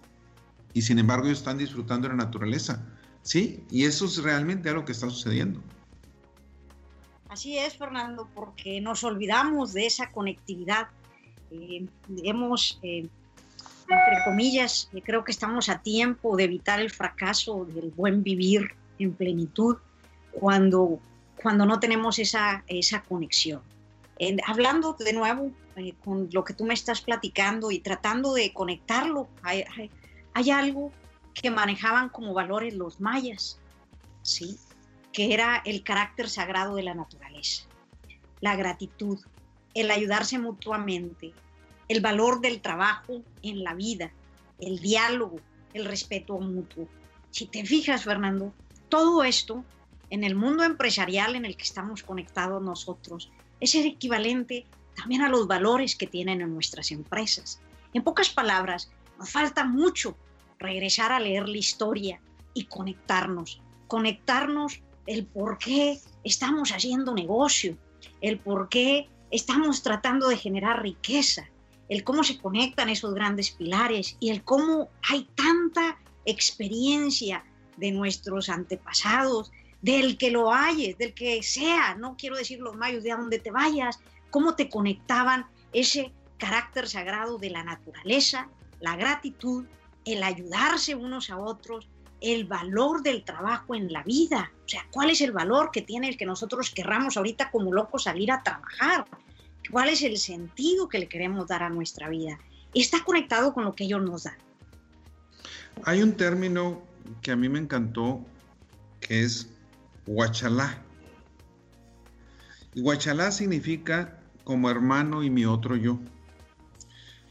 Y 0.72 0.82
sin 0.82 0.98
embargo 0.98 1.26
ellos 1.26 1.38
están 1.38 1.58
disfrutando 1.58 2.08
de 2.08 2.16
la 2.16 2.24
naturaleza. 2.24 2.84
Sí, 3.22 3.64
y 3.70 3.84
eso 3.84 4.04
es 4.04 4.22
realmente 4.22 4.68
algo 4.68 4.84
que 4.84 4.92
está 4.92 5.08
sucediendo. 5.08 5.60
Así 7.28 7.56
es, 7.58 7.76
Fernando, 7.76 8.28
porque 8.34 8.80
nos 8.80 9.02
olvidamos 9.02 9.72
de 9.72 9.86
esa 9.86 10.12
conectividad. 10.12 10.88
Eh, 11.60 11.86
hemos, 12.22 12.78
eh, 12.82 13.08
entre 13.88 14.24
comillas, 14.24 14.88
eh, 14.92 15.02
creo 15.02 15.24
que 15.24 15.32
estamos 15.32 15.68
a 15.68 15.80
tiempo 15.82 16.36
de 16.36 16.44
evitar 16.44 16.80
el 16.80 16.90
fracaso 16.90 17.64
del 17.64 17.90
buen 17.90 18.22
vivir 18.22 18.72
en 18.98 19.12
plenitud 19.12 19.76
cuando, 20.32 20.98
cuando 21.42 21.66
no 21.66 21.80
tenemos 21.80 22.18
esa, 22.18 22.64
esa 22.66 23.02
conexión. 23.02 23.62
hablando 24.46 24.94
de 24.94 25.12
nuevo 25.12 25.52
eh, 25.76 25.94
con 26.04 26.28
lo 26.32 26.44
que 26.44 26.54
tú 26.54 26.64
me 26.64 26.74
estás 26.74 27.00
platicando 27.00 27.72
y 27.72 27.80
tratando 27.80 28.32
de 28.34 28.52
conectarlo, 28.52 29.28
hay, 29.42 29.64
hay, 30.32 30.50
algo 30.50 30.92
que 31.34 31.50
manejaban 31.50 32.10
como 32.10 32.32
valores 32.32 32.74
los 32.74 33.00
mayas, 33.00 33.58
¿sí? 34.22 34.56
que 35.12 35.34
era 35.34 35.62
el 35.64 35.82
carácter 35.82 36.28
sagrado 36.28 36.76
de 36.76 36.84
la 36.84 36.94
naturaleza, 36.94 37.64
la 38.40 38.54
gratitud, 38.54 39.18
el 39.74 39.90
ayudarse 39.90 40.38
mutuamente, 40.38 41.32
el 41.88 42.00
valor 42.00 42.40
del 42.40 42.60
trabajo 42.60 43.22
en 43.42 43.64
la 43.64 43.74
vida, 43.74 44.12
el 44.60 44.78
diálogo, 44.80 45.40
el 45.72 45.84
respeto 45.84 46.38
mutuo. 46.38 46.88
Si 47.30 47.46
te 47.46 47.64
fijas, 47.64 48.04
Fernando, 48.04 48.54
todo 48.88 49.24
esto 49.24 49.64
en 50.10 50.24
el 50.24 50.34
mundo 50.34 50.62
empresarial 50.64 51.34
en 51.34 51.44
el 51.44 51.56
que 51.56 51.64
estamos 51.64 52.02
conectados 52.02 52.62
nosotros 52.62 53.30
es 53.60 53.74
el 53.74 53.86
equivalente 53.86 54.66
también 54.94 55.22
a 55.22 55.28
los 55.28 55.46
valores 55.46 55.96
que 55.96 56.06
tienen 56.06 56.40
en 56.40 56.54
nuestras 56.54 56.92
empresas. 56.92 57.60
En 57.92 58.04
pocas 58.04 58.30
palabras, 58.30 58.90
nos 59.18 59.30
falta 59.30 59.64
mucho 59.64 60.16
regresar 60.58 61.12
a 61.12 61.20
leer 61.20 61.48
la 61.48 61.58
historia 61.58 62.20
y 62.52 62.66
conectarnos, 62.66 63.60
conectarnos 63.88 64.80
el 65.06 65.26
por 65.26 65.58
qué 65.58 66.00
estamos 66.22 66.70
haciendo 66.70 67.14
negocio, 67.14 67.76
el 68.20 68.38
por 68.38 68.68
qué 68.68 69.08
estamos 69.34 69.82
tratando 69.82 70.28
de 70.28 70.36
generar 70.36 70.80
riqueza, 70.80 71.48
el 71.88 72.04
cómo 72.04 72.22
se 72.22 72.38
conectan 72.38 72.88
esos 72.88 73.14
grandes 73.14 73.50
pilares 73.50 74.16
y 74.20 74.30
el 74.30 74.44
cómo 74.44 74.90
hay 75.10 75.28
tanta 75.34 75.98
experiencia 76.24 77.44
de 77.76 77.90
nuestros 77.90 78.48
antepasados, 78.48 79.50
del 79.82 80.16
que 80.18 80.30
lo 80.30 80.52
hayes, 80.52 80.96
del 80.98 81.14
que 81.14 81.42
sea, 81.42 81.96
no 81.96 82.16
quiero 82.16 82.36
decir 82.36 82.60
los 82.60 82.76
mayos, 82.76 83.02
de 83.02 83.10
a 83.10 83.16
donde 83.16 83.40
te 83.40 83.50
vayas, 83.50 83.98
cómo 84.30 84.54
te 84.54 84.70
conectaban 84.70 85.46
ese 85.72 86.12
carácter 86.38 86.88
sagrado 86.88 87.36
de 87.36 87.50
la 87.50 87.64
naturaleza, 87.64 88.48
la 88.78 88.94
gratitud, 88.94 89.66
el 90.04 90.22
ayudarse 90.22 90.94
unos 90.94 91.28
a 91.28 91.38
otros, 91.38 91.88
el 92.20 92.44
valor 92.44 93.02
del 93.02 93.24
trabajo 93.24 93.74
en 93.74 93.92
la 93.92 94.04
vida. 94.04 94.52
O 94.64 94.68
sea, 94.68 94.86
¿cuál 94.92 95.10
es 95.10 95.20
el 95.20 95.32
valor 95.32 95.70
que 95.72 95.82
tiene 95.82 96.08
el 96.08 96.16
que 96.16 96.24
nosotros 96.24 96.70
querramos 96.70 97.16
ahorita 97.16 97.50
como 97.50 97.72
locos 97.72 98.04
salir 98.04 98.30
a 98.30 98.42
trabajar? 98.42 99.06
¿Cuál 99.70 99.88
es 99.88 100.02
el 100.02 100.18
sentido 100.18 100.88
que 100.88 100.98
le 100.98 101.08
queremos 101.08 101.48
dar 101.48 101.62
a 101.62 101.70
nuestra 101.70 102.08
vida? 102.08 102.38
Está 102.74 103.02
conectado 103.04 103.54
con 103.54 103.64
lo 103.64 103.74
que 103.74 103.84
ellos 103.84 104.02
nos 104.02 104.24
dan. 104.24 104.36
Hay 105.84 106.02
un 106.02 106.12
término 106.16 106.82
que 107.22 107.32
a 107.32 107.36
mí 107.36 107.48
me 107.48 107.58
encantó, 107.58 108.24
que 109.00 109.22
es 109.22 109.50
Huachalá. 110.06 110.82
Y 112.74 112.82
significa 113.30 114.18
como 114.42 114.70
hermano 114.70 115.22
y 115.22 115.30
mi 115.30 115.44
otro 115.44 115.76
yo. 115.76 115.98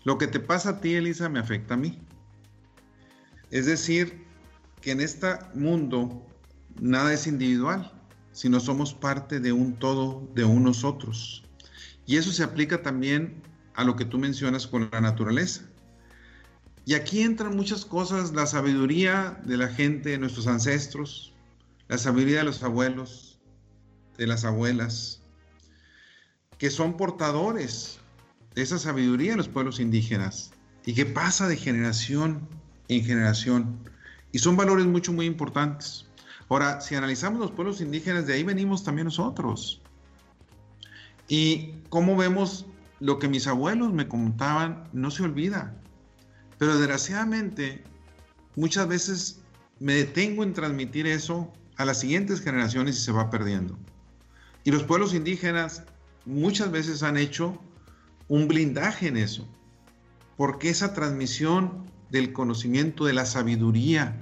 Lo 0.03 0.17
que 0.17 0.27
te 0.27 0.39
pasa 0.39 0.69
a 0.71 0.81
ti, 0.81 0.95
Elisa, 0.95 1.29
me 1.29 1.39
afecta 1.39 1.75
a 1.75 1.77
mí. 1.77 1.99
Es 3.51 3.65
decir, 3.65 4.25
que 4.81 4.91
en 4.91 4.99
este 4.99 5.27
mundo 5.53 6.25
nada 6.81 7.13
es 7.13 7.27
individual, 7.27 7.91
sino 8.31 8.59
somos 8.59 8.93
parte 8.93 9.39
de 9.39 9.53
un 9.53 9.75
todo, 9.75 10.27
de 10.33 10.43
unos 10.43 10.83
otros. 10.83 11.43
Y 12.05 12.17
eso 12.17 12.31
se 12.31 12.43
aplica 12.43 12.81
también 12.81 13.41
a 13.75 13.83
lo 13.83 13.95
que 13.95 14.05
tú 14.05 14.17
mencionas 14.17 14.67
con 14.67 14.89
la 14.91 15.01
naturaleza. 15.01 15.63
Y 16.85 16.95
aquí 16.95 17.21
entran 17.21 17.55
muchas 17.55 17.85
cosas, 17.85 18.33
la 18.33 18.45
sabiduría 18.45 19.41
de 19.45 19.57
la 19.57 19.69
gente, 19.69 20.09
de 20.09 20.17
nuestros 20.17 20.47
ancestros, 20.47 21.33
la 21.87 21.97
sabiduría 21.97 22.39
de 22.39 22.43
los 22.43 22.61
abuelos, 22.61 23.39
de 24.17 24.27
las 24.27 24.43
abuelas, 24.43 25.21
que 26.57 26.69
son 26.69 26.97
portadores 26.97 27.99
de 28.55 28.61
esa 28.61 28.79
sabiduría 28.79 29.31
en 29.31 29.37
los 29.37 29.47
pueblos 29.47 29.79
indígenas 29.79 30.51
y 30.85 30.93
que 30.93 31.05
pasa 31.05 31.47
de 31.47 31.55
generación 31.55 32.47
en 32.89 33.03
generación. 33.03 33.79
Y 34.31 34.39
son 34.39 34.57
valores 34.57 34.85
mucho, 34.85 35.13
muy 35.13 35.25
importantes. 35.25 36.05
Ahora, 36.49 36.81
si 36.81 36.95
analizamos 36.95 37.39
los 37.39 37.51
pueblos 37.51 37.81
indígenas, 37.81 38.27
de 38.27 38.33
ahí 38.33 38.43
venimos 38.43 38.83
también 38.83 39.05
nosotros. 39.05 39.81
Y 41.27 41.73
cómo 41.89 42.15
vemos 42.15 42.65
lo 42.99 43.19
que 43.19 43.27
mis 43.27 43.47
abuelos 43.47 43.93
me 43.93 44.07
contaban, 44.07 44.87
no 44.93 45.11
se 45.11 45.23
olvida. 45.23 45.75
Pero 46.57 46.77
desgraciadamente, 46.77 47.83
muchas 48.55 48.87
veces 48.87 49.41
me 49.79 49.93
detengo 49.93 50.43
en 50.43 50.53
transmitir 50.53 51.07
eso 51.07 51.51
a 51.77 51.85
las 51.85 51.99
siguientes 51.99 52.41
generaciones 52.41 52.97
y 52.97 53.01
se 53.01 53.11
va 53.11 53.29
perdiendo. 53.29 53.77
Y 54.63 54.71
los 54.71 54.83
pueblos 54.83 55.13
indígenas 55.13 55.83
muchas 56.25 56.71
veces 56.71 57.03
han 57.03 57.17
hecho 57.17 57.59
un 58.27 58.47
blindaje 58.47 59.07
en 59.07 59.17
eso, 59.17 59.47
porque 60.37 60.69
esa 60.69 60.93
transmisión 60.93 61.91
del 62.09 62.31
conocimiento, 62.31 63.05
de 63.05 63.13
la 63.13 63.25
sabiduría, 63.25 64.15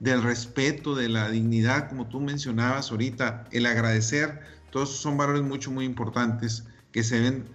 del 0.00 0.22
respeto, 0.22 0.94
de 0.94 1.08
la 1.08 1.30
dignidad, 1.30 1.88
como 1.88 2.06
tú 2.06 2.20
mencionabas 2.20 2.90
ahorita, 2.90 3.44
el 3.50 3.66
agradecer, 3.66 4.40
todos 4.70 4.96
son 4.96 5.16
valores 5.16 5.42
mucho, 5.42 5.70
muy 5.70 5.84
importantes 5.84 6.64
que 6.92 7.02
se 7.02 7.16
deben 7.20 7.48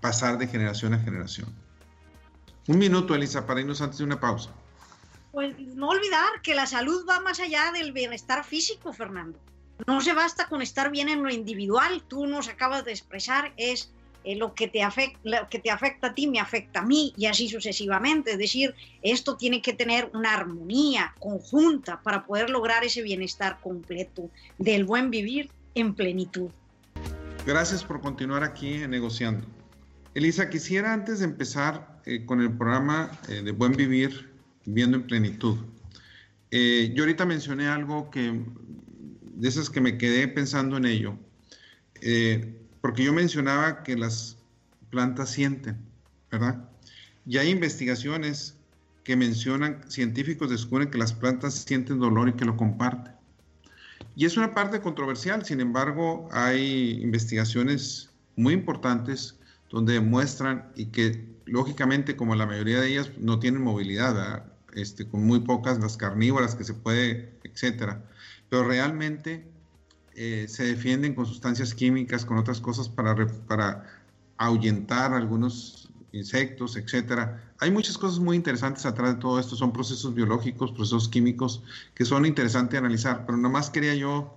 pasar 0.00 0.38
de 0.38 0.46
generación 0.46 0.94
a 0.94 0.98
generación. 0.98 1.48
Un 2.68 2.78
minuto, 2.78 3.14
Elisa, 3.14 3.46
para 3.46 3.60
irnos 3.60 3.80
antes 3.80 3.98
de 3.98 4.04
una 4.04 4.20
pausa 4.20 4.50
pues 5.32 5.56
no 5.58 5.88
olvidar 5.88 6.42
que 6.42 6.54
la 6.54 6.66
salud 6.66 7.06
va 7.08 7.20
más 7.20 7.40
allá 7.40 7.70
del 7.72 7.92
bienestar 7.92 8.44
físico, 8.44 8.92
Fernando. 8.92 9.38
No 9.86 10.00
se 10.00 10.12
basta 10.12 10.48
con 10.48 10.60
estar 10.60 10.90
bien 10.90 11.08
en 11.08 11.22
lo 11.22 11.30
individual, 11.30 12.02
tú 12.06 12.26
nos 12.26 12.48
acabas 12.48 12.84
de 12.84 12.90
expresar, 12.90 13.52
es 13.56 13.92
eh, 14.24 14.36
lo, 14.36 14.54
que 14.54 14.68
te 14.68 14.82
afecta, 14.82 15.18
lo 15.22 15.48
que 15.48 15.58
te 15.58 15.70
afecta 15.70 16.08
a 16.08 16.14
ti 16.14 16.26
me 16.26 16.40
afecta 16.40 16.80
a 16.80 16.84
mí 16.84 17.14
y 17.16 17.26
así 17.26 17.48
sucesivamente. 17.48 18.32
Es 18.32 18.38
decir, 18.38 18.74
esto 19.02 19.36
tiene 19.36 19.62
que 19.62 19.72
tener 19.72 20.10
una 20.12 20.34
armonía 20.34 21.14
conjunta 21.18 22.02
para 22.02 22.26
poder 22.26 22.50
lograr 22.50 22.84
ese 22.84 23.02
bienestar 23.02 23.58
completo 23.60 24.28
del 24.58 24.84
buen 24.84 25.10
vivir 25.10 25.50
en 25.74 25.94
plenitud. 25.94 26.50
Gracias 27.50 27.82
por 27.82 28.00
continuar 28.00 28.44
aquí 28.44 28.78
negociando. 28.86 29.44
Elisa, 30.14 30.48
quisiera 30.48 30.92
antes 30.92 31.18
de 31.18 31.24
empezar 31.24 32.00
eh, 32.06 32.24
con 32.24 32.40
el 32.40 32.52
programa 32.56 33.10
eh, 33.28 33.42
de 33.42 33.50
Buen 33.50 33.72
Vivir, 33.72 34.30
viendo 34.66 34.96
en 34.96 35.02
plenitud. 35.02 35.58
yo 36.52 37.02
ahorita 37.02 37.26
mencioné 37.26 37.66
algo 37.66 38.08
que, 38.08 38.40
de 39.34 39.48
esas 39.48 39.68
que 39.68 39.80
me 39.80 39.98
quedé 39.98 40.28
pensando 40.28 40.76
en 40.76 40.84
ello 40.84 41.18
porque 42.80 43.02
yo 43.02 43.12
mencionaba 43.12 43.82
que 43.82 43.96
las 43.96 44.36
plantas 44.90 45.30
sienten, 45.30 45.76
¿verdad? 46.30 46.68
Y 47.26 47.38
hay 47.38 47.50
investigaciones 47.50 48.54
que 49.02 49.16
mencionan, 49.16 49.82
científicos 49.90 50.50
descubren 50.50 50.88
que 50.88 50.98
las 50.98 51.12
plantas 51.12 51.54
sienten 51.54 51.98
dolor 51.98 52.28
y 52.28 52.34
que 52.34 52.44
lo 52.44 52.56
comparten. 52.56 53.19
Y 54.16 54.26
es 54.26 54.36
una 54.36 54.54
parte 54.54 54.80
controversial, 54.80 55.44
sin 55.44 55.60
embargo, 55.60 56.28
hay 56.32 57.00
investigaciones 57.02 58.10
muy 58.36 58.54
importantes 58.54 59.38
donde 59.70 59.94
demuestran 59.94 60.72
y 60.74 60.86
que 60.86 61.28
lógicamente 61.46 62.16
como 62.16 62.34
la 62.34 62.46
mayoría 62.46 62.80
de 62.80 62.88
ellas 62.88 63.10
no 63.18 63.38
tienen 63.38 63.62
movilidad, 63.62 64.44
este, 64.74 65.06
con 65.08 65.24
muy 65.24 65.40
pocas 65.40 65.78
las 65.80 65.96
carnívoras 65.96 66.54
que 66.54 66.64
se 66.64 66.74
puede, 66.74 67.32
etcétera, 67.44 68.04
pero 68.48 68.64
realmente 68.64 69.48
eh, 70.14 70.46
se 70.48 70.64
defienden 70.64 71.14
con 71.14 71.26
sustancias 71.26 71.74
químicas, 71.74 72.24
con 72.24 72.38
otras 72.38 72.60
cosas 72.60 72.88
para, 72.88 73.14
para 73.46 73.84
ahuyentar 74.36 75.12
algunos 75.14 75.79
insectos, 76.12 76.76
etcétera. 76.76 77.52
Hay 77.58 77.70
muchas 77.70 77.96
cosas 77.98 78.18
muy 78.18 78.36
interesantes 78.36 78.86
atrás 78.86 79.14
de 79.14 79.20
todo 79.20 79.38
esto, 79.38 79.56
son 79.56 79.72
procesos 79.72 80.14
biológicos, 80.14 80.72
procesos 80.72 81.08
químicos 81.08 81.62
que 81.94 82.04
son 82.04 82.26
interesantes 82.26 82.72
de 82.72 82.78
analizar, 82.78 83.24
pero 83.26 83.38
nomás 83.38 83.70
quería 83.70 83.94
yo 83.94 84.36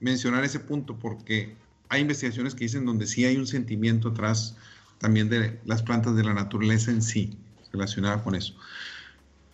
mencionar 0.00 0.44
ese 0.44 0.60
punto 0.60 0.98
porque 0.98 1.54
hay 1.88 2.02
investigaciones 2.02 2.54
que 2.54 2.64
dicen 2.64 2.86
donde 2.86 3.06
sí 3.06 3.24
hay 3.24 3.36
un 3.36 3.46
sentimiento 3.46 4.08
atrás 4.08 4.56
también 4.98 5.28
de 5.28 5.58
las 5.64 5.82
plantas 5.82 6.16
de 6.16 6.24
la 6.24 6.34
naturaleza 6.34 6.90
en 6.90 7.02
sí, 7.02 7.36
relacionada 7.72 8.22
con 8.22 8.34
eso. 8.34 8.54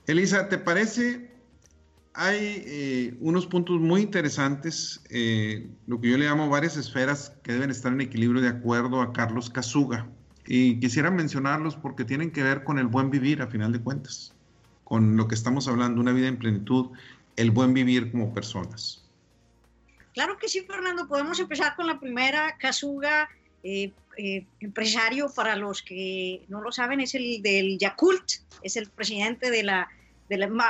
Elisa, 0.06 0.48
¿te 0.48 0.58
parece 0.58 1.36
hay 2.16 2.64
eh, 2.66 3.16
unos 3.20 3.46
puntos 3.46 3.78
muy 3.78 4.00
interesantes, 4.00 5.02
eh, 5.10 5.68
lo 5.86 6.00
que 6.00 6.10
yo 6.10 6.16
le 6.16 6.24
llamo 6.24 6.48
varias 6.48 6.78
esferas 6.78 7.34
que 7.42 7.52
deben 7.52 7.70
estar 7.70 7.92
en 7.92 8.00
equilibrio 8.00 8.40
de 8.40 8.48
acuerdo 8.48 9.02
a 9.02 9.12
Carlos 9.12 9.50
Casuga. 9.50 10.06
Y 10.46 10.78
quisiera 10.78 11.10
mencionarlos 11.10 11.76
porque 11.76 12.04
tienen 12.04 12.30
que 12.30 12.42
ver 12.42 12.64
con 12.64 12.78
el 12.78 12.86
buen 12.86 13.10
vivir, 13.10 13.42
a 13.42 13.48
final 13.48 13.72
de 13.72 13.80
cuentas, 13.80 14.34
con 14.84 15.16
lo 15.16 15.26
que 15.28 15.34
estamos 15.34 15.66
hablando, 15.68 16.00
una 16.00 16.12
vida 16.12 16.28
en 16.28 16.38
plenitud, 16.38 16.90
el 17.36 17.50
buen 17.50 17.74
vivir 17.74 18.10
como 18.10 18.32
personas. 18.32 19.04
Claro 20.14 20.38
que 20.38 20.48
sí, 20.48 20.62
Fernando. 20.62 21.06
Podemos 21.08 21.38
empezar 21.40 21.76
con 21.76 21.86
la 21.86 22.00
primera, 22.00 22.56
Casuga, 22.58 23.28
eh, 23.62 23.92
empresario, 24.60 25.30
para 25.34 25.56
los 25.56 25.82
que 25.82 26.42
no 26.48 26.62
lo 26.62 26.72
saben, 26.72 27.00
es 27.00 27.14
el 27.14 27.42
del 27.42 27.78
Yakult, 27.78 28.24
es 28.62 28.76
el 28.76 28.88
presidente 28.88 29.50
de 29.50 29.62
la 29.62 29.88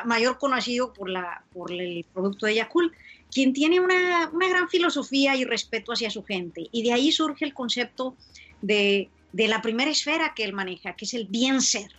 mayor 0.05 0.39
conocido 0.39 0.93
por, 0.93 1.09
la, 1.09 1.45
por 1.53 1.71
el 1.73 2.05
producto 2.13 2.47
de 2.47 2.57
Yakult, 2.57 2.93
quien 3.31 3.53
tiene 3.53 3.81
una, 3.81 4.31
una, 4.33 4.49
gran 4.49 4.69
filosofía 4.69 5.37
y 5.37 5.45
respeto 5.45 5.93
hacia 5.93 6.11
su 6.11 6.25
gente. 6.25 6.67
Y 6.73 6.83
de 6.83 6.93
ahí 6.93 7.13
surge 7.13 7.45
el 7.45 7.55
concepto 7.55 8.17
de, 8.63 9.09
de 9.37 9.49
la 9.49 9.61
primera 9.61 9.91
esfera 9.91 10.33
que 10.35 10.45
él 10.45 10.55
maneja, 10.55 10.97
que 10.97 11.05
es 11.05 11.13
el 11.13 11.27
bien 11.27 11.61
ser. 11.61 11.91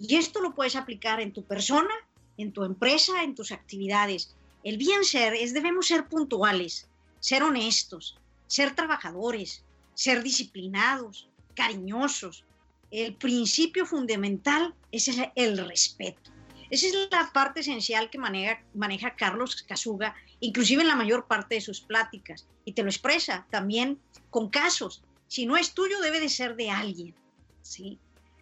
Y 0.00 0.16
esto 0.16 0.40
lo 0.40 0.54
puedes 0.54 0.74
aplicar 0.74 1.20
en 1.20 1.34
tu 1.34 1.44
persona, 1.44 1.92
en 2.38 2.50
tu 2.50 2.64
empresa, 2.64 3.22
en 3.22 3.34
tus 3.34 3.52
actividades. 3.52 4.34
El 4.64 4.78
bien 4.78 5.04
ser 5.04 5.34
es 5.34 5.52
debemos 5.52 5.86
ser 5.86 6.08
puntuales, 6.08 6.88
ser 7.20 7.42
honestos, 7.42 8.18
ser 8.46 8.74
trabajadores, 8.74 9.64
ser 9.92 10.22
disciplinados, 10.22 11.28
cariñosos. 11.54 12.46
El 12.90 13.14
principio 13.16 13.84
fundamental 13.84 14.74
es 14.92 15.10
el, 15.34 15.58
respeto. 15.58 16.30
Esa 16.70 16.86
es 16.86 16.94
la 17.10 17.32
parte 17.34 17.60
esencial 17.60 18.08
que 18.08 18.16
maneja, 18.16 18.62
maneja 18.72 19.14
Carlos 19.14 19.62
Casuga, 19.62 20.14
inclusive 20.40 20.80
en 20.80 20.88
la 20.88 20.96
mayor 20.96 21.26
parte 21.26 21.56
de 21.56 21.60
sus 21.60 21.82
pláticas, 21.82 22.46
y 22.64 22.72
te 22.72 22.82
lo 22.82 22.88
expresa 22.88 23.46
también 23.50 24.00
con 24.30 24.48
casos. 24.48 25.02
Si 25.28 25.46
no 25.46 25.56
es 25.56 25.72
tuyo, 25.72 26.00
debe 26.00 26.20
de 26.20 26.28
ser 26.28 26.56
de 26.56 26.70
alguien. 26.70 27.14
¿sí? 27.62 27.98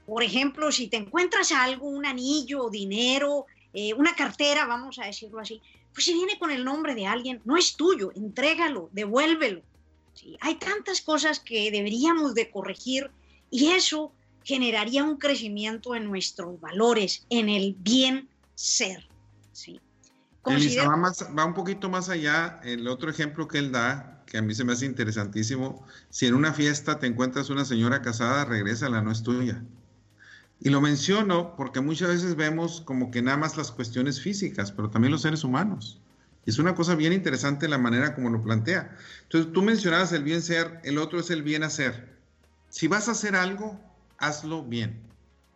Por 0.06 0.22
ejemplo, 0.22 0.70
si 0.70 0.88
te 0.88 0.96
encuentras 0.96 1.52
algo, 1.52 1.88
un 1.88 2.06
anillo, 2.06 2.68
dinero, 2.68 3.46
eh, 3.72 3.94
una 3.94 4.14
cartera, 4.14 4.66
vamos 4.66 4.98
a 4.98 5.06
decirlo 5.06 5.40
así, 5.40 5.60
pues 5.92 6.04
si 6.04 6.12
viene 6.12 6.38
con 6.38 6.50
el 6.50 6.64
nombre 6.64 6.94
de 6.94 7.06
alguien, 7.06 7.40
no 7.44 7.56
es 7.56 7.76
tuyo, 7.76 8.12
entrégalo, 8.14 8.90
devuélvelo. 8.92 9.62
¿sí? 10.14 10.36
Hay 10.40 10.56
tantas 10.56 11.00
cosas 11.00 11.40
que 11.40 11.70
deberíamos 11.70 12.34
de 12.34 12.50
corregir 12.50 13.10
y 13.50 13.72
eso 13.72 14.12
generaría 14.42 15.04
un 15.04 15.16
crecimiento 15.16 15.94
en 15.94 16.04
nuestros 16.04 16.60
valores, 16.60 17.24
en 17.30 17.48
el 17.48 17.74
bien 17.78 18.28
ser. 18.54 19.08
¿sí? 19.52 19.80
Elisa, 20.46 20.88
va, 20.88 21.12
va, 21.36 21.44
un 21.44 21.54
poquito 21.54 21.88
más 21.88 22.08
allá. 22.08 22.60
El 22.64 22.86
otro 22.88 23.10
ejemplo 23.10 23.48
que 23.48 23.58
él 23.58 23.72
da, 23.72 24.22
que 24.26 24.38
a 24.38 24.42
mí 24.42 24.54
se 24.54 24.64
me 24.64 24.72
hace 24.72 24.86
interesantísimo, 24.86 25.86
si 26.10 26.26
en 26.26 26.34
una 26.34 26.52
fiesta 26.52 26.98
te 26.98 27.06
encuentras 27.06 27.50
una 27.50 27.64
señora 27.64 28.02
casada, 28.02 28.44
regrésala, 28.44 29.00
no 29.00 29.10
es 29.10 29.22
tuya. 29.22 29.62
Y 30.60 30.70
lo 30.70 30.80
menciono 30.80 31.56
porque 31.56 31.80
muchas 31.80 32.08
veces 32.08 32.36
vemos 32.36 32.80
como 32.80 33.10
que 33.10 33.22
nada 33.22 33.36
más 33.36 33.56
las 33.56 33.70
cuestiones 33.70 34.20
físicas, 34.20 34.72
pero 34.72 34.90
también 34.90 35.12
los 35.12 35.22
seres 35.22 35.44
humanos. 35.44 36.00
Y 36.46 36.50
es 36.50 36.58
una 36.58 36.74
cosa 36.74 36.94
bien 36.94 37.12
interesante 37.12 37.68
la 37.68 37.78
manera 37.78 38.14
como 38.14 38.30
lo 38.30 38.42
plantea. 38.42 38.96
Entonces, 39.22 39.52
tú 39.52 39.62
mencionabas 39.62 40.12
el 40.12 40.24
bien 40.24 40.42
ser, 40.42 40.80
el 40.84 40.98
otro 40.98 41.20
es 41.20 41.30
el 41.30 41.42
bien 41.42 41.62
hacer. 41.62 42.14
Si 42.68 42.86
vas 42.86 43.08
a 43.08 43.12
hacer 43.12 43.36
algo, 43.36 43.80
hazlo 44.18 44.62
bien. 44.62 45.00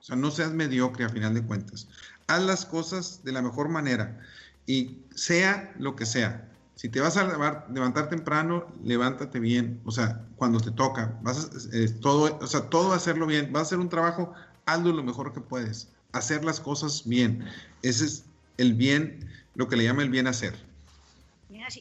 O 0.00 0.02
sea, 0.02 0.16
no 0.16 0.30
seas 0.30 0.52
mediocre 0.52 1.04
a 1.04 1.08
final 1.08 1.34
de 1.34 1.42
cuentas. 1.42 1.88
Haz 2.26 2.42
las 2.42 2.64
cosas 2.64 3.24
de 3.24 3.32
la 3.32 3.42
mejor 3.42 3.68
manera 3.68 4.20
y 4.68 4.98
sea 5.14 5.72
lo 5.78 5.96
que 5.96 6.06
sea. 6.06 6.46
Si 6.76 6.88
te 6.88 7.00
vas 7.00 7.16
a 7.16 7.64
levantar 7.72 8.08
temprano, 8.08 8.68
levántate 8.84 9.40
bien. 9.40 9.80
O 9.84 9.90
sea, 9.90 10.24
cuando 10.36 10.60
te 10.60 10.70
toca, 10.70 11.18
vas 11.22 11.46
a, 11.46 11.76
eh, 11.76 11.88
todo, 12.00 12.38
o 12.40 12.46
sea, 12.46 12.68
todo 12.68 12.92
hacerlo 12.92 13.26
bien. 13.26 13.50
Vas 13.50 13.62
a 13.62 13.66
hacer 13.66 13.78
un 13.78 13.88
trabajo, 13.88 14.32
hazlo 14.66 14.92
lo 14.92 15.02
mejor 15.02 15.32
que 15.32 15.40
puedes. 15.40 15.88
Hacer 16.12 16.44
las 16.44 16.60
cosas 16.60 17.02
bien. 17.04 17.44
Ese 17.82 18.04
es 18.04 18.24
el 18.58 18.74
bien, 18.74 19.28
lo 19.54 19.66
que 19.68 19.76
le 19.76 19.84
llama 19.84 20.02
el 20.02 20.10
bien 20.10 20.28
hacer. 20.28 20.54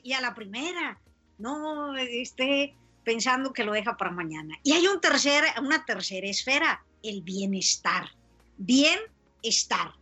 Y 0.01 0.13
a 0.13 0.21
la 0.21 0.33
primera, 0.33 0.97
no 1.37 1.95
esté 1.95 2.73
pensando 3.03 3.53
que 3.53 3.65
lo 3.65 3.73
deja 3.73 3.97
para 3.97 4.11
mañana. 4.11 4.57
Y 4.63 4.71
hay 4.71 4.87
un 4.87 4.99
una 5.61 5.85
tercera 5.85 6.27
esfera, 6.27 6.83
el 7.03 7.21
bienestar. 7.21 8.09
Bienestar. 8.57 9.93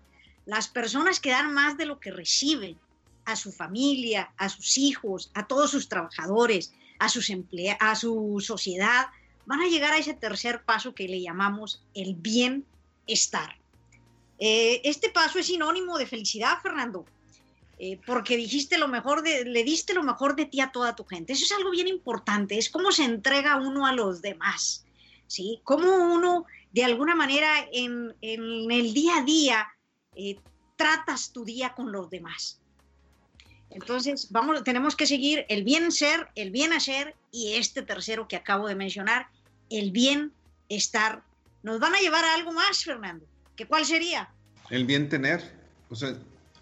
Las 0.46 0.68
personas 0.68 1.20
que 1.20 1.32
dan 1.32 1.54
más 1.54 1.78
de 1.78 1.86
lo 1.86 2.00
que 2.00 2.12
reciben 2.12 2.78
a 3.26 3.36
su 3.36 3.52
familia, 3.52 4.32
a 4.38 4.50
sus 4.50 4.78
hijos, 4.78 5.32
a 5.34 5.48
todos 5.48 5.72
sus 5.72 5.90
trabajadores, 5.90 6.74
a, 7.00 7.10
sus 7.10 7.32
a 7.80 7.96
su 7.96 8.44
sociedad, 8.46 9.08
van 9.46 9.62
a 9.62 9.68
llegar 9.68 9.94
a 9.94 9.98
ese 9.98 10.14
tercer 10.14 10.64
paso 10.64 10.94
que 10.94 11.08
le 11.08 11.22
llamamos 11.22 11.84
el 11.94 12.16
bienestar. 12.16 13.58
Eh, 14.40 14.82
este 14.84 15.10
paso 15.10 15.40
es 15.40 15.48
sinónimo 15.48 15.98
de 15.98 16.06
felicidad, 16.06 16.60
Fernando. 16.62 17.06
Eh, 17.78 18.00
porque 18.06 18.38
dijiste 18.38 18.78
lo 18.78 18.88
mejor 18.88 19.22
de, 19.22 19.44
le 19.44 19.64
diste 19.66 19.94
lo 19.94 20.04
mejor 20.04 20.36
de 20.36 20.46
ti 20.46 20.62
a 20.62 20.72
toda 20.72 20.96
tu 20.96 21.04
gente. 21.04 21.34
Eso 21.34 21.44
es 21.44 21.52
algo 21.52 21.72
bien 21.72 21.88
importante, 21.88 22.58
es 22.58 22.70
cómo 22.70 22.92
se 22.92 23.04
entrega 23.04 23.58
uno 23.58 23.86
a 23.86 23.92
los 23.92 24.22
demás, 24.22 24.86
¿sí? 25.28 25.60
Cómo 25.64 26.14
uno, 26.14 26.46
de 26.72 26.86
alguna 26.86 27.16
manera, 27.16 27.68
en, 27.74 28.16
el 28.22 28.94
día 28.94 29.18
a 29.18 29.24
día, 29.24 29.68
eh, 30.15 30.38
tratas 30.75 31.32
tu 31.32 31.45
día 31.45 31.73
con 31.73 31.91
los 31.91 32.10
demás. 32.10 32.60
Entonces, 33.69 34.32
vamos, 34.32 34.63
tenemos 34.63 34.95
que 34.95 35.06
seguir 35.06 35.45
el 35.49 35.63
bien 35.63 35.91
ser, 35.91 36.30
el 36.36 36.51
bien 36.51 36.73
hacer 36.73 37.15
y 37.32 37.54
este 37.54 37.82
tercero 37.82 38.28
que 38.28 38.36
acabo 38.36 38.67
de 38.67 38.75
mencionar, 38.75 39.28
el 39.69 39.91
bien 39.91 40.32
estar. 40.69 41.23
Nos 41.63 41.80
van 41.80 41.95
a 41.95 41.99
llevar 41.99 42.23
a 42.23 42.36
algo 42.36 42.51
más, 42.51 42.84
Fernando. 42.84 43.25
¿Qué 43.56 43.65
cuál 43.65 43.86
sería? 43.86 44.30
El 44.69 44.86
bien 44.86 45.10
tener. 45.10 45.60
O 45.89 45.95
sea, 45.95 46.15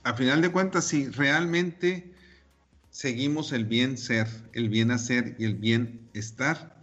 a 0.04 0.14
final 0.14 0.42
de 0.42 0.52
cuentas, 0.52 0.86
si 0.86 1.08
realmente 1.10 2.12
seguimos 2.90 3.52
el 3.52 3.66
bien 3.66 3.98
ser, 3.98 4.28
el 4.54 4.70
bien 4.70 4.92
hacer 4.92 5.36
y 5.40 5.46
el 5.46 5.56
bien 5.56 6.10
estar, 6.14 6.76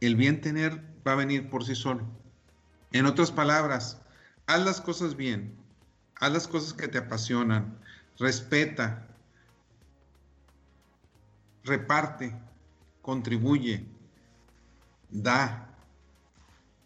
el 0.00 0.16
bien 0.16 0.40
tener 0.40 0.82
va 1.06 1.12
a 1.12 1.16
venir 1.16 1.48
por 1.48 1.64
sí 1.64 1.74
solo. 1.74 2.06
En 2.92 3.06
otras 3.06 3.30
palabras, 3.30 3.98
haz 4.46 4.64
las 4.64 4.80
cosas 4.80 5.16
bien, 5.16 5.56
haz 6.22 6.32
las 6.32 6.46
cosas 6.46 6.72
que 6.72 6.86
te 6.86 6.98
apasionan, 6.98 7.76
respeta, 8.16 9.08
reparte, 11.64 12.32
contribuye, 13.02 13.84
da, 15.10 15.68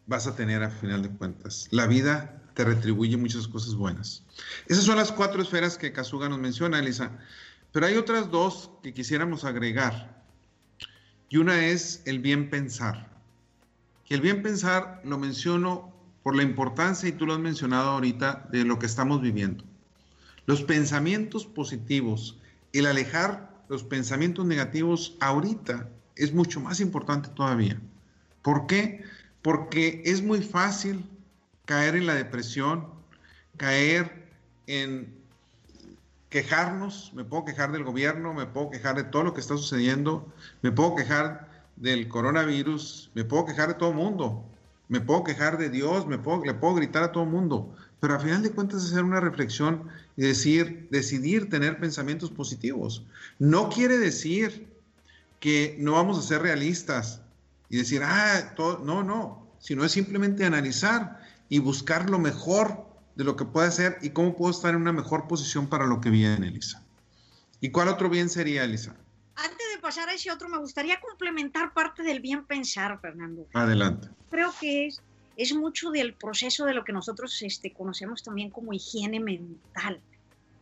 vas 0.06 0.26
a 0.26 0.34
tener 0.34 0.62
a 0.62 0.70
final 0.70 1.02
de 1.02 1.10
cuentas. 1.10 1.68
La 1.70 1.86
vida 1.86 2.42
te 2.54 2.64
retribuye 2.64 3.18
muchas 3.18 3.46
cosas 3.46 3.74
buenas. 3.74 4.24
Esas 4.68 4.84
son 4.84 4.96
las 4.96 5.12
cuatro 5.12 5.42
esferas 5.42 5.76
que 5.76 5.92
Kazuga 5.92 6.30
nos 6.30 6.38
menciona, 6.38 6.78
Elisa. 6.78 7.10
Pero 7.72 7.84
hay 7.84 7.96
otras 7.96 8.30
dos 8.30 8.70
que 8.82 8.94
quisiéramos 8.94 9.44
agregar. 9.44 10.24
Y 11.28 11.36
una 11.36 11.66
es 11.66 12.00
el 12.06 12.20
bien 12.20 12.48
pensar. 12.48 13.10
Y 14.08 14.14
el 14.14 14.22
bien 14.22 14.42
pensar 14.42 15.02
lo 15.04 15.18
menciono 15.18 15.92
por 16.26 16.34
la 16.34 16.42
importancia, 16.42 17.08
y 17.08 17.12
tú 17.12 17.24
lo 17.24 17.34
has 17.34 17.38
mencionado 17.38 17.90
ahorita, 17.90 18.48
de 18.50 18.64
lo 18.64 18.80
que 18.80 18.86
estamos 18.86 19.22
viviendo. 19.22 19.62
Los 20.46 20.64
pensamientos 20.64 21.46
positivos, 21.46 22.36
el 22.72 22.86
alejar 22.86 23.48
los 23.68 23.84
pensamientos 23.84 24.44
negativos 24.44 25.16
ahorita 25.20 25.88
es 26.16 26.34
mucho 26.34 26.58
más 26.58 26.80
importante 26.80 27.28
todavía. 27.28 27.80
¿Por 28.42 28.66
qué? 28.66 29.04
Porque 29.40 30.02
es 30.04 30.20
muy 30.20 30.42
fácil 30.42 31.08
caer 31.64 31.94
en 31.94 32.06
la 32.06 32.14
depresión, 32.14 32.88
caer 33.56 34.28
en 34.66 35.14
quejarnos, 36.28 37.12
me 37.14 37.22
puedo 37.22 37.44
quejar 37.44 37.70
del 37.70 37.84
gobierno, 37.84 38.34
me 38.34 38.46
puedo 38.46 38.70
quejar 38.70 38.96
de 38.96 39.04
todo 39.04 39.22
lo 39.22 39.32
que 39.32 39.40
está 39.42 39.56
sucediendo, 39.56 40.26
me 40.60 40.72
puedo 40.72 40.96
quejar 40.96 41.48
del 41.76 42.08
coronavirus, 42.08 43.12
me 43.14 43.22
puedo 43.22 43.46
quejar 43.46 43.68
de 43.68 43.74
todo 43.74 43.90
el 43.90 43.94
mundo, 43.94 44.44
me 44.88 45.00
puedo 45.00 45.24
quejar 45.24 45.58
de 45.58 45.68
Dios, 45.68 46.06
me 46.06 46.18
puedo, 46.18 46.44
le 46.44 46.54
puedo 46.54 46.74
gritar 46.74 47.02
a 47.02 47.12
todo 47.12 47.24
el 47.24 47.30
mundo, 47.30 47.74
pero 48.00 48.14
a 48.14 48.20
final 48.20 48.42
de 48.42 48.50
cuentas 48.50 48.84
hacer 48.84 49.02
una 49.02 49.20
reflexión 49.20 49.88
y 50.16 50.22
decir, 50.22 50.88
decidir 50.90 51.50
tener 51.50 51.78
pensamientos 51.78 52.30
positivos. 52.30 53.04
No 53.38 53.68
quiere 53.68 53.98
decir 53.98 54.68
que 55.40 55.76
no 55.78 55.92
vamos 55.92 56.18
a 56.18 56.22
ser 56.22 56.42
realistas 56.42 57.20
y 57.68 57.78
decir, 57.78 58.02
ah, 58.04 58.52
todo, 58.54 58.78
no, 58.84 59.02
no, 59.02 59.46
sino 59.58 59.84
es 59.84 59.92
simplemente 59.92 60.44
analizar 60.44 61.20
y 61.48 61.58
buscar 61.58 62.08
lo 62.10 62.18
mejor 62.18 62.86
de 63.16 63.24
lo 63.24 63.36
que 63.36 63.44
puede 63.44 63.70
ser 63.70 63.98
y 64.02 64.10
cómo 64.10 64.36
puedo 64.36 64.50
estar 64.50 64.74
en 64.74 64.82
una 64.82 64.92
mejor 64.92 65.26
posición 65.26 65.68
para 65.68 65.86
lo 65.86 66.00
que 66.00 66.10
viene, 66.10 66.48
Elisa. 66.48 66.82
¿Y 67.60 67.70
cuál 67.70 67.88
otro 67.88 68.10
bien 68.10 68.28
sería, 68.28 68.64
Elisa? 68.64 68.94
Antes 69.36 69.66
de 69.74 69.80
pasar 69.80 70.08
a 70.08 70.14
ese 70.14 70.30
otro, 70.30 70.48
me 70.48 70.58
gustaría 70.58 70.98
complementar 71.00 71.74
parte 71.74 72.02
del 72.02 72.20
bien 72.20 72.46
pensar, 72.46 72.98
Fernando. 73.00 73.46
Adelante. 73.52 74.08
Creo 74.30 74.52
que 74.58 74.86
es, 74.86 75.02
es 75.36 75.54
mucho 75.54 75.90
del 75.90 76.14
proceso 76.14 76.64
de 76.64 76.74
lo 76.74 76.84
que 76.84 76.92
nosotros 76.92 77.42
este, 77.42 77.72
conocemos 77.72 78.22
también 78.22 78.50
como 78.50 78.72
higiene 78.72 79.20
mental. 79.20 80.00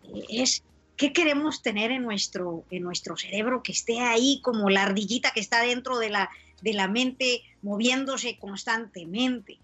Eh, 0.02 0.24
es 0.28 0.64
qué 0.96 1.12
queremos 1.12 1.62
tener 1.62 1.92
en 1.92 2.02
nuestro, 2.02 2.64
en 2.70 2.82
nuestro 2.82 3.16
cerebro 3.16 3.62
que 3.62 3.72
esté 3.72 4.00
ahí 4.00 4.40
como 4.42 4.70
la 4.70 4.82
ardillita 4.82 5.30
que 5.32 5.40
está 5.40 5.62
dentro 5.62 5.98
de 5.98 6.10
la, 6.10 6.30
de 6.62 6.72
la 6.72 6.88
mente 6.88 7.42
moviéndose 7.62 8.38
constantemente. 8.38 9.58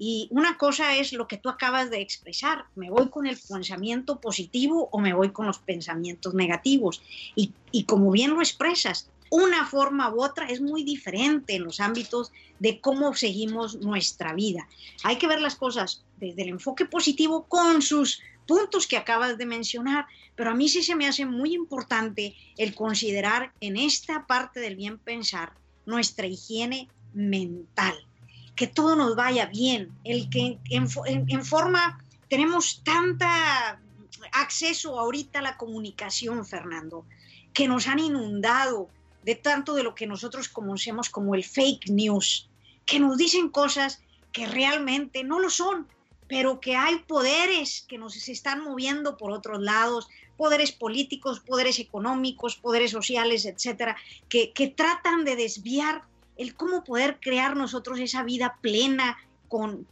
Y 0.00 0.28
una 0.30 0.56
cosa 0.56 0.96
es 0.96 1.12
lo 1.12 1.26
que 1.26 1.38
tú 1.38 1.48
acabas 1.48 1.90
de 1.90 2.00
expresar, 2.00 2.66
me 2.76 2.88
voy 2.88 3.08
con 3.08 3.26
el 3.26 3.36
pensamiento 3.36 4.20
positivo 4.20 4.88
o 4.92 5.00
me 5.00 5.12
voy 5.12 5.32
con 5.32 5.46
los 5.46 5.58
pensamientos 5.58 6.34
negativos. 6.34 7.02
Y, 7.34 7.82
como 7.82 8.12
bien 8.12 8.30
lo 8.30 8.40
expresas, 8.40 9.10
una 9.28 9.66
forma 9.66 10.14
u 10.14 10.22
otra 10.22 10.46
es 10.46 10.60
muy 10.60 10.84
diferente 10.84 11.56
en 11.56 11.64
los 11.64 11.80
ámbitos 11.80 12.30
de 12.60 12.80
cómo 12.80 13.12
seguimos 13.14 13.76
nuestra 13.80 14.34
vida. 14.34 14.68
Hay 15.02 15.18
que 15.18 15.26
ver 15.26 15.40
las 15.40 15.56
cosas 15.56 16.04
desde 16.18 16.42
el 16.42 16.50
enfoque 16.50 16.86
positivo 16.86 17.46
con 17.48 17.82
sus 17.82 18.22
puntos 18.46 18.86
que 18.86 18.96
acabas 18.96 19.36
de 19.36 19.46
mencionar, 19.46 20.06
pero 20.36 20.50
a 20.50 20.54
mí 20.54 20.68
sí 20.68 20.82
se 20.82 20.94
me 20.94 21.08
hace 21.08 21.26
muy 21.26 21.54
importante 21.54 22.36
el 22.56 22.74
considerar 22.74 23.52
en 23.60 23.76
esta 23.76 24.26
parte 24.26 24.60
del 24.60 24.76
bien 24.76 24.98
pensar 24.98 25.54
nuestra 25.84 26.26
higiene 26.26 26.88
mental 27.12 28.07
que 28.58 28.66
todo 28.66 28.96
nos 28.96 29.14
vaya 29.14 29.46
bien, 29.46 29.96
el 30.02 30.28
que 30.28 30.58
en, 30.68 31.44
forma 31.44 32.04
tenemos 32.28 32.82
tanta 32.82 33.80
acceso 34.32 34.98
ahorita 34.98 35.38
a 35.38 35.42
la 35.42 35.56
comunicación, 35.56 36.44
Fernando, 36.44 37.06
que 37.52 37.68
nos 37.68 37.86
han 37.86 38.00
inundado 38.00 38.88
de 39.22 39.36
tanto 39.36 39.74
de 39.74 39.84
lo 39.84 39.94
que 39.94 40.08
nosotros 40.08 40.48
conocemos 40.48 41.08
como 41.08 41.36
el 41.36 41.44
fake 41.44 41.90
news, 41.90 42.50
que 42.84 42.98
nos 42.98 43.16
dicen 43.16 43.48
cosas 43.48 44.02
que 44.32 44.48
realmente 44.48 45.22
no 45.22 45.38
lo 45.38 45.50
son, 45.50 45.86
pero 46.26 46.58
que 46.58 46.74
hay 46.74 46.98
poderes 47.06 47.86
que 47.88 47.96
nos 47.96 48.16
están 48.28 48.64
moviendo 48.64 49.16
por 49.16 49.30
otros 49.30 49.62
lados, 49.62 50.08
poderes 50.36 50.72
políticos, 50.72 51.38
poderes 51.38 51.78
económicos, 51.78 52.56
poderes 52.56 52.90
sociales, 52.90 53.46
etcétera, 53.46 53.96
que, 54.28 54.52
que 54.52 54.66
tratan 54.66 55.24
de 55.24 55.36
desviar 55.36 56.07
el 56.38 56.54
cómo 56.54 56.84
poder 56.84 57.18
crear 57.20 57.56
nosotros 57.56 57.98
esa 57.98 58.22
vida 58.22 58.58
plena 58.62 59.18
con, 59.48 59.86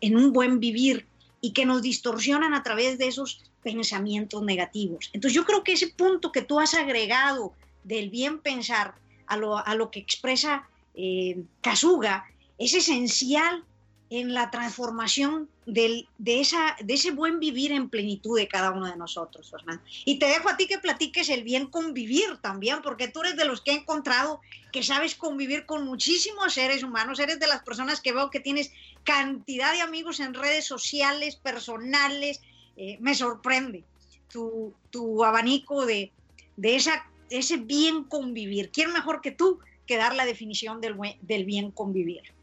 en 0.00 0.16
un 0.16 0.32
buen 0.32 0.58
vivir 0.58 1.06
y 1.40 1.52
que 1.52 1.66
nos 1.66 1.82
distorsionan 1.82 2.54
a 2.54 2.62
través 2.62 2.98
de 2.98 3.08
esos 3.08 3.42
pensamientos 3.62 4.42
negativos. 4.42 5.10
Entonces 5.12 5.34
yo 5.34 5.44
creo 5.44 5.62
que 5.62 5.72
ese 5.72 5.88
punto 5.88 6.32
que 6.32 6.42
tú 6.42 6.58
has 6.58 6.74
agregado 6.74 7.52
del 7.84 8.10
bien 8.10 8.40
pensar 8.40 8.94
a 9.26 9.36
lo, 9.36 9.90
que 9.90 10.00
expresa 10.00 10.68
eh, 10.94 11.42
Kasuga 11.60 12.24
es 12.58 12.74
esencial 12.74 13.64
en 14.08 14.34
la 14.34 14.50
transformación 14.50 15.48
de, 15.66 16.06
esa, 16.24 16.76
de 16.80 16.94
ese 16.94 17.10
buen 17.10 17.40
vivir 17.40 17.72
en 17.72 17.88
plenitud 17.88 18.38
de 18.38 18.46
cada 18.46 18.70
uno 18.70 18.86
de 18.86 18.96
nosotros, 18.96 19.50
Fernando. 19.50 19.82
Y 20.04 20.18
te 20.18 20.26
dejo 20.26 20.48
a 20.48 20.56
ti 20.56 20.68
que 20.68 20.78
platiques 20.78 21.28
el 21.28 21.42
bien 21.42 21.66
convivir 21.66 22.36
también, 22.40 22.82
porque 22.82 23.08
tú 23.08 23.20
eres 23.22 23.36
de 23.36 23.44
los 23.44 23.62
que 23.62 23.72
he 23.72 23.74
encontrado 23.74 24.40
que 24.72 24.84
sabes 24.84 25.16
convivir 25.16 25.66
con 25.66 25.84
muchísimos 25.84 26.54
seres 26.54 26.84
humanos, 26.84 27.18
eres 27.18 27.40
de 27.40 27.48
las 27.48 27.62
personas 27.62 28.00
que 28.00 28.12
veo 28.12 28.30
que 28.30 28.40
tienes 28.40 28.70
cantidad 29.02 29.72
de 29.72 29.80
amigos 29.80 30.20
en 30.20 30.34
redes 30.34 30.66
sociales, 30.66 31.36
personales, 31.36 32.40
eh, 32.76 32.98
me 33.00 33.14
sorprende 33.14 33.84
tu, 34.30 34.72
tu 34.90 35.24
abanico 35.24 35.84
de, 35.84 36.12
de 36.56 36.76
esa, 36.76 37.06
ese 37.30 37.56
bien 37.56 38.04
convivir. 38.04 38.70
¿Quién 38.70 38.92
mejor 38.92 39.20
que 39.20 39.32
tú 39.32 39.58
que 39.86 39.96
dar 39.96 40.14
la 40.14 40.26
definición 40.26 40.80
del, 40.80 40.96
del 41.22 41.44
bien 41.44 41.70
convivir? 41.70 42.35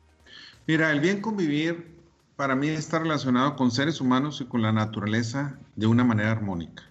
Mira, 0.65 0.91
el 0.91 1.01
bien 1.01 1.19
convivir 1.19 1.93
para 2.37 2.55
mí 2.55 2.69
está 2.69 2.99
relacionado 2.99 3.57
con 3.57 3.69
seres 3.69 3.99
humanos 3.99 4.39
y 4.39 4.45
con 4.45 4.61
la 4.61 4.71
naturaleza 4.71 5.59
de 5.75 5.87
una 5.87 6.05
manera 6.05 6.31
armónica. 6.31 6.83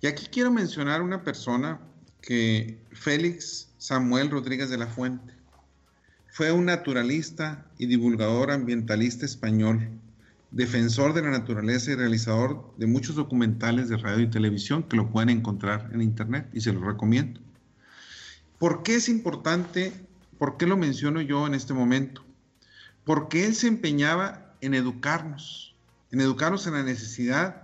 Y 0.00 0.06
aquí 0.06 0.26
quiero 0.32 0.50
mencionar 0.50 1.02
una 1.02 1.22
persona 1.22 1.78
que 2.22 2.78
Félix 2.92 3.68
Samuel 3.76 4.30
Rodríguez 4.30 4.70
de 4.70 4.78
la 4.78 4.86
Fuente 4.86 5.34
fue 6.28 6.52
un 6.52 6.64
naturalista 6.64 7.66
y 7.76 7.84
divulgador 7.86 8.50
ambientalista 8.50 9.26
español, 9.26 9.90
defensor 10.50 11.12
de 11.12 11.20
la 11.20 11.30
naturaleza 11.30 11.90
y 11.90 11.96
realizador 11.96 12.74
de 12.78 12.86
muchos 12.86 13.14
documentales 13.14 13.90
de 13.90 13.98
radio 13.98 14.24
y 14.24 14.30
televisión 14.30 14.82
que 14.82 14.96
lo 14.96 15.10
pueden 15.10 15.28
encontrar 15.28 15.90
en 15.92 16.00
internet 16.00 16.48
y 16.54 16.62
se 16.62 16.72
los 16.72 16.82
recomiendo. 16.82 17.40
¿Por 18.58 18.82
qué 18.82 18.94
es 18.94 19.10
importante? 19.10 19.92
¿Por 20.38 20.56
qué 20.56 20.66
lo 20.66 20.78
menciono 20.78 21.20
yo 21.20 21.46
en 21.46 21.54
este 21.54 21.74
momento? 21.74 22.25
Porque 23.06 23.46
él 23.46 23.54
se 23.54 23.68
empeñaba 23.68 24.52
en 24.60 24.74
educarnos, 24.74 25.76
en 26.10 26.20
educarnos 26.20 26.66
en 26.66 26.74
la 26.74 26.82
necesidad 26.82 27.62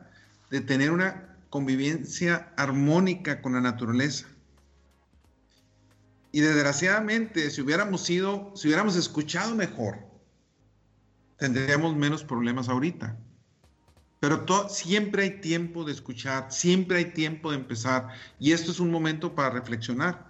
de 0.51 0.61
tener 0.61 0.93
una 0.93 1.37
convivencia 1.51 2.53
armónica 2.57 3.43
con 3.43 3.55
la 3.55 3.61
naturaleza. 3.61 4.29
Y 6.31 6.41
desgraciadamente, 6.41 7.51
si 7.51 7.61
hubiéramos 7.61 8.05
sido, 8.05 8.53
si 8.55 8.69
hubiéramos 8.69 8.95
escuchado 8.95 9.55
mejor, 9.57 9.99
tendríamos 11.39 11.97
menos 11.97 12.23
problemas 12.23 12.69
ahorita. 12.69 13.19
Pero 14.21 14.47
siempre 14.69 15.25
hay 15.25 15.41
tiempo 15.41 15.85
de 15.85 15.91
escuchar, 15.91 16.53
siempre 16.53 16.99
hay 16.99 17.07
tiempo 17.07 17.51
de 17.51 17.57
empezar. 17.57 18.11
Y 18.39 18.53
esto 18.53 18.71
es 18.71 18.79
un 18.79 18.93
momento 18.93 19.35
para 19.35 19.51
reflexionar. 19.51 20.29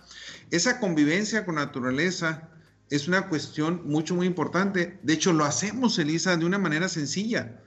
Esa 0.50 0.80
convivencia 0.80 1.44
con 1.44 1.56
naturaleza 1.56 2.48
es 2.92 3.08
una 3.08 3.26
cuestión 3.28 3.80
mucho, 3.86 4.14
muy 4.14 4.26
importante. 4.26 4.98
De 5.02 5.14
hecho, 5.14 5.32
lo 5.32 5.46
hacemos, 5.46 5.98
Elisa, 5.98 6.36
de 6.36 6.44
una 6.44 6.58
manera 6.58 6.90
sencilla. 6.90 7.58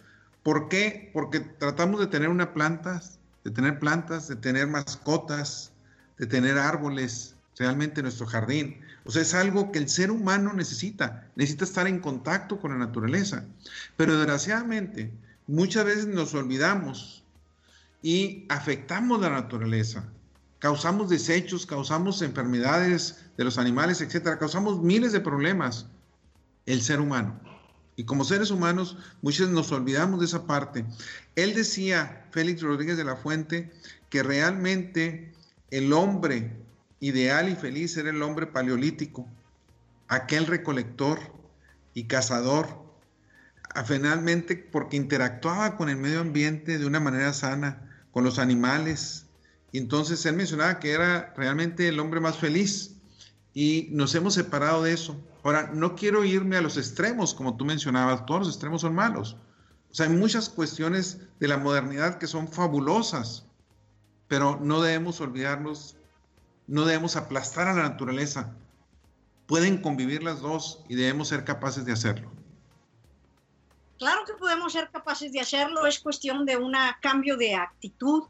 ¿Por 0.43 0.69
qué? 0.69 1.09
Porque 1.13 1.39
tratamos 1.39 1.99
de 1.99 2.05
tener 2.05 2.29
una 2.29 2.53
planta, 2.53 3.01
de 3.43 3.49
tener 3.49 3.79
plantas, 3.79 4.27
de 4.27 4.35
tener 4.35 4.67
mascotas, 4.67 5.71
de 6.19 6.27
tener 6.27 6.59
árboles 6.59 7.33
realmente 7.57 8.01
en 8.01 8.03
nuestro 8.03 8.27
jardín. 8.27 8.79
O 9.03 9.09
sea, 9.09 9.23
es 9.23 9.33
algo 9.33 9.71
que 9.71 9.79
el 9.79 9.89
ser 9.89 10.11
humano 10.11 10.53
necesita, 10.53 11.27
necesita 11.35 11.65
estar 11.65 11.87
en 11.87 12.01
contacto 12.01 12.59
con 12.59 12.73
la 12.73 12.77
naturaleza. 12.77 13.45
Pero 13.97 14.15
desgraciadamente, 14.15 15.11
muchas 15.47 15.85
veces 15.85 16.05
nos 16.05 16.35
olvidamos 16.35 17.23
y 18.03 18.45
afectamos 18.49 19.19
la 19.21 19.31
naturaleza 19.31 20.07
causamos 20.65 21.11
desechos, 21.11 21.67
causamos 21.67 22.23
enfermedades 22.23 23.23
de 23.37 23.43
los 23.43 23.59
animales, 23.59 24.01
etcétera, 24.01 24.39
causamos 24.39 24.81
miles 24.81 25.11
de 25.11 25.19
problemas 25.19 25.85
el 26.65 26.81
ser 26.81 26.99
humano. 26.99 27.39
Y 27.95 28.05
como 28.05 28.23
seres 28.23 28.49
humanos, 28.49 28.97
muchos 29.21 29.47
nos 29.51 29.71
olvidamos 29.71 30.21
de 30.21 30.25
esa 30.25 30.47
parte. 30.47 30.83
Él 31.35 31.53
decía, 31.53 32.25
Félix 32.31 32.63
Rodríguez 32.63 32.97
de 32.97 33.03
la 33.03 33.15
Fuente, 33.15 33.71
que 34.09 34.23
realmente 34.23 35.31
el 35.69 35.93
hombre 35.93 36.57
ideal 36.99 37.47
y 37.47 37.53
feliz 37.53 37.95
era 37.95 38.09
el 38.09 38.23
hombre 38.23 38.47
paleolítico, 38.47 39.29
aquel 40.07 40.47
recolector 40.47 41.19
y 41.93 42.05
cazador, 42.05 42.83
finalmente 43.85 44.55
porque 44.55 44.97
interactuaba 44.97 45.77
con 45.77 45.89
el 45.89 45.97
medio 45.97 46.21
ambiente 46.21 46.79
de 46.79 46.87
una 46.87 46.99
manera 46.99 47.33
sana, 47.33 47.87
con 48.11 48.23
los 48.23 48.39
animales. 48.39 49.24
Y 49.75 49.77
entonces 49.77 50.25
él 50.25 50.37
mencionaba 50.37 50.79
que 50.79 50.93
era 50.93 51.33
realmente 51.35 51.89
el 51.89 51.99
hombre 51.99 52.21
más 52.21 52.37
feliz 52.37 52.95
y 53.53 53.89
nos 53.91 54.15
hemos 54.15 54.35
separado 54.35 54.83
de 54.83 54.93
eso. 54.93 55.21
Ahora, 55.43 55.69
no 55.73 55.97
quiero 55.97 56.23
irme 56.23 56.55
a 56.55 56.61
los 56.61 56.77
extremos, 56.77 57.33
como 57.33 57.57
tú 57.57 57.65
mencionabas, 57.65 58.25
todos 58.25 58.39
los 58.39 58.49
extremos 58.51 58.79
son 58.79 58.95
malos. 58.95 59.35
O 59.91 59.93
sea, 59.93 60.05
hay 60.05 60.13
muchas 60.13 60.47
cuestiones 60.47 61.19
de 61.41 61.49
la 61.49 61.57
modernidad 61.57 62.19
que 62.19 62.27
son 62.27 62.47
fabulosas, 62.47 63.47
pero 64.29 64.57
no 64.61 64.81
debemos 64.81 65.19
olvidarnos, 65.19 65.97
no 66.67 66.85
debemos 66.85 67.17
aplastar 67.17 67.67
a 67.67 67.73
la 67.73 67.83
naturaleza. 67.83 68.55
Pueden 69.45 69.81
convivir 69.81 70.23
las 70.23 70.39
dos 70.39 70.85
y 70.87 70.95
debemos 70.95 71.27
ser 71.27 71.43
capaces 71.43 71.83
de 71.83 71.91
hacerlo. 71.91 72.31
Claro 73.97 74.23
que 74.25 74.35
podemos 74.35 74.71
ser 74.71 74.89
capaces 74.89 75.33
de 75.33 75.41
hacerlo, 75.41 75.85
es 75.85 75.99
cuestión 75.99 76.45
de 76.45 76.55
un 76.55 76.77
cambio 77.01 77.35
de 77.35 77.55
actitud 77.55 78.23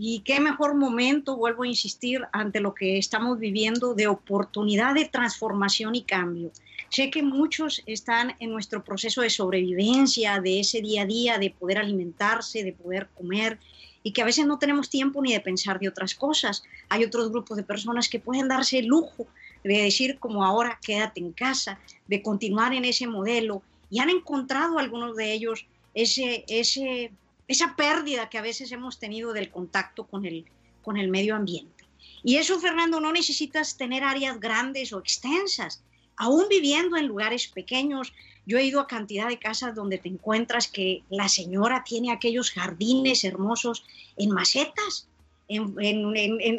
y 0.00 0.20
qué 0.20 0.38
mejor 0.38 0.76
momento, 0.76 1.36
vuelvo 1.36 1.64
a 1.64 1.66
insistir, 1.66 2.22
ante 2.32 2.60
lo 2.60 2.72
que 2.72 2.98
estamos 2.98 3.40
viviendo 3.40 3.94
de 3.94 4.06
oportunidad 4.06 4.94
de 4.94 5.06
transformación 5.06 5.96
y 5.96 6.02
cambio. 6.02 6.52
Sé 6.88 7.10
que 7.10 7.22
muchos 7.22 7.82
están 7.84 8.36
en 8.38 8.52
nuestro 8.52 8.84
proceso 8.84 9.22
de 9.22 9.30
sobrevivencia, 9.30 10.40
de 10.40 10.60
ese 10.60 10.80
día 10.80 11.02
a 11.02 11.06
día, 11.06 11.38
de 11.38 11.50
poder 11.50 11.78
alimentarse, 11.78 12.62
de 12.62 12.72
poder 12.72 13.08
comer, 13.16 13.58
y 14.04 14.12
que 14.12 14.22
a 14.22 14.24
veces 14.24 14.46
no 14.46 14.60
tenemos 14.60 14.88
tiempo 14.88 15.20
ni 15.20 15.32
de 15.32 15.40
pensar 15.40 15.80
de 15.80 15.88
otras 15.88 16.14
cosas. 16.14 16.62
Hay 16.88 17.02
otros 17.02 17.30
grupos 17.30 17.56
de 17.56 17.64
personas 17.64 18.08
que 18.08 18.20
pueden 18.20 18.46
darse 18.46 18.78
el 18.78 18.86
lujo 18.86 19.26
de 19.64 19.82
decir 19.82 20.18
como 20.20 20.44
ahora 20.44 20.78
quédate 20.80 21.18
en 21.18 21.32
casa, 21.32 21.80
de 22.06 22.22
continuar 22.22 22.72
en 22.72 22.84
ese 22.84 23.08
modelo 23.08 23.62
y 23.90 23.98
han 23.98 24.10
encontrado 24.10 24.78
algunos 24.78 25.16
de 25.16 25.32
ellos 25.32 25.66
ese, 25.94 26.44
ese, 26.46 27.10
esa 27.48 27.74
pérdida 27.74 28.28
que 28.28 28.38
a 28.38 28.42
veces 28.42 28.70
hemos 28.70 28.98
tenido 28.98 29.32
del 29.32 29.50
contacto 29.50 30.06
con 30.06 30.26
el, 30.26 30.44
con 30.82 30.98
el 30.98 31.08
medio 31.08 31.34
ambiente. 31.34 31.84
Y 32.22 32.36
eso, 32.36 32.60
Fernando, 32.60 33.00
no 33.00 33.12
necesitas 33.12 33.76
tener 33.76 34.04
áreas 34.04 34.38
grandes 34.38 34.92
o 34.92 34.98
extensas. 34.98 35.82
Aún 36.16 36.46
viviendo 36.48 36.96
en 36.96 37.06
lugares 37.06 37.48
pequeños, 37.48 38.12
yo 38.44 38.58
he 38.58 38.64
ido 38.64 38.80
a 38.80 38.86
cantidad 38.86 39.28
de 39.28 39.38
casas 39.38 39.74
donde 39.74 39.98
te 39.98 40.08
encuentras 40.08 40.68
que 40.68 41.02
la 41.10 41.28
señora 41.28 41.84
tiene 41.84 42.12
aquellos 42.12 42.50
jardines 42.50 43.24
hermosos 43.24 43.84
en 44.16 44.30
macetas, 44.30 45.08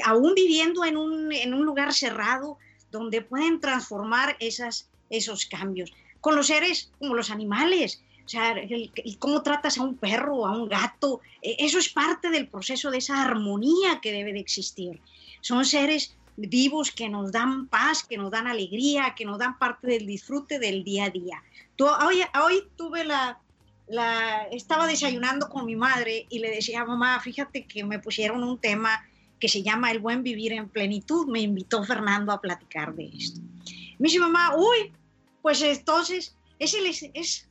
aún 0.06 0.34
viviendo 0.36 0.86
en 0.86 0.98
un, 0.98 1.32
en 1.32 1.54
un 1.54 1.66
lugar 1.66 1.94
cerrado, 1.94 2.58
donde 2.92 3.22
pueden 3.22 3.60
transformar 3.60 4.38
esas, 4.40 4.90
esos 5.10 5.46
cambios. 5.46 5.94
Con 6.22 6.36
los 6.36 6.48
seres 6.48 6.92
como 6.98 7.14
los 7.14 7.30
animales, 7.30 8.02
o 8.30 8.32
sea, 8.32 8.56
cómo 9.18 9.42
tratas 9.42 9.80
a 9.80 9.82
un 9.82 9.98
perro, 9.98 10.46
a 10.46 10.52
un 10.52 10.70
gato, 10.70 11.20
e, 11.42 11.56
eso 11.58 11.80
es 11.80 11.90
parte 11.90 12.30
del 12.30 12.48
proceso 12.48 12.92
de 12.92 13.00
esa 13.00 13.24
armonía 13.24 14.00
que 14.04 14.12
debe 14.12 14.34
de 14.34 14.40
existir. 14.40 15.02
Son 15.42 15.66
seres 15.66 16.16
vivos 16.38 16.92
que 16.92 17.10
nos 17.10 17.32
dan 17.32 17.68
paz, 17.68 18.04
que 18.04 18.18
nos 18.18 18.30
dan 18.30 18.46
alegría, 18.46 19.16
que 19.18 19.26
nos 19.26 19.40
dan 19.40 19.58
parte 19.58 19.88
del 19.88 20.06
disfrute 20.06 20.60
del 20.60 20.84
día 20.84 21.06
a 21.06 21.10
día. 21.10 21.44
hoy, 21.80 22.22
hoy 22.40 22.64
tuve 22.78 23.04
la, 23.04 23.40
la, 23.88 24.44
estaba 24.52 24.86
desayunando 24.86 25.50
con 25.50 25.66
mi 25.66 25.76
madre 25.76 26.28
y 26.30 26.38
le 26.38 26.52
decía, 26.52 26.86
mamá, 26.86 27.20
fíjate 27.22 27.66
que 27.66 27.84
me 27.84 27.98
pusieron 27.98 28.44
un 28.44 28.60
tema 28.60 29.04
que 29.40 29.50
se 29.50 29.64
llama 29.64 29.90
El 29.90 30.00
buen 30.00 30.22
vivir 30.22 30.54
en 30.54 30.70
plenitud. 30.70 31.26
Me 31.28 31.42
invitó 31.42 31.84
Fernando 31.84 32.32
a 32.32 32.40
platicar 32.40 32.94
de 32.94 33.06
esto. 33.08 33.42
Me 33.98 34.08
dice 34.08 34.20
mamá, 34.20 34.56
uy, 34.56 34.94
pues 35.42 35.64
entonces 35.64 36.36
es, 36.60 36.76
es, 37.14 37.49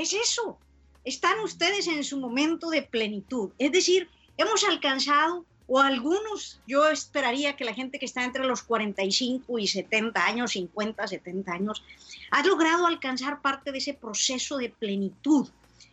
es 0.00 0.12
eso. 0.12 0.58
Están 1.04 1.40
ustedes 1.40 1.86
en 1.86 2.04
su 2.04 2.18
momento 2.18 2.70
de 2.70 2.82
plenitud. 2.82 3.50
Es 3.58 3.72
decir, 3.72 4.08
hemos 4.36 4.64
alcanzado, 4.64 5.44
o 5.66 5.78
algunos, 5.78 6.60
yo 6.66 6.88
esperaría 6.88 7.56
que 7.56 7.64
la 7.64 7.74
gente 7.74 7.98
que 7.98 8.06
está 8.06 8.24
entre 8.24 8.44
los 8.44 8.62
45 8.62 9.58
y 9.58 9.66
70 9.66 10.24
años, 10.24 10.52
50, 10.52 11.06
70 11.06 11.52
años, 11.52 11.82
ha 12.30 12.42
logrado 12.44 12.86
alcanzar 12.86 13.40
parte 13.40 13.72
de 13.72 13.78
ese 13.78 13.94
proceso 13.94 14.56
de 14.56 14.70
plenitud. 14.70 15.48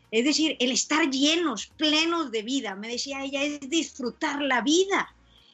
Es 0.10 0.26
decir, 0.26 0.56
el 0.60 0.72
estar 0.72 1.10
llenos, 1.10 1.68
plenos 1.78 2.32
de 2.32 2.42
vida. 2.42 2.76
Me 2.76 2.88
decía 2.88 3.24
ella, 3.24 3.44
es 3.44 3.60
disfrutar 3.70 4.42
la 4.42 4.62
vida. 4.62 5.14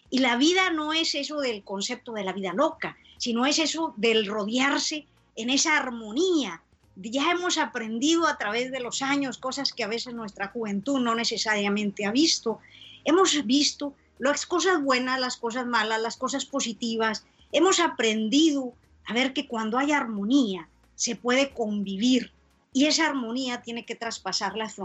Y 0.10 0.20
la 0.20 0.38
vida 0.38 0.70
no 0.70 0.94
es 0.94 1.16
eso 1.16 1.40
del 1.40 1.64
concepto 1.64 2.14
de 2.14 2.24
la 2.24 2.34
vida 2.34 2.54
loca, 2.54 2.98
sino 3.18 3.46
es 3.46 3.58
eso 3.58 3.94
del 3.98 4.28
rodearse 4.28 5.08
en 5.36 5.50
esa 5.50 5.78
armonía. 5.78 6.62
Ya 6.96 7.32
hemos 7.32 7.58
aprendido 7.58 8.28
a 8.28 8.38
través 8.38 8.72
de 8.72 8.80
los 8.80 9.02
años 9.02 9.38
cosas 9.38 9.74
que 9.74 9.84
a 9.84 9.88
veces 9.88 10.14
nuestra 10.14 10.50
juventud 10.50 11.00
no 11.00 11.16
necesariamente 11.16 12.06
ha 12.06 12.12
visto. 12.12 12.60
Hemos 13.04 13.46
visto 13.46 13.96
las 14.20 14.46
cosas 14.46 14.82
buenas, 14.82 15.20
las 15.20 15.38
cosas 15.38 15.66
malas, 15.66 16.02
las 16.02 16.18
cosas 16.18 16.46
positivas. 16.46 17.26
Hemos 17.52 17.80
aprendido 17.80 18.74
a 19.06 19.14
ver 19.14 19.34
que 19.34 19.48
cuando 19.48 19.78
hay 19.78 19.92
armonía 19.92 20.70
se 20.96 21.16
puede 21.16 21.52
convivir 21.52 22.32
y 22.74 22.86
esa 22.86 23.08
armonía 23.08 23.62
tiene 23.62 23.86
que 23.86 23.96
traspasar 23.96 24.56
las, 24.56 24.76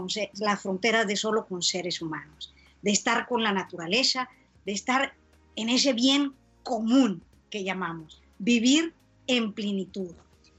fronteras 0.61 1.07
de 1.07 1.15
solo 1.15 1.47
con 1.47 1.63
seres 1.63 2.01
humanos, 2.01 2.53
de 2.83 2.91
estar 2.91 3.27
con 3.27 3.43
la 3.43 3.51
naturaleza, 3.51 4.29
de 4.65 4.73
estar 4.73 5.13
en 5.55 5.69
ese 5.69 5.93
bien 5.93 6.33
común 6.63 7.23
que 7.49 7.63
llamamos, 7.63 8.21
vivir 8.37 8.93
en 9.25 9.53
plenitud. 9.53 10.11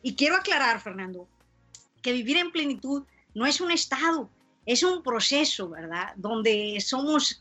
Y 0.02 0.14
quiero 0.14 0.36
aclarar, 0.36 0.80
Fernando, 0.80 1.28
que 2.02 2.12
vivir 2.12 2.36
en 2.36 2.50
plenitud 2.50 3.04
no 3.34 3.46
es 3.46 3.60
un 3.60 3.70
estado, 3.70 4.28
es 4.66 4.82
un 4.82 5.02
proceso, 5.02 5.68
¿verdad? 5.68 6.12
Donde 6.16 6.80
somos, 6.80 7.38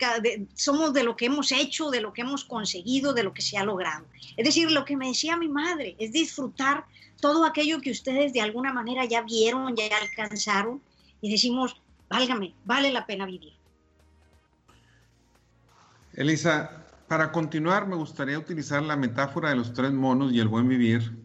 somos 0.54 0.94
de 0.94 1.04
lo 1.04 1.16
que 1.16 1.26
hemos 1.26 1.52
hecho, 1.52 1.90
de 1.90 2.02
lo 2.02 2.14
que 2.14 2.22
hemos 2.22 2.44
conseguido, 2.46 3.14
de 3.14 3.24
lo 3.24 3.34
que 3.34 3.42
se 3.42 3.58
ha 3.58 3.64
logrado. 3.64 4.06
Es 4.38 4.46
decir, 4.46 4.72
lo 4.72 4.86
que 4.86 4.98
me 4.98 5.08
decía 5.08 5.38
mi 5.38 5.50
madre 5.50 5.96
es 6.00 6.12
disfrutar 6.12 6.86
todo 7.20 7.46
aquello 7.46 7.82
que 7.82 7.92
ustedes 7.92 8.34
de 8.34 8.42
alguna 8.42 8.74
manera 8.74 9.06
ya 9.06 9.22
vieron, 9.22 9.76
ya 9.76 9.90
alcanzaron, 9.98 10.82
y 11.22 11.30
decimos, 11.30 11.82
válgame, 12.10 12.54
vale 12.66 12.92
la 12.92 13.06
pena 13.06 13.26
vivir. 13.26 13.54
Elisa, 16.14 16.88
para 17.08 17.32
continuar 17.32 17.88
me 17.88 17.96
gustaría 17.96 18.40
utilizar 18.40 18.82
la 18.84 18.96
metáfora 18.96 19.50
de 19.50 19.56
los 19.56 19.74
tres 19.74 19.92
monos 19.92 20.32
y 20.32 20.40
el 20.40 20.48
buen 20.48 20.68
vivir, 20.68 21.18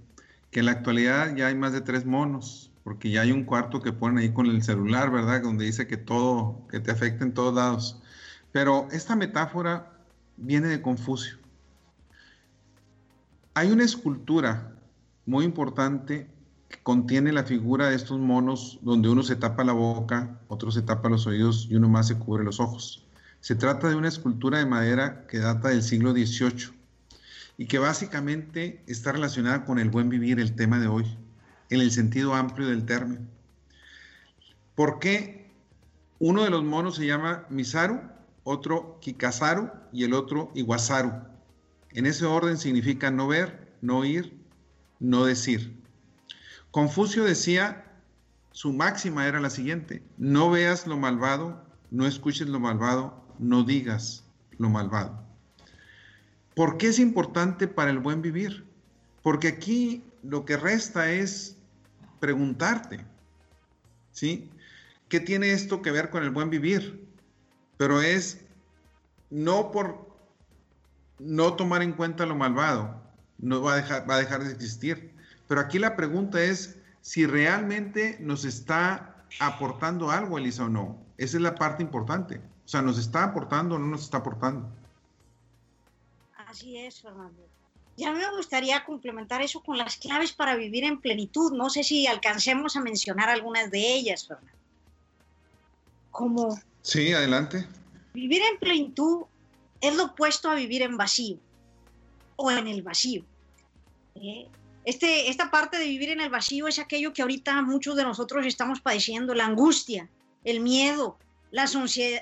que 0.50 0.60
en 0.60 0.66
la 0.66 0.72
actualidad 0.72 1.34
ya 1.36 1.46
hay 1.46 1.54
más 1.54 1.72
de 1.72 1.80
tres 1.80 2.04
monos, 2.04 2.70
porque 2.84 3.10
ya 3.10 3.22
hay 3.22 3.32
un 3.32 3.44
cuarto 3.44 3.80
que 3.80 3.92
ponen 3.92 4.18
ahí 4.18 4.32
con 4.32 4.46
el 4.46 4.62
celular, 4.62 5.10
¿verdad? 5.10 5.42
Donde 5.42 5.64
dice 5.64 5.86
que 5.86 5.96
todo, 5.96 6.66
que 6.70 6.80
te 6.80 6.90
afecta 6.90 7.24
en 7.24 7.32
todos 7.32 7.54
lados. 7.54 8.00
Pero 8.52 8.86
esta 8.92 9.16
metáfora 9.16 9.90
viene 10.36 10.68
de 10.68 10.82
Confucio. 10.82 11.38
Hay 13.54 13.70
una 13.70 13.84
escultura 13.84 14.74
muy 15.24 15.46
importante 15.46 16.28
que 16.68 16.78
contiene 16.82 17.32
la 17.32 17.44
figura 17.44 17.88
de 17.88 17.96
estos 17.96 18.18
monos 18.18 18.78
donde 18.82 19.08
uno 19.08 19.22
se 19.22 19.36
tapa 19.36 19.64
la 19.64 19.72
boca, 19.72 20.38
otro 20.48 20.70
se 20.70 20.82
tapa 20.82 21.08
los 21.08 21.26
oídos 21.26 21.66
y 21.70 21.76
uno 21.76 21.88
más 21.88 22.08
se 22.08 22.18
cubre 22.18 22.44
los 22.44 22.60
ojos. 22.60 23.06
Se 23.40 23.54
trata 23.54 23.88
de 23.88 23.94
una 23.94 24.08
escultura 24.08 24.58
de 24.58 24.66
madera 24.66 25.26
que 25.26 25.38
data 25.38 25.68
del 25.68 25.82
siglo 25.82 26.12
XVIII 26.12 26.70
y 27.56 27.66
que 27.66 27.78
básicamente 27.78 28.82
está 28.86 29.12
relacionada 29.12 29.64
con 29.64 29.78
el 29.78 29.88
buen 29.88 30.10
vivir, 30.10 30.40
el 30.40 30.54
tema 30.54 30.78
de 30.80 30.88
hoy, 30.88 31.16
en 31.70 31.80
el 31.80 31.90
sentido 31.90 32.34
amplio 32.34 32.68
del 32.68 32.84
término. 32.84 33.26
¿Por 34.74 34.98
qué 34.98 35.50
uno 36.18 36.44
de 36.44 36.50
los 36.50 36.64
monos 36.64 36.96
se 36.96 37.06
llama 37.06 37.46
Misaru, 37.48 38.00
otro 38.42 38.98
Kikasaru 39.00 39.70
y 39.92 40.04
el 40.04 40.14
otro 40.14 40.50
Iwasaru? 40.54 41.12
En 41.90 42.06
ese 42.06 42.26
orden 42.26 42.58
significa 42.58 43.10
no 43.10 43.28
ver, 43.28 43.72
no 43.80 43.98
oír, 43.98 44.36
no 44.98 45.24
decir. 45.24 45.80
Confucio 46.70 47.22
decía, 47.24 47.84
su 48.50 48.72
máxima 48.72 49.26
era 49.26 49.40
la 49.40 49.50
siguiente, 49.50 50.02
no 50.18 50.50
veas 50.50 50.86
lo 50.86 50.96
malvado, 50.96 51.64
no 51.90 52.06
escuches 52.06 52.48
lo 52.48 52.58
malvado, 52.58 53.24
no 53.38 53.62
digas 53.62 54.24
lo 54.58 54.68
malvado. 54.68 55.24
¿Por 56.54 56.76
qué 56.78 56.88
es 56.88 56.98
importante 56.98 57.68
para 57.68 57.90
el 57.90 57.98
buen 57.98 58.22
vivir? 58.22 58.64
Porque 59.22 59.48
aquí 59.48 60.04
lo 60.22 60.44
que 60.44 60.56
resta 60.56 61.12
es 61.12 61.53
preguntarte, 62.24 63.04
¿sí? 64.10 64.50
¿Qué 65.10 65.20
tiene 65.20 65.52
esto 65.52 65.82
que 65.82 65.90
ver 65.90 66.08
con 66.08 66.22
el 66.22 66.30
buen 66.30 66.48
vivir? 66.48 67.06
Pero 67.76 68.00
es 68.00 68.46
no 69.28 69.70
por 69.70 70.08
no 71.18 71.52
tomar 71.52 71.82
en 71.82 71.92
cuenta 71.92 72.24
lo 72.24 72.34
malvado, 72.34 72.98
no 73.36 73.60
va 73.60 73.74
a 73.74 73.76
dejar, 73.76 74.08
va 74.08 74.14
a 74.14 74.20
dejar 74.20 74.42
de 74.42 74.52
existir. 74.52 75.12
Pero 75.48 75.60
aquí 75.60 75.78
la 75.78 75.96
pregunta 75.96 76.42
es 76.42 76.78
si 77.02 77.26
realmente 77.26 78.16
nos 78.20 78.46
está 78.46 79.26
aportando 79.38 80.10
algo, 80.10 80.38
Elisa, 80.38 80.64
o 80.64 80.70
no. 80.70 80.96
Esa 81.18 81.36
es 81.36 81.42
la 81.42 81.54
parte 81.54 81.82
importante. 81.82 82.38
O 82.38 82.68
sea, 82.68 82.80
¿nos 82.80 82.96
está 82.96 83.24
aportando 83.24 83.74
o 83.74 83.78
no 83.78 83.88
nos 83.88 84.04
está 84.04 84.16
aportando? 84.16 84.66
Así 86.48 86.78
es, 86.78 87.02
Fernando. 87.02 87.53
Ya 87.96 88.12
me 88.12 88.28
gustaría 88.36 88.84
complementar 88.84 89.42
eso 89.42 89.62
con 89.62 89.78
las 89.78 89.96
claves 89.96 90.32
para 90.32 90.56
vivir 90.56 90.84
en 90.84 91.00
plenitud. 91.00 91.52
No 91.52 91.70
sé 91.70 91.84
si 91.84 92.06
alcancemos 92.06 92.76
a 92.76 92.80
mencionar 92.80 93.28
algunas 93.28 93.70
de 93.70 93.94
ellas, 93.94 94.26
Fernando. 94.26 94.58
Como... 96.10 96.58
Sí, 96.82 97.12
adelante. 97.12 97.66
Vivir 98.14 98.42
en 98.42 98.58
plenitud 98.58 99.22
es 99.80 99.94
lo 99.94 100.06
opuesto 100.06 100.50
a 100.50 100.54
vivir 100.54 100.82
en 100.82 100.96
vacío 100.96 101.38
o 102.36 102.50
en 102.50 102.66
el 102.66 102.82
vacío. 102.82 103.24
¿Eh? 104.16 104.48
Este, 104.84 105.30
esta 105.30 105.50
parte 105.50 105.78
de 105.78 105.86
vivir 105.86 106.10
en 106.10 106.20
el 106.20 106.30
vacío 106.30 106.68
es 106.68 106.78
aquello 106.78 107.12
que 107.12 107.22
ahorita 107.22 107.62
muchos 107.62 107.96
de 107.96 108.02
nosotros 108.02 108.44
estamos 108.44 108.80
padeciendo, 108.80 109.34
la 109.34 109.46
angustia, 109.46 110.08
el 110.44 110.60
miedo, 110.60 111.18
la, 111.50 111.70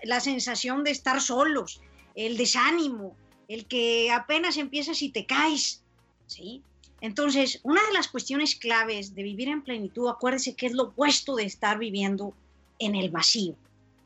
la 0.04 0.20
sensación 0.20 0.84
de 0.84 0.90
estar 0.90 1.20
solos, 1.20 1.80
el 2.14 2.36
desánimo, 2.36 3.16
el 3.53 3.66
que 3.66 4.11
apenas 4.11 4.57
empiezas 4.57 5.03
y 5.03 5.11
te 5.11 5.26
caes, 5.26 5.82
¿sí? 6.26 6.62
Entonces, 7.03 7.61
una 7.64 7.84
de 7.86 7.92
las 7.92 8.09
cuestiones 8.09 8.57
claves 8.57 9.14
de 9.14 9.22
vivir 9.22 9.48
en 9.48 9.62
plenitud, 9.62 10.09
acuérdese 10.09 10.55
que 10.55 10.66
es 10.66 10.72
lo 10.72 10.84
opuesto 10.84 11.36
de 11.36 11.44
estar 11.44 11.78
viviendo 11.78 12.32
en 12.78 12.94
el 12.94 13.11
vacío, 13.11 13.55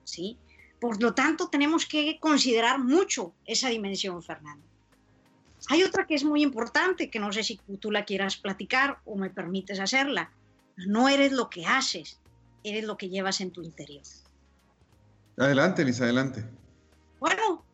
¿sí? 0.03 0.37
Por 0.81 1.01
lo 1.01 1.15
tanto, 1.15 1.49
tenemos 1.49 1.87
que 1.87 2.19
considerar 2.19 2.81
mucho 2.81 3.33
esa 3.45 3.69
dimensión, 3.69 4.23
Fernando. 4.23 4.65
Hay 5.69 5.83
otra 5.85 6.07
que 6.07 6.15
es 6.15 6.25
muy 6.25 6.43
importante, 6.43 7.11
que 7.11 7.21
no 7.21 7.33
sé 7.33 7.45
si 7.45 7.61
tú 7.81 7.91
la 7.91 8.05
quieras 8.05 8.37
platicar 8.37 8.99
o 9.05 9.17
me 9.17 9.31
permites 9.31 9.79
hacerla. 9.79 10.31
No 10.77 11.09
eres 11.09 11.33
lo 11.33 11.51
que 11.51 11.67
haces, 11.67 12.19
eres 12.65 12.85
lo 12.85 12.97
que 12.97 13.09
llevas 13.09 13.41
en 13.41 13.53
tu 13.53 13.63
interior. 13.63 14.03
Adelante, 15.39 15.85
Lisa, 15.85 16.05
adelante. 16.05 16.45
Bueno, 17.21 17.66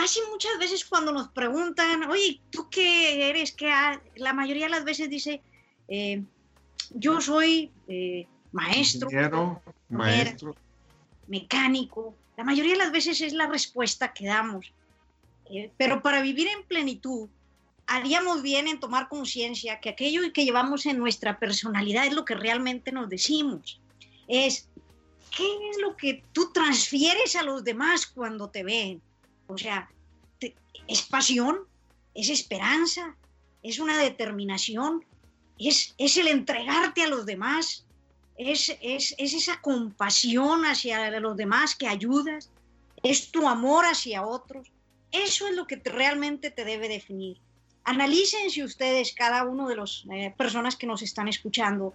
casi 0.00 0.20
muchas 0.30 0.58
veces 0.60 0.84
cuando 0.84 1.12
nos 1.12 1.28
preguntan, 1.28 2.08
oye, 2.08 2.40
¿tú 2.50 2.68
qué 2.70 3.28
eres? 3.28 3.52
¿Qué 3.52 3.72
la 4.16 4.32
mayoría 4.32 4.66
de 4.66 4.70
las 4.70 4.84
veces 4.84 5.10
dice, 5.10 5.42
eh, 5.88 6.22
yo 6.90 7.20
soy 7.20 7.72
eh, 7.88 8.26
maestro, 8.52 9.08
maestro, 9.88 10.54
mecánico. 11.26 12.14
La 12.36 12.44
mayoría 12.44 12.72
de 12.72 12.78
las 12.78 12.92
veces 12.92 13.20
es 13.20 13.32
la 13.32 13.48
respuesta 13.48 14.12
que 14.12 14.26
damos. 14.26 14.72
Eh, 15.50 15.72
pero 15.76 16.00
para 16.00 16.22
vivir 16.22 16.46
en 16.46 16.62
plenitud, 16.62 17.28
haríamos 17.86 18.42
bien 18.42 18.68
en 18.68 18.78
tomar 18.78 19.08
conciencia 19.08 19.80
que 19.80 19.88
aquello 19.88 20.32
que 20.32 20.44
llevamos 20.44 20.86
en 20.86 20.98
nuestra 20.98 21.40
personalidad 21.40 22.06
es 22.06 22.12
lo 22.12 22.24
que 22.24 22.36
realmente 22.36 22.92
nos 22.92 23.08
decimos. 23.08 23.80
Es, 24.28 24.68
¿qué 25.36 25.48
es 25.70 25.78
lo 25.80 25.96
que 25.96 26.22
tú 26.32 26.52
transfieres 26.52 27.34
a 27.34 27.42
los 27.42 27.64
demás 27.64 28.06
cuando 28.06 28.48
te 28.48 28.62
ven? 28.62 29.02
O 29.48 29.58
sea, 29.58 29.90
es 30.86 31.02
pasión, 31.02 31.58
es 32.14 32.28
esperanza, 32.30 33.16
es 33.62 33.78
una 33.78 33.98
determinación, 33.98 35.04
es, 35.58 35.94
es 35.98 36.16
el 36.16 36.28
entregarte 36.28 37.02
a 37.02 37.08
los 37.08 37.26
demás, 37.26 37.84
es, 38.36 38.76
es, 38.80 39.14
es, 39.18 39.34
esa 39.34 39.60
compasión 39.60 40.64
hacia 40.64 41.10
los 41.18 41.36
demás 41.36 41.74
que 41.74 41.88
ayudas, 41.88 42.50
es 43.02 43.30
tu 43.30 43.48
amor 43.48 43.84
hacia 43.84 44.24
otros. 44.24 44.70
Eso 45.10 45.48
es 45.48 45.54
lo 45.54 45.66
que 45.66 45.76
realmente 45.84 46.50
te 46.50 46.64
debe 46.64 46.88
definir. 46.88 47.38
Analícense 47.84 48.62
ustedes, 48.62 49.14
cada 49.14 49.44
uno 49.44 49.68
de 49.68 49.76
las 49.76 50.04
eh, 50.12 50.34
personas 50.36 50.76
que 50.76 50.86
nos 50.86 51.02
están 51.02 51.26
escuchando, 51.26 51.94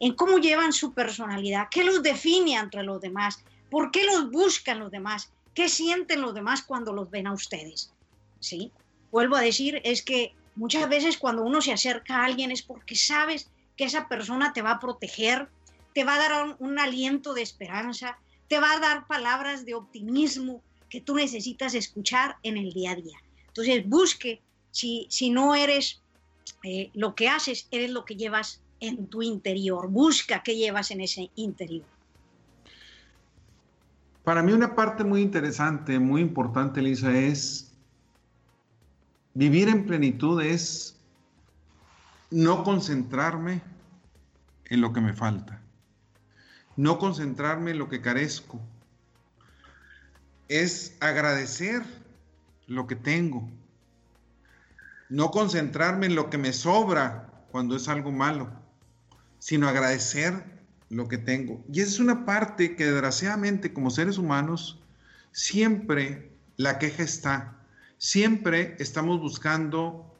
en 0.00 0.14
cómo 0.14 0.38
llevan 0.38 0.72
su 0.72 0.92
personalidad, 0.92 1.68
qué 1.70 1.84
los 1.84 2.02
define 2.02 2.54
entre 2.54 2.82
los 2.82 3.00
demás, 3.00 3.44
por 3.70 3.90
qué 3.90 4.04
los 4.04 4.30
buscan 4.30 4.80
los 4.80 4.90
demás, 4.90 5.30
¿Qué 5.54 5.68
sienten 5.68 6.20
los 6.20 6.34
demás 6.34 6.62
cuando 6.62 6.92
los 6.92 7.10
ven 7.10 7.26
a 7.26 7.32
ustedes? 7.32 7.92
¿Sí? 8.40 8.72
Vuelvo 9.10 9.36
a 9.36 9.40
decir, 9.40 9.80
es 9.84 10.02
que 10.02 10.34
muchas 10.56 10.88
veces 10.88 11.16
cuando 11.16 11.42
uno 11.42 11.60
se 11.60 11.72
acerca 11.72 12.16
a 12.16 12.24
alguien 12.24 12.50
es 12.50 12.62
porque 12.62 12.96
sabes 12.96 13.48
que 13.76 13.84
esa 13.84 14.08
persona 14.08 14.52
te 14.52 14.62
va 14.62 14.72
a 14.72 14.80
proteger, 14.80 15.48
te 15.94 16.04
va 16.04 16.16
a 16.16 16.18
dar 16.18 16.56
un, 16.58 16.78
aliento 16.78 17.34
de 17.34 17.42
esperanza, 17.42 18.18
te 18.48 18.58
va 18.58 18.72
a 18.72 18.80
dar 18.80 19.06
palabras 19.06 19.64
de 19.64 19.74
optimismo 19.74 20.60
que 20.90 21.00
tú 21.00 21.14
necesitas 21.14 21.74
escuchar 21.74 22.36
en 22.42 22.56
el 22.56 22.72
día 22.72 22.92
a 22.92 22.96
día. 22.96 23.18
Entonces, 23.46 23.88
busque, 23.88 24.40
si, 24.70 25.06
si 25.08 25.30
no 25.30 25.54
eres 25.54 26.00
eh, 26.64 26.90
lo 26.94 27.14
que 27.14 27.28
haces, 27.28 27.68
eres 27.70 27.90
lo 27.90 28.04
que 28.04 28.16
llevas 28.16 28.60
en 28.80 29.06
tu 29.06 29.22
interior. 29.22 29.88
Busca 29.88 30.42
qué 30.42 30.56
llevas 30.56 30.90
en 30.90 31.00
ese 31.00 31.30
interior. 31.36 31.86
Para 34.24 34.42
mí 34.42 34.52
una 34.52 34.74
parte 34.74 35.04
muy 35.04 35.20
interesante, 35.20 35.98
muy 35.98 36.22
importante, 36.22 36.80
Lisa, 36.80 37.12
es 37.12 37.74
vivir 39.34 39.68
en 39.68 39.84
plenitud 39.84 40.40
es 40.40 40.98
no 42.30 42.64
concentrarme 42.64 43.62
en 44.64 44.80
lo 44.80 44.94
que 44.94 45.02
me 45.02 45.12
falta, 45.12 45.60
no 46.76 46.98
concentrarme 46.98 47.72
en 47.72 47.78
lo 47.78 47.90
que 47.90 48.00
carezco, 48.00 48.60
es 50.48 50.96
agradecer 51.00 51.82
lo 52.66 52.86
que 52.86 52.96
tengo, 52.96 53.50
no 55.10 55.30
concentrarme 55.30 56.06
en 56.06 56.14
lo 56.14 56.30
que 56.30 56.38
me 56.38 56.54
sobra 56.54 57.28
cuando 57.50 57.76
es 57.76 57.88
algo 57.88 58.10
malo, 58.10 58.50
sino 59.38 59.68
agradecer 59.68 60.53
lo 60.90 61.08
que 61.08 61.18
tengo. 61.18 61.64
Y 61.72 61.80
es 61.80 61.98
una 61.98 62.24
parte 62.24 62.76
que 62.76 62.86
desgraciadamente 62.86 63.72
como 63.72 63.90
seres 63.90 64.18
humanos 64.18 64.80
siempre 65.32 66.30
la 66.56 66.78
queja 66.78 67.02
está. 67.02 67.56
Siempre 67.98 68.76
estamos 68.78 69.20
buscando 69.20 70.14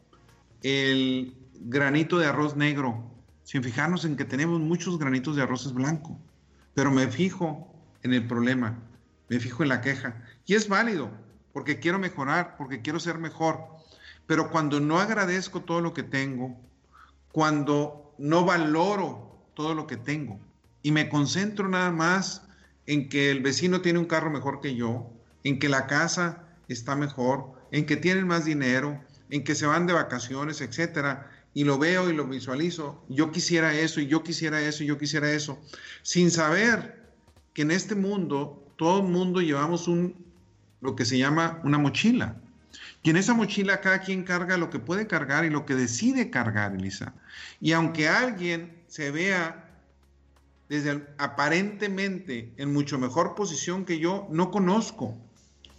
el 0.62 1.36
granito 1.54 2.18
de 2.18 2.26
arroz 2.26 2.56
negro, 2.56 3.10
sin 3.44 3.62
fijarnos 3.62 4.04
en 4.04 4.16
que 4.16 4.24
tenemos 4.24 4.60
muchos 4.60 4.98
granitos 4.98 5.36
de 5.36 5.42
arroz 5.42 5.72
blanco. 5.72 6.18
Pero 6.74 6.90
me 6.90 7.06
fijo 7.08 7.72
en 8.02 8.12
el 8.12 8.26
problema, 8.26 8.78
me 9.28 9.38
fijo 9.38 9.62
en 9.62 9.68
la 9.68 9.80
queja. 9.80 10.22
Y 10.46 10.54
es 10.54 10.68
válido, 10.68 11.10
porque 11.52 11.78
quiero 11.78 11.98
mejorar, 11.98 12.56
porque 12.56 12.82
quiero 12.82 12.98
ser 12.98 13.18
mejor. 13.18 13.60
Pero 14.26 14.50
cuando 14.50 14.80
no 14.80 14.98
agradezco 14.98 15.60
todo 15.60 15.80
lo 15.80 15.94
que 15.94 16.02
tengo, 16.02 16.56
cuando 17.32 18.14
no 18.18 18.44
valoro 18.44 19.38
todo 19.54 19.74
lo 19.74 19.86
que 19.86 19.96
tengo, 19.96 20.40
y 20.84 20.92
me 20.92 21.08
concentro 21.08 21.66
nada 21.66 21.90
más 21.90 22.42
en 22.86 23.08
que 23.08 23.30
el 23.30 23.40
vecino 23.40 23.80
tiene 23.80 23.98
un 23.98 24.04
carro 24.04 24.30
mejor 24.30 24.60
que 24.60 24.76
yo, 24.76 25.10
en 25.42 25.58
que 25.58 25.70
la 25.70 25.86
casa 25.86 26.44
está 26.68 26.94
mejor, 26.94 27.52
en 27.72 27.86
que 27.86 27.96
tienen 27.96 28.26
más 28.26 28.44
dinero, 28.44 29.02
en 29.30 29.44
que 29.44 29.54
se 29.54 29.64
van 29.64 29.86
de 29.86 29.94
vacaciones, 29.94 30.60
etcétera, 30.60 31.30
y 31.54 31.64
lo 31.64 31.78
veo 31.78 32.10
y 32.10 32.12
lo 32.12 32.26
visualizo, 32.26 33.02
yo 33.08 33.32
quisiera 33.32 33.72
eso 33.72 33.98
y 34.00 34.08
yo 34.08 34.22
quisiera 34.22 34.60
eso 34.60 34.84
y 34.84 34.86
yo 34.86 34.98
quisiera 34.98 35.32
eso, 35.32 35.58
sin 36.02 36.30
saber 36.30 37.02
que 37.54 37.62
en 37.62 37.70
este 37.70 37.94
mundo 37.94 38.62
todo 38.76 39.00
el 39.00 39.08
mundo 39.08 39.40
llevamos 39.40 39.88
un 39.88 40.22
lo 40.82 40.94
que 40.94 41.06
se 41.06 41.16
llama 41.16 41.60
una 41.64 41.78
mochila. 41.78 42.36
Y 43.02 43.08
en 43.08 43.16
esa 43.16 43.32
mochila 43.32 43.80
cada 43.80 44.00
quien 44.00 44.22
carga 44.22 44.58
lo 44.58 44.68
que 44.68 44.78
puede 44.78 45.06
cargar 45.06 45.46
y 45.46 45.50
lo 45.50 45.64
que 45.64 45.74
decide 45.74 46.28
cargar, 46.28 46.74
Elisa. 46.74 47.14
Y 47.58 47.72
aunque 47.72 48.06
alguien 48.06 48.82
se 48.86 49.10
vea 49.10 49.63
desde 50.68 51.06
aparentemente 51.18 52.52
en 52.56 52.72
mucho 52.72 52.98
mejor 52.98 53.34
posición 53.34 53.84
que 53.84 53.98
yo, 53.98 54.26
no 54.30 54.50
conozco. 54.50 55.16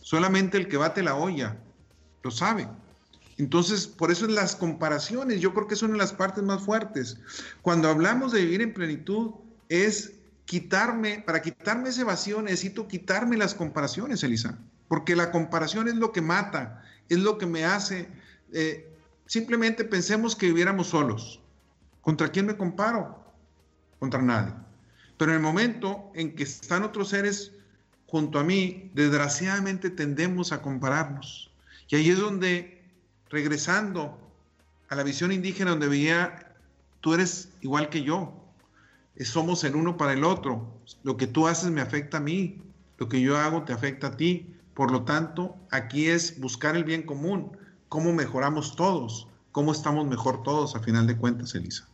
Solamente 0.01 0.57
el 0.57 0.67
que 0.67 0.77
bate 0.77 1.01
la 1.01 1.15
olla 1.15 1.57
lo 2.23 2.31
sabe. 2.31 2.67
Entonces, 3.37 3.87
por 3.87 4.11
eso 4.11 4.27
las 4.27 4.55
comparaciones, 4.55 5.41
yo 5.41 5.53
creo 5.53 5.67
que 5.67 5.75
son 5.75 5.97
las 5.97 6.13
partes 6.13 6.43
más 6.43 6.63
fuertes. 6.63 7.17
Cuando 7.61 7.89
hablamos 7.89 8.31
de 8.31 8.41
vivir 8.41 8.61
en 8.61 8.73
plenitud, 8.73 9.31
es 9.67 10.13
quitarme, 10.45 11.23
para 11.25 11.41
quitarme 11.41 11.89
ese 11.89 12.03
vacío 12.03 12.41
necesito 12.41 12.87
quitarme 12.87 13.35
las 13.35 13.55
comparaciones, 13.55 14.23
Elisa, 14.23 14.57
porque 14.87 15.15
la 15.15 15.31
comparación 15.31 15.87
es 15.87 15.95
lo 15.95 16.11
que 16.11 16.21
mata, 16.21 16.83
es 17.09 17.19
lo 17.19 17.37
que 17.37 17.45
me 17.45 17.65
hace, 17.65 18.07
eh, 18.53 18.87
simplemente 19.25 19.83
pensemos 19.83 20.35
que 20.35 20.47
viviéramos 20.47 20.87
solos. 20.87 21.41
¿Contra 22.01 22.29
quién 22.29 22.45
me 22.45 22.55
comparo? 22.55 23.23
Contra 23.99 24.21
nadie. 24.21 24.53
Pero 25.17 25.31
en 25.31 25.37
el 25.37 25.43
momento 25.43 26.11
en 26.13 26.35
que 26.35 26.43
están 26.43 26.83
otros 26.83 27.09
seres 27.09 27.53
junto 28.07 28.39
a 28.39 28.43
mí, 28.43 28.91
desgraciadamente 28.93 29.89
tendemos 29.89 30.51
a 30.51 30.61
compararnos. 30.61 31.51
Y 31.89 31.95
ahí 31.95 32.09
es 32.09 32.19
donde, 32.19 32.83
regresando 33.29 34.17
a 34.89 34.95
la 34.95 35.03
visión 35.03 35.31
indígena, 35.31 35.71
donde 35.71 35.87
veía, 35.87 36.53
tú 37.01 37.13
eres 37.13 37.49
igual 37.61 37.89
que 37.89 38.03
yo, 38.03 38.33
somos 39.23 39.63
el 39.63 39.75
uno 39.75 39.95
para 39.97 40.13
el 40.13 40.23
otro, 40.23 40.67
lo 41.03 41.15
que 41.15 41.27
tú 41.27 41.47
haces 41.47 41.71
me 41.71 41.81
afecta 41.81 42.17
a 42.17 42.21
mí, 42.21 42.61
lo 42.97 43.07
que 43.07 43.21
yo 43.21 43.37
hago 43.37 43.63
te 43.63 43.73
afecta 43.73 44.07
a 44.07 44.17
ti. 44.17 44.51
Por 44.73 44.91
lo 44.91 45.03
tanto, 45.03 45.55
aquí 45.71 46.07
es 46.07 46.39
buscar 46.39 46.75
el 46.75 46.83
bien 46.83 47.03
común, 47.03 47.57
cómo 47.87 48.11
mejoramos 48.11 48.75
todos, 48.75 49.27
cómo 49.53 49.71
estamos 49.71 50.05
mejor 50.05 50.43
todos 50.43 50.75
a 50.75 50.81
final 50.81 51.07
de 51.07 51.15
cuentas, 51.15 51.55
Elisa. 51.55 51.87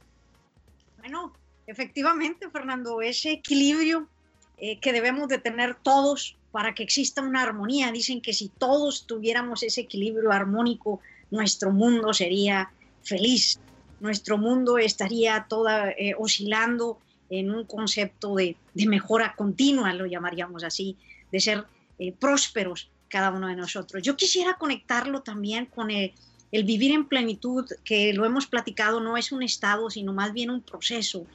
Efectivamente, 1.72 2.50
Fernando, 2.50 3.02
ese 3.02 3.32
equilibrio 3.32 4.10
eh, 4.58 4.78
que 4.80 4.92
debemos 4.92 5.30
de 5.30 5.38
tener 5.38 5.76
todos 5.76 6.36
para 6.52 6.76
que 6.76 6.84
exista 6.84 7.22
una 7.22 7.42
armonía. 7.42 7.92
Dicen 7.94 8.22
que 8.22 8.34
si 8.34 8.50
todos 8.50 9.08
tuviéramos 9.08 9.64
ese 9.64 9.82
equilibrio 9.82 10.32
armónico, 10.32 11.00
nuestro 11.30 11.72
mundo 11.72 12.14
sería 12.14 12.72
feliz. 13.04 13.58
Nuestro 14.02 14.38
mundo 14.38 14.78
estaría 14.78 15.46
toda 15.48 15.92
eh, 15.92 16.14
oscilando 16.18 17.00
en 17.30 17.50
un 17.52 17.64
concepto 17.64 18.36
de, 18.36 18.58
mejora 18.74 19.34
continua, 19.38 19.94
lo 19.94 20.06
llamaríamos 20.06 20.66
así, 20.66 20.98
de 21.32 21.40
ser 21.40 21.64
eh, 22.00 22.12
prósperos 22.12 22.90
cada 23.08 23.32
uno 23.32 23.48
de 23.48 23.56
nosotros. 23.56 24.04
Yo 24.04 24.18
quisiera 24.18 24.56
conectarlo 24.56 25.22
también 25.22 25.68
con 25.68 25.90
el, 25.90 26.14
vivir 26.52 26.92
en 26.92 27.08
plenitud, 27.08 27.66
que 27.86 28.14
lo 28.14 28.26
hemos 28.26 28.46
platicado, 28.48 29.00
no 29.00 29.16
es 29.16 29.32
un 29.32 29.44
estado, 29.44 29.90
sino 29.90 30.12
más 30.12 30.34
bien 30.34 30.50
un 30.50 30.62
proceso. 30.62 31.26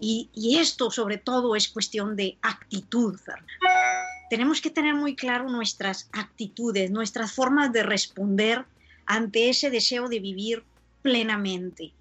Y, 0.00 0.56
esto 0.58 0.90
sobre 0.90 1.18
todo 1.18 1.54
es 1.54 1.68
cuestión 1.68 2.16
de 2.16 2.38
actitud, 2.42 3.18
tenemos 4.30 4.60
que 4.60 4.70
tener 4.70 4.94
muy 4.94 5.16
claro 5.16 5.50
nuestras 5.50 6.08
actitudes, 6.12 6.90
nuestras 6.92 7.32
formas 7.32 7.72
de 7.72 7.82
responder 7.82 8.64
ante 9.04 9.50
ese 9.50 9.70
deseo 9.70 10.08
de 10.08 10.20
vivir 10.20 10.62
plenamente. 11.02 11.92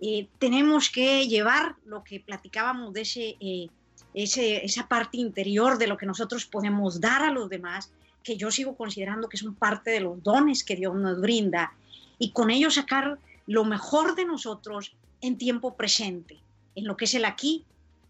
Eh, 0.00 0.28
tenemos 0.38 0.90
que 0.90 1.26
llevar 1.26 1.76
lo 1.86 2.04
que 2.04 2.20
platicábamos 2.20 2.92
de 2.92 3.00
ese, 3.00 3.36
eh, 3.40 3.68
esa 4.12 4.86
parte 4.86 5.16
interior 5.16 5.78
de 5.78 5.86
lo 5.86 5.96
que 5.96 6.04
nosotros 6.04 6.44
podemos 6.44 7.00
dar 7.00 7.22
a 7.22 7.32
los 7.32 7.48
demás, 7.48 7.90
que 8.22 8.36
yo 8.36 8.50
sigo 8.50 8.76
considerando 8.76 9.30
que 9.30 9.38
son 9.38 9.54
parte 9.54 9.90
de 9.90 10.00
los 10.00 10.22
dones 10.22 10.64
que 10.64 10.76
Dios 10.76 10.94
nos 10.94 11.18
brinda, 11.20 11.72
y 12.18 12.32
con 12.32 12.50
ello 12.50 12.70
sacar 12.70 13.18
lo 13.46 13.64
mejor 13.64 14.14
de 14.14 14.26
nosotros 14.26 14.94
en 15.22 15.38
tiempo 15.38 15.74
presente, 15.74 16.38
en 16.74 16.86
lo 16.86 16.96
que 16.96 17.06
es 17.06 17.14
el 17.14 17.24
aquí 17.24 17.64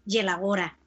y 0.05 0.17
el 0.17 0.29
ahora, 0.29 0.77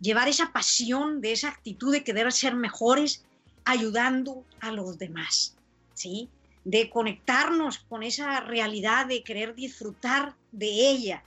llevar 0.00 0.28
esa 0.28 0.52
pasión 0.52 1.20
de 1.20 1.32
esa 1.32 1.48
actitud 1.48 1.92
de 1.92 2.04
querer 2.04 2.32
ser 2.32 2.54
mejores 2.54 3.24
ayudando 3.64 4.44
a 4.60 4.70
los 4.70 4.98
demás, 4.98 5.56
¿sí? 5.94 6.28
De 6.64 6.90
conectarnos 6.90 7.78
con 7.78 8.02
esa 8.02 8.40
realidad 8.40 9.06
de 9.06 9.22
querer 9.22 9.54
disfrutar 9.54 10.34
de 10.50 10.90
ella. 10.90 11.22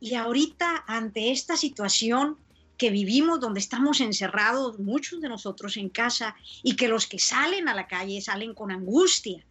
Y 0.00 0.14
ahorita 0.14 0.84
ante 0.86 1.30
esta 1.30 1.56
situación 1.56 2.36
que 2.76 2.90
vivimos 2.90 3.40
donde 3.40 3.60
estamos 3.60 4.00
encerrados 4.00 4.78
muchos 4.78 5.20
de 5.20 5.28
nosotros 5.28 5.76
en 5.76 5.88
casa 5.88 6.36
y 6.62 6.76
que 6.76 6.88
los 6.88 7.06
que 7.06 7.18
salen 7.18 7.68
a 7.68 7.74
la 7.74 7.88
calle 7.88 8.20
salen 8.20 8.54
con 8.54 8.70
angustia, 8.70 9.44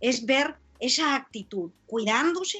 es 0.00 0.26
ver 0.26 0.56
esa 0.78 1.14
actitud, 1.14 1.70
cuidándose, 1.86 2.58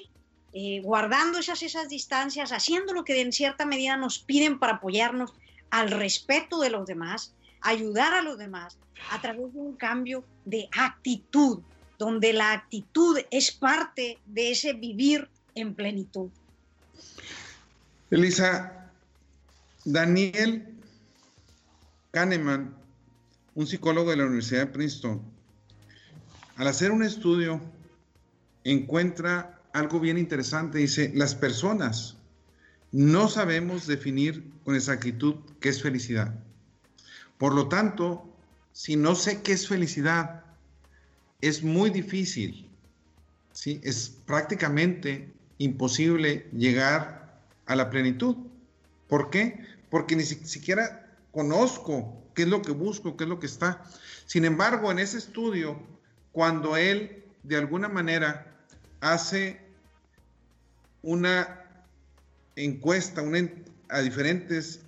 eh, 0.52 0.80
guardando 0.82 1.38
esas, 1.38 1.62
esas 1.62 1.88
distancias, 1.88 2.52
haciendo 2.52 2.92
lo 2.92 3.04
que 3.04 3.20
en 3.20 3.32
cierta 3.32 3.66
medida 3.66 3.96
nos 3.96 4.18
piden 4.18 4.58
para 4.58 4.74
apoyarnos 4.74 5.32
al 5.70 5.90
respeto 5.90 6.60
de 6.60 6.70
los 6.70 6.86
demás, 6.86 7.34
ayudar 7.60 8.14
a 8.14 8.22
los 8.22 8.38
demás 8.38 8.78
a 9.10 9.20
través 9.20 9.52
de 9.52 9.60
un 9.60 9.76
cambio 9.76 10.24
de 10.44 10.68
actitud, 10.72 11.60
donde 11.98 12.32
la 12.32 12.52
actitud 12.52 13.18
es 13.30 13.50
parte 13.50 14.18
de 14.26 14.52
ese 14.52 14.72
vivir 14.72 15.28
en 15.54 15.74
plenitud. 15.74 16.30
Elisa, 18.10 18.90
Daniel 19.84 20.74
Kahneman, 22.12 22.74
un 23.54 23.66
psicólogo 23.66 24.10
de 24.10 24.16
la 24.16 24.24
Universidad 24.24 24.60
de 24.60 24.66
Princeton, 24.66 25.22
al 26.56 26.68
hacer 26.68 26.90
un 26.90 27.02
estudio 27.02 27.60
encuentra 28.64 29.55
algo 29.76 30.00
bien 30.00 30.16
interesante. 30.18 30.78
Dice, 30.78 31.12
las 31.14 31.34
personas 31.34 32.16
no 32.92 33.28
sabemos 33.28 33.86
definir 33.86 34.50
con 34.64 34.74
exactitud 34.74 35.36
qué 35.60 35.68
es 35.68 35.82
felicidad. 35.82 36.34
Por 37.38 37.54
lo 37.54 37.68
tanto, 37.68 38.26
si 38.72 38.96
no 38.96 39.14
sé 39.14 39.42
qué 39.42 39.52
es 39.52 39.68
felicidad, 39.68 40.44
es 41.42 41.62
muy 41.62 41.90
difícil, 41.90 42.70
¿sí? 43.52 43.80
es 43.84 44.16
prácticamente 44.24 45.32
imposible 45.58 46.48
llegar 46.52 47.42
a 47.66 47.76
la 47.76 47.90
plenitud. 47.90 48.36
¿Por 49.08 49.28
qué? 49.28 49.60
Porque 49.90 50.16
ni 50.16 50.22
siquiera 50.24 51.14
conozco 51.32 52.24
qué 52.34 52.42
es 52.42 52.48
lo 52.48 52.62
que 52.62 52.72
busco, 52.72 53.16
qué 53.16 53.24
es 53.24 53.30
lo 53.30 53.38
que 53.38 53.46
está. 53.46 53.84
Sin 54.24 54.46
embargo, 54.46 54.90
en 54.90 54.98
ese 54.98 55.18
estudio, 55.18 55.78
cuando 56.32 56.78
él 56.78 57.24
de 57.42 57.56
alguna 57.56 57.88
manera 57.88 58.56
hace 59.00 59.65
una 61.06 61.62
encuesta 62.56 63.22
a 63.88 64.00
diferentes, 64.00 64.80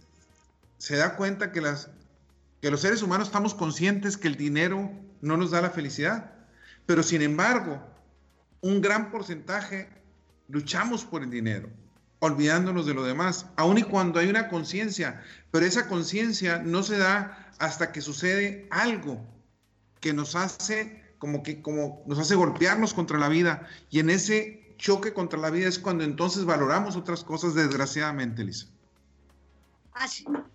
se 0.76 0.96
da 0.96 1.14
cuenta 1.14 1.52
que, 1.52 1.60
los 1.60 2.80
seres 2.80 3.02
humanos 3.02 3.28
estamos 3.28 3.54
conscientes 3.54 4.16
que 4.16 4.26
el 4.26 4.34
dinero 4.34 4.90
no 5.20 5.36
nos 5.36 5.52
da 5.52 5.62
la 5.62 5.70
felicidad, 5.70 6.32
pero 6.86 7.04
sin 7.04 7.22
embargo, 7.22 7.80
un 8.62 8.80
gran 8.80 9.12
porcentaje 9.12 9.88
luchamos 10.48 11.04
por 11.04 11.22
el 11.22 11.30
dinero, 11.30 11.70
olvidándonos 12.18 12.84
de 12.84 12.94
lo 12.94 13.04
demás, 13.04 13.46
aun 13.54 13.78
y 13.78 13.84
cuando 13.84 14.18
hay 14.18 14.28
una 14.28 14.48
conciencia, 14.48 15.22
pero 15.52 15.66
esa 15.66 15.86
conciencia 15.86 16.58
no 16.58 16.82
se 16.82 16.98
da 16.98 17.52
hasta 17.60 17.92
que 17.92 18.00
sucede 18.00 18.66
algo 18.72 19.24
que 20.00 20.12
nos 20.12 20.34
hace 20.34 21.00
como 21.18 21.44
que 21.44 21.62
como 21.62 22.02
nos 22.06 22.18
hace 22.18 22.34
golpearnos 22.34 22.92
contra 22.94 23.18
la 23.18 23.28
vida 23.28 23.68
y 23.90 24.00
en 24.00 24.10
ese 24.10 24.67
choque 24.78 25.12
contra 25.12 25.38
la 25.38 25.50
vida 25.50 25.68
es 25.68 25.78
cuando 25.78 26.04
entonces 26.04 26.44
valoramos 26.44 26.96
otras 26.96 27.22
cosas, 27.22 27.54
desgraciadamente, 27.54 28.44
Lisa. 28.44 28.66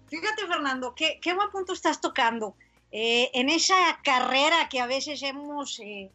Fíjate, 0.08 0.48
Fernando, 0.48 0.96
qué, 0.96 1.20
qué, 1.22 1.34
buen 1.34 1.52
punto 1.52 1.74
estás 1.74 2.00
tocando. 2.00 2.56
Eh, 2.92 3.30
en 3.34 3.50
esa 3.50 3.76
carrera 4.04 4.70
que 4.70 4.80
a 4.80 4.88
veces 4.88 5.22
hemos 5.22 5.80
eh, 5.80 6.12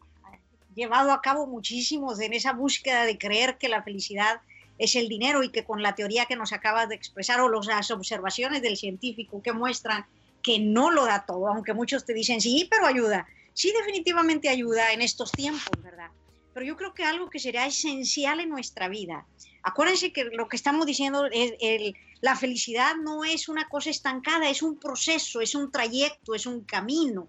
llevado 0.74 1.12
a 1.12 1.20
cabo 1.20 1.46
muchísimos, 1.46 2.20
en 2.20 2.32
esa 2.32 2.52
búsqueda 2.52 3.04
de 3.04 3.18
creer 3.18 3.58
que 3.58 3.68
la 3.68 3.82
felicidad 3.82 4.40
es 4.78 4.94
el 4.94 5.08
dinero 5.08 5.42
y 5.42 5.50
que 5.50 5.64
con 5.64 5.82
la 5.82 5.94
teoría 5.94 6.26
que 6.26 6.36
nos 6.36 6.52
acabas 6.52 6.88
de 6.88 6.94
expresar 6.94 7.40
o 7.40 7.48
las 7.48 7.90
observaciones 7.90 8.62
del 8.62 8.76
científico 8.76 9.42
que 9.42 9.52
muestran 9.52 10.06
que 10.40 10.60
no 10.60 10.90
lo 10.90 11.04
da 11.04 11.26
todo, 11.26 11.48
aunque 11.48 11.74
muchos 11.74 12.04
te 12.04 12.14
dicen 12.14 12.40
sí, 12.40 12.68
pero 12.70 12.86
ayuda. 12.86 13.26
Sí, 13.52 13.72
definitivamente 13.76 14.48
ayuda 14.48 14.92
en 14.92 15.02
estos 15.02 15.32
tiempos, 15.32 15.82
¿verdad? 15.82 16.10
Pero 16.54 16.66
yo 16.66 16.76
creo 16.76 16.94
que 16.94 17.04
algo 17.04 17.30
que 17.30 17.38
será 17.38 17.66
esencial 17.66 18.40
en 18.40 18.48
nuestra 18.48 18.88
vida. 18.88 19.26
Acuérdense 19.62 20.12
que 20.12 20.24
lo 20.24 20.48
que 20.48 20.56
estamos 20.56 20.86
diciendo 20.86 21.26
es 21.26 21.54
el, 21.60 21.96
la 22.20 22.36
felicidad 22.36 22.96
no 22.96 23.24
es 23.24 23.48
una 23.48 23.68
cosa 23.68 23.90
estancada, 23.90 24.48
es 24.48 24.62
un 24.62 24.78
proceso, 24.78 25.40
es 25.40 25.54
un 25.54 25.70
trayecto, 25.70 26.34
es 26.34 26.46
un 26.46 26.62
camino. 26.62 27.28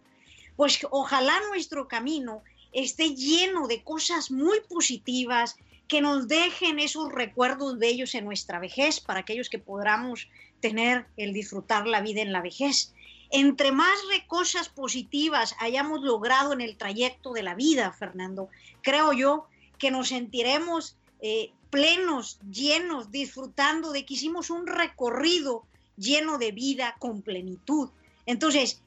Pues 0.56 0.80
ojalá 0.92 1.40
nuestro 1.50 1.88
camino 1.88 2.44
esté 2.72 3.16
lleno 3.16 3.68
de 3.68 3.84
cosas 3.84 4.32
muy 4.32 4.60
positivas 4.62 5.58
que 5.88 6.02
nos 6.02 6.28
dejen 6.28 6.80
esos 6.80 7.12
recuerdos 7.12 7.80
bellos 7.80 8.14
en 8.14 8.26
nuestra 8.26 8.60
vejez 8.60 9.00
para 9.00 9.22
aquellos 9.22 9.50
que 9.50 9.58
podamos 9.58 10.28
tener 10.60 11.08
el 11.18 11.34
disfrutar 11.34 11.88
la 11.88 12.02
vida 12.02 12.22
en 12.22 12.32
la 12.32 12.42
vejez 12.42 12.94
entre 13.32 13.72
más 13.72 14.00
cosas 14.28 14.70
positivas 14.70 15.56
hayamos 15.60 16.02
logrado 16.02 16.54
en 16.54 16.62
el 16.62 16.78
trayecto 16.78 17.34
de 17.34 17.44
la 17.44 17.56
vida, 17.56 17.92
Fernando, 17.92 18.50
creo 18.82 19.14
yo 19.14 19.48
que 19.78 19.92
nos 19.92 20.10
sentiremos 20.10 20.96
eh, 21.22 21.52
plenos, 21.70 22.40
llenos, 22.50 23.12
disfrutando 23.12 23.92
de 23.92 24.06
que 24.06 24.14
hicimos 24.14 24.50
un 24.50 24.68
recorrido 24.68 25.64
lleno 25.98 26.38
de 26.38 26.52
vida 26.52 26.96
con 27.00 27.22
plenitud. 27.22 27.90
Entonces, 28.26 28.82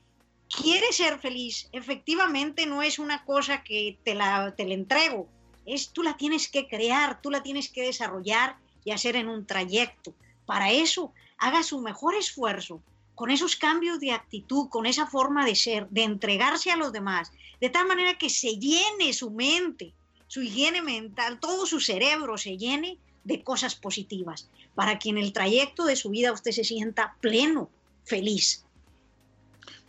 ¿quieres 0.49 0.97
ser 0.97 1.19
feliz? 1.19 1.69
Efectivamente 1.73 2.67
no 2.67 2.83
es 2.83 2.99
una 2.99 3.25
cosa 3.25 3.63
que 3.63 3.99
te 4.05 4.15
la, 4.15 4.55
te 4.57 4.65
la 4.65 4.75
entrego, 4.75 5.29
es 5.67 5.91
tú 5.91 6.03
la 6.03 6.17
tienes 6.17 6.49
que 6.49 6.69
crear, 6.69 7.21
tú 7.21 7.31
la 7.31 7.43
tienes 7.43 7.69
que 7.69 7.83
desarrollar 7.83 8.57
y 8.85 8.91
hacer 8.91 9.17
en 9.17 9.29
un 9.29 9.47
trayecto. 9.47 10.15
Para 10.47 10.73
eso, 10.73 11.13
haga 11.39 11.63
su 11.63 11.81
mejor 11.81 12.15
esfuerzo 12.15 12.83
con 13.15 13.31
esos 13.31 13.57
cambios 13.57 14.01
de 14.01 14.13
actitud, 14.13 14.69
con 14.69 14.87
esa 14.87 15.07
forma 15.07 15.45
de 15.45 15.55
ser, 15.55 15.89
de 15.91 16.03
entregarse 16.03 16.71
a 16.71 16.77
los 16.77 16.93
demás, 16.93 17.31
de 17.61 17.71
tal 17.71 17.87
manera 17.87 18.19
que 18.19 18.31
se 18.31 18.57
llene 18.57 19.13
su 19.13 19.31
mente, 19.31 19.93
su 20.27 20.43
higiene 20.43 20.83
mental, 20.83 21.39
todo 21.41 21.67
su 21.67 21.81
cerebro 21.81 22.39
se 22.39 22.57
llene 22.57 22.99
de 23.25 23.43
cosas 23.43 23.75
positivas, 23.75 24.49
para 24.75 24.99
que 24.99 25.11
en 25.11 25.19
el 25.19 25.33
trayecto 25.33 25.85
de 25.85 25.97
su 25.97 26.11
vida 26.11 26.33
usted 26.33 26.53
se 26.53 26.65
sienta 26.65 27.17
pleno, 27.21 27.71
feliz. 28.05 28.65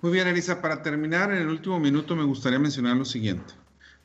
Muy 0.02 0.12
bien, 0.12 0.28
Elisa, 0.28 0.62
para 0.62 0.84
terminar, 0.84 1.32
en 1.32 1.38
el 1.38 1.48
último 1.48 1.80
minuto 1.80 2.16
me 2.16 2.26
gustaría 2.26 2.60
mencionar 2.60 2.98
lo 2.98 3.06
siguiente. 3.06 3.54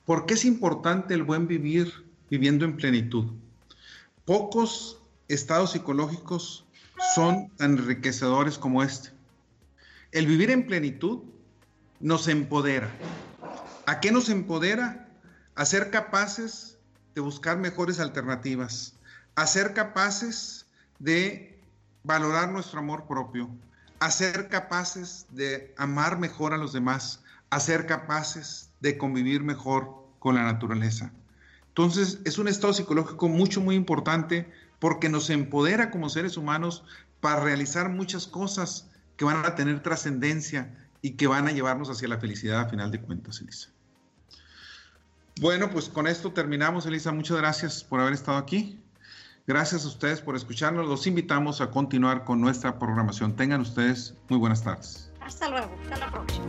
¿Por 0.04 0.24
qué 0.26 0.34
es 0.34 0.44
importante 0.44 1.12
el 1.12 1.24
buen 1.24 1.48
vivir 1.48 1.92
viviendo 2.30 2.64
en 2.64 2.76
plenitud? 2.76 3.26
Pocos 4.24 5.02
estados 5.26 5.72
psicológicos 5.72 6.64
son 7.14 7.48
tan 7.56 7.78
enriquecedores 7.78 8.58
como 8.58 8.82
este. 8.82 9.10
El 10.12 10.26
vivir 10.26 10.50
en 10.50 10.66
plenitud 10.66 11.20
nos 12.00 12.28
empodera. 12.28 12.90
¿A 13.86 14.00
qué 14.00 14.10
nos 14.10 14.28
empodera? 14.28 15.08
A 15.54 15.64
ser 15.64 15.90
capaces 15.90 16.78
de 17.14 17.20
buscar 17.20 17.58
mejores 17.58 18.00
alternativas, 18.00 18.94
a 19.34 19.46
ser 19.46 19.74
capaces 19.74 20.66
de 20.98 21.58
valorar 22.04 22.50
nuestro 22.50 22.80
amor 22.80 23.06
propio, 23.06 23.50
a 24.00 24.10
ser 24.10 24.48
capaces 24.48 25.26
de 25.30 25.74
amar 25.76 26.18
mejor 26.18 26.54
a 26.54 26.58
los 26.58 26.72
demás, 26.72 27.22
a 27.50 27.60
ser 27.60 27.86
capaces 27.86 28.70
de 28.80 28.96
convivir 28.96 29.42
mejor 29.42 30.06
con 30.18 30.36
la 30.36 30.44
naturaleza. 30.44 31.12
Entonces, 31.68 32.18
es 32.24 32.38
un 32.38 32.48
estado 32.48 32.72
psicológico 32.72 33.28
mucho, 33.28 33.60
muy 33.60 33.74
importante 33.74 34.50
porque 34.78 35.08
nos 35.08 35.30
empodera 35.30 35.90
como 35.90 36.08
seres 36.08 36.36
humanos 36.36 36.84
para 37.20 37.40
realizar 37.40 37.88
muchas 37.88 38.26
cosas 38.26 38.90
que 39.16 39.24
van 39.24 39.44
a 39.44 39.54
tener 39.54 39.82
trascendencia 39.82 40.74
y 41.02 41.12
que 41.12 41.26
van 41.26 41.48
a 41.48 41.52
llevarnos 41.52 41.90
hacia 41.90 42.08
la 42.08 42.18
felicidad 42.18 42.60
a 42.60 42.68
final 42.68 42.90
de 42.90 43.00
cuentas, 43.00 43.40
Elisa. 43.40 43.70
Bueno, 45.40 45.70
pues 45.70 45.88
con 45.88 46.06
esto 46.06 46.32
terminamos, 46.32 46.86
Elisa. 46.86 47.12
Muchas 47.12 47.36
gracias 47.36 47.84
por 47.84 48.00
haber 48.00 48.14
estado 48.14 48.38
aquí. 48.38 48.80
Gracias 49.46 49.84
a 49.84 49.88
ustedes 49.88 50.20
por 50.20 50.36
escucharnos. 50.36 50.86
Los 50.86 51.06
invitamos 51.06 51.60
a 51.60 51.70
continuar 51.70 52.24
con 52.24 52.40
nuestra 52.40 52.78
programación. 52.78 53.34
Tengan 53.34 53.60
ustedes 53.60 54.14
muy 54.28 54.38
buenas 54.38 54.62
tardes. 54.62 55.10
Hasta 55.20 55.48
luego. 55.48 55.74
Hasta 55.84 55.96
la 55.98 56.10
próxima. 56.10 56.46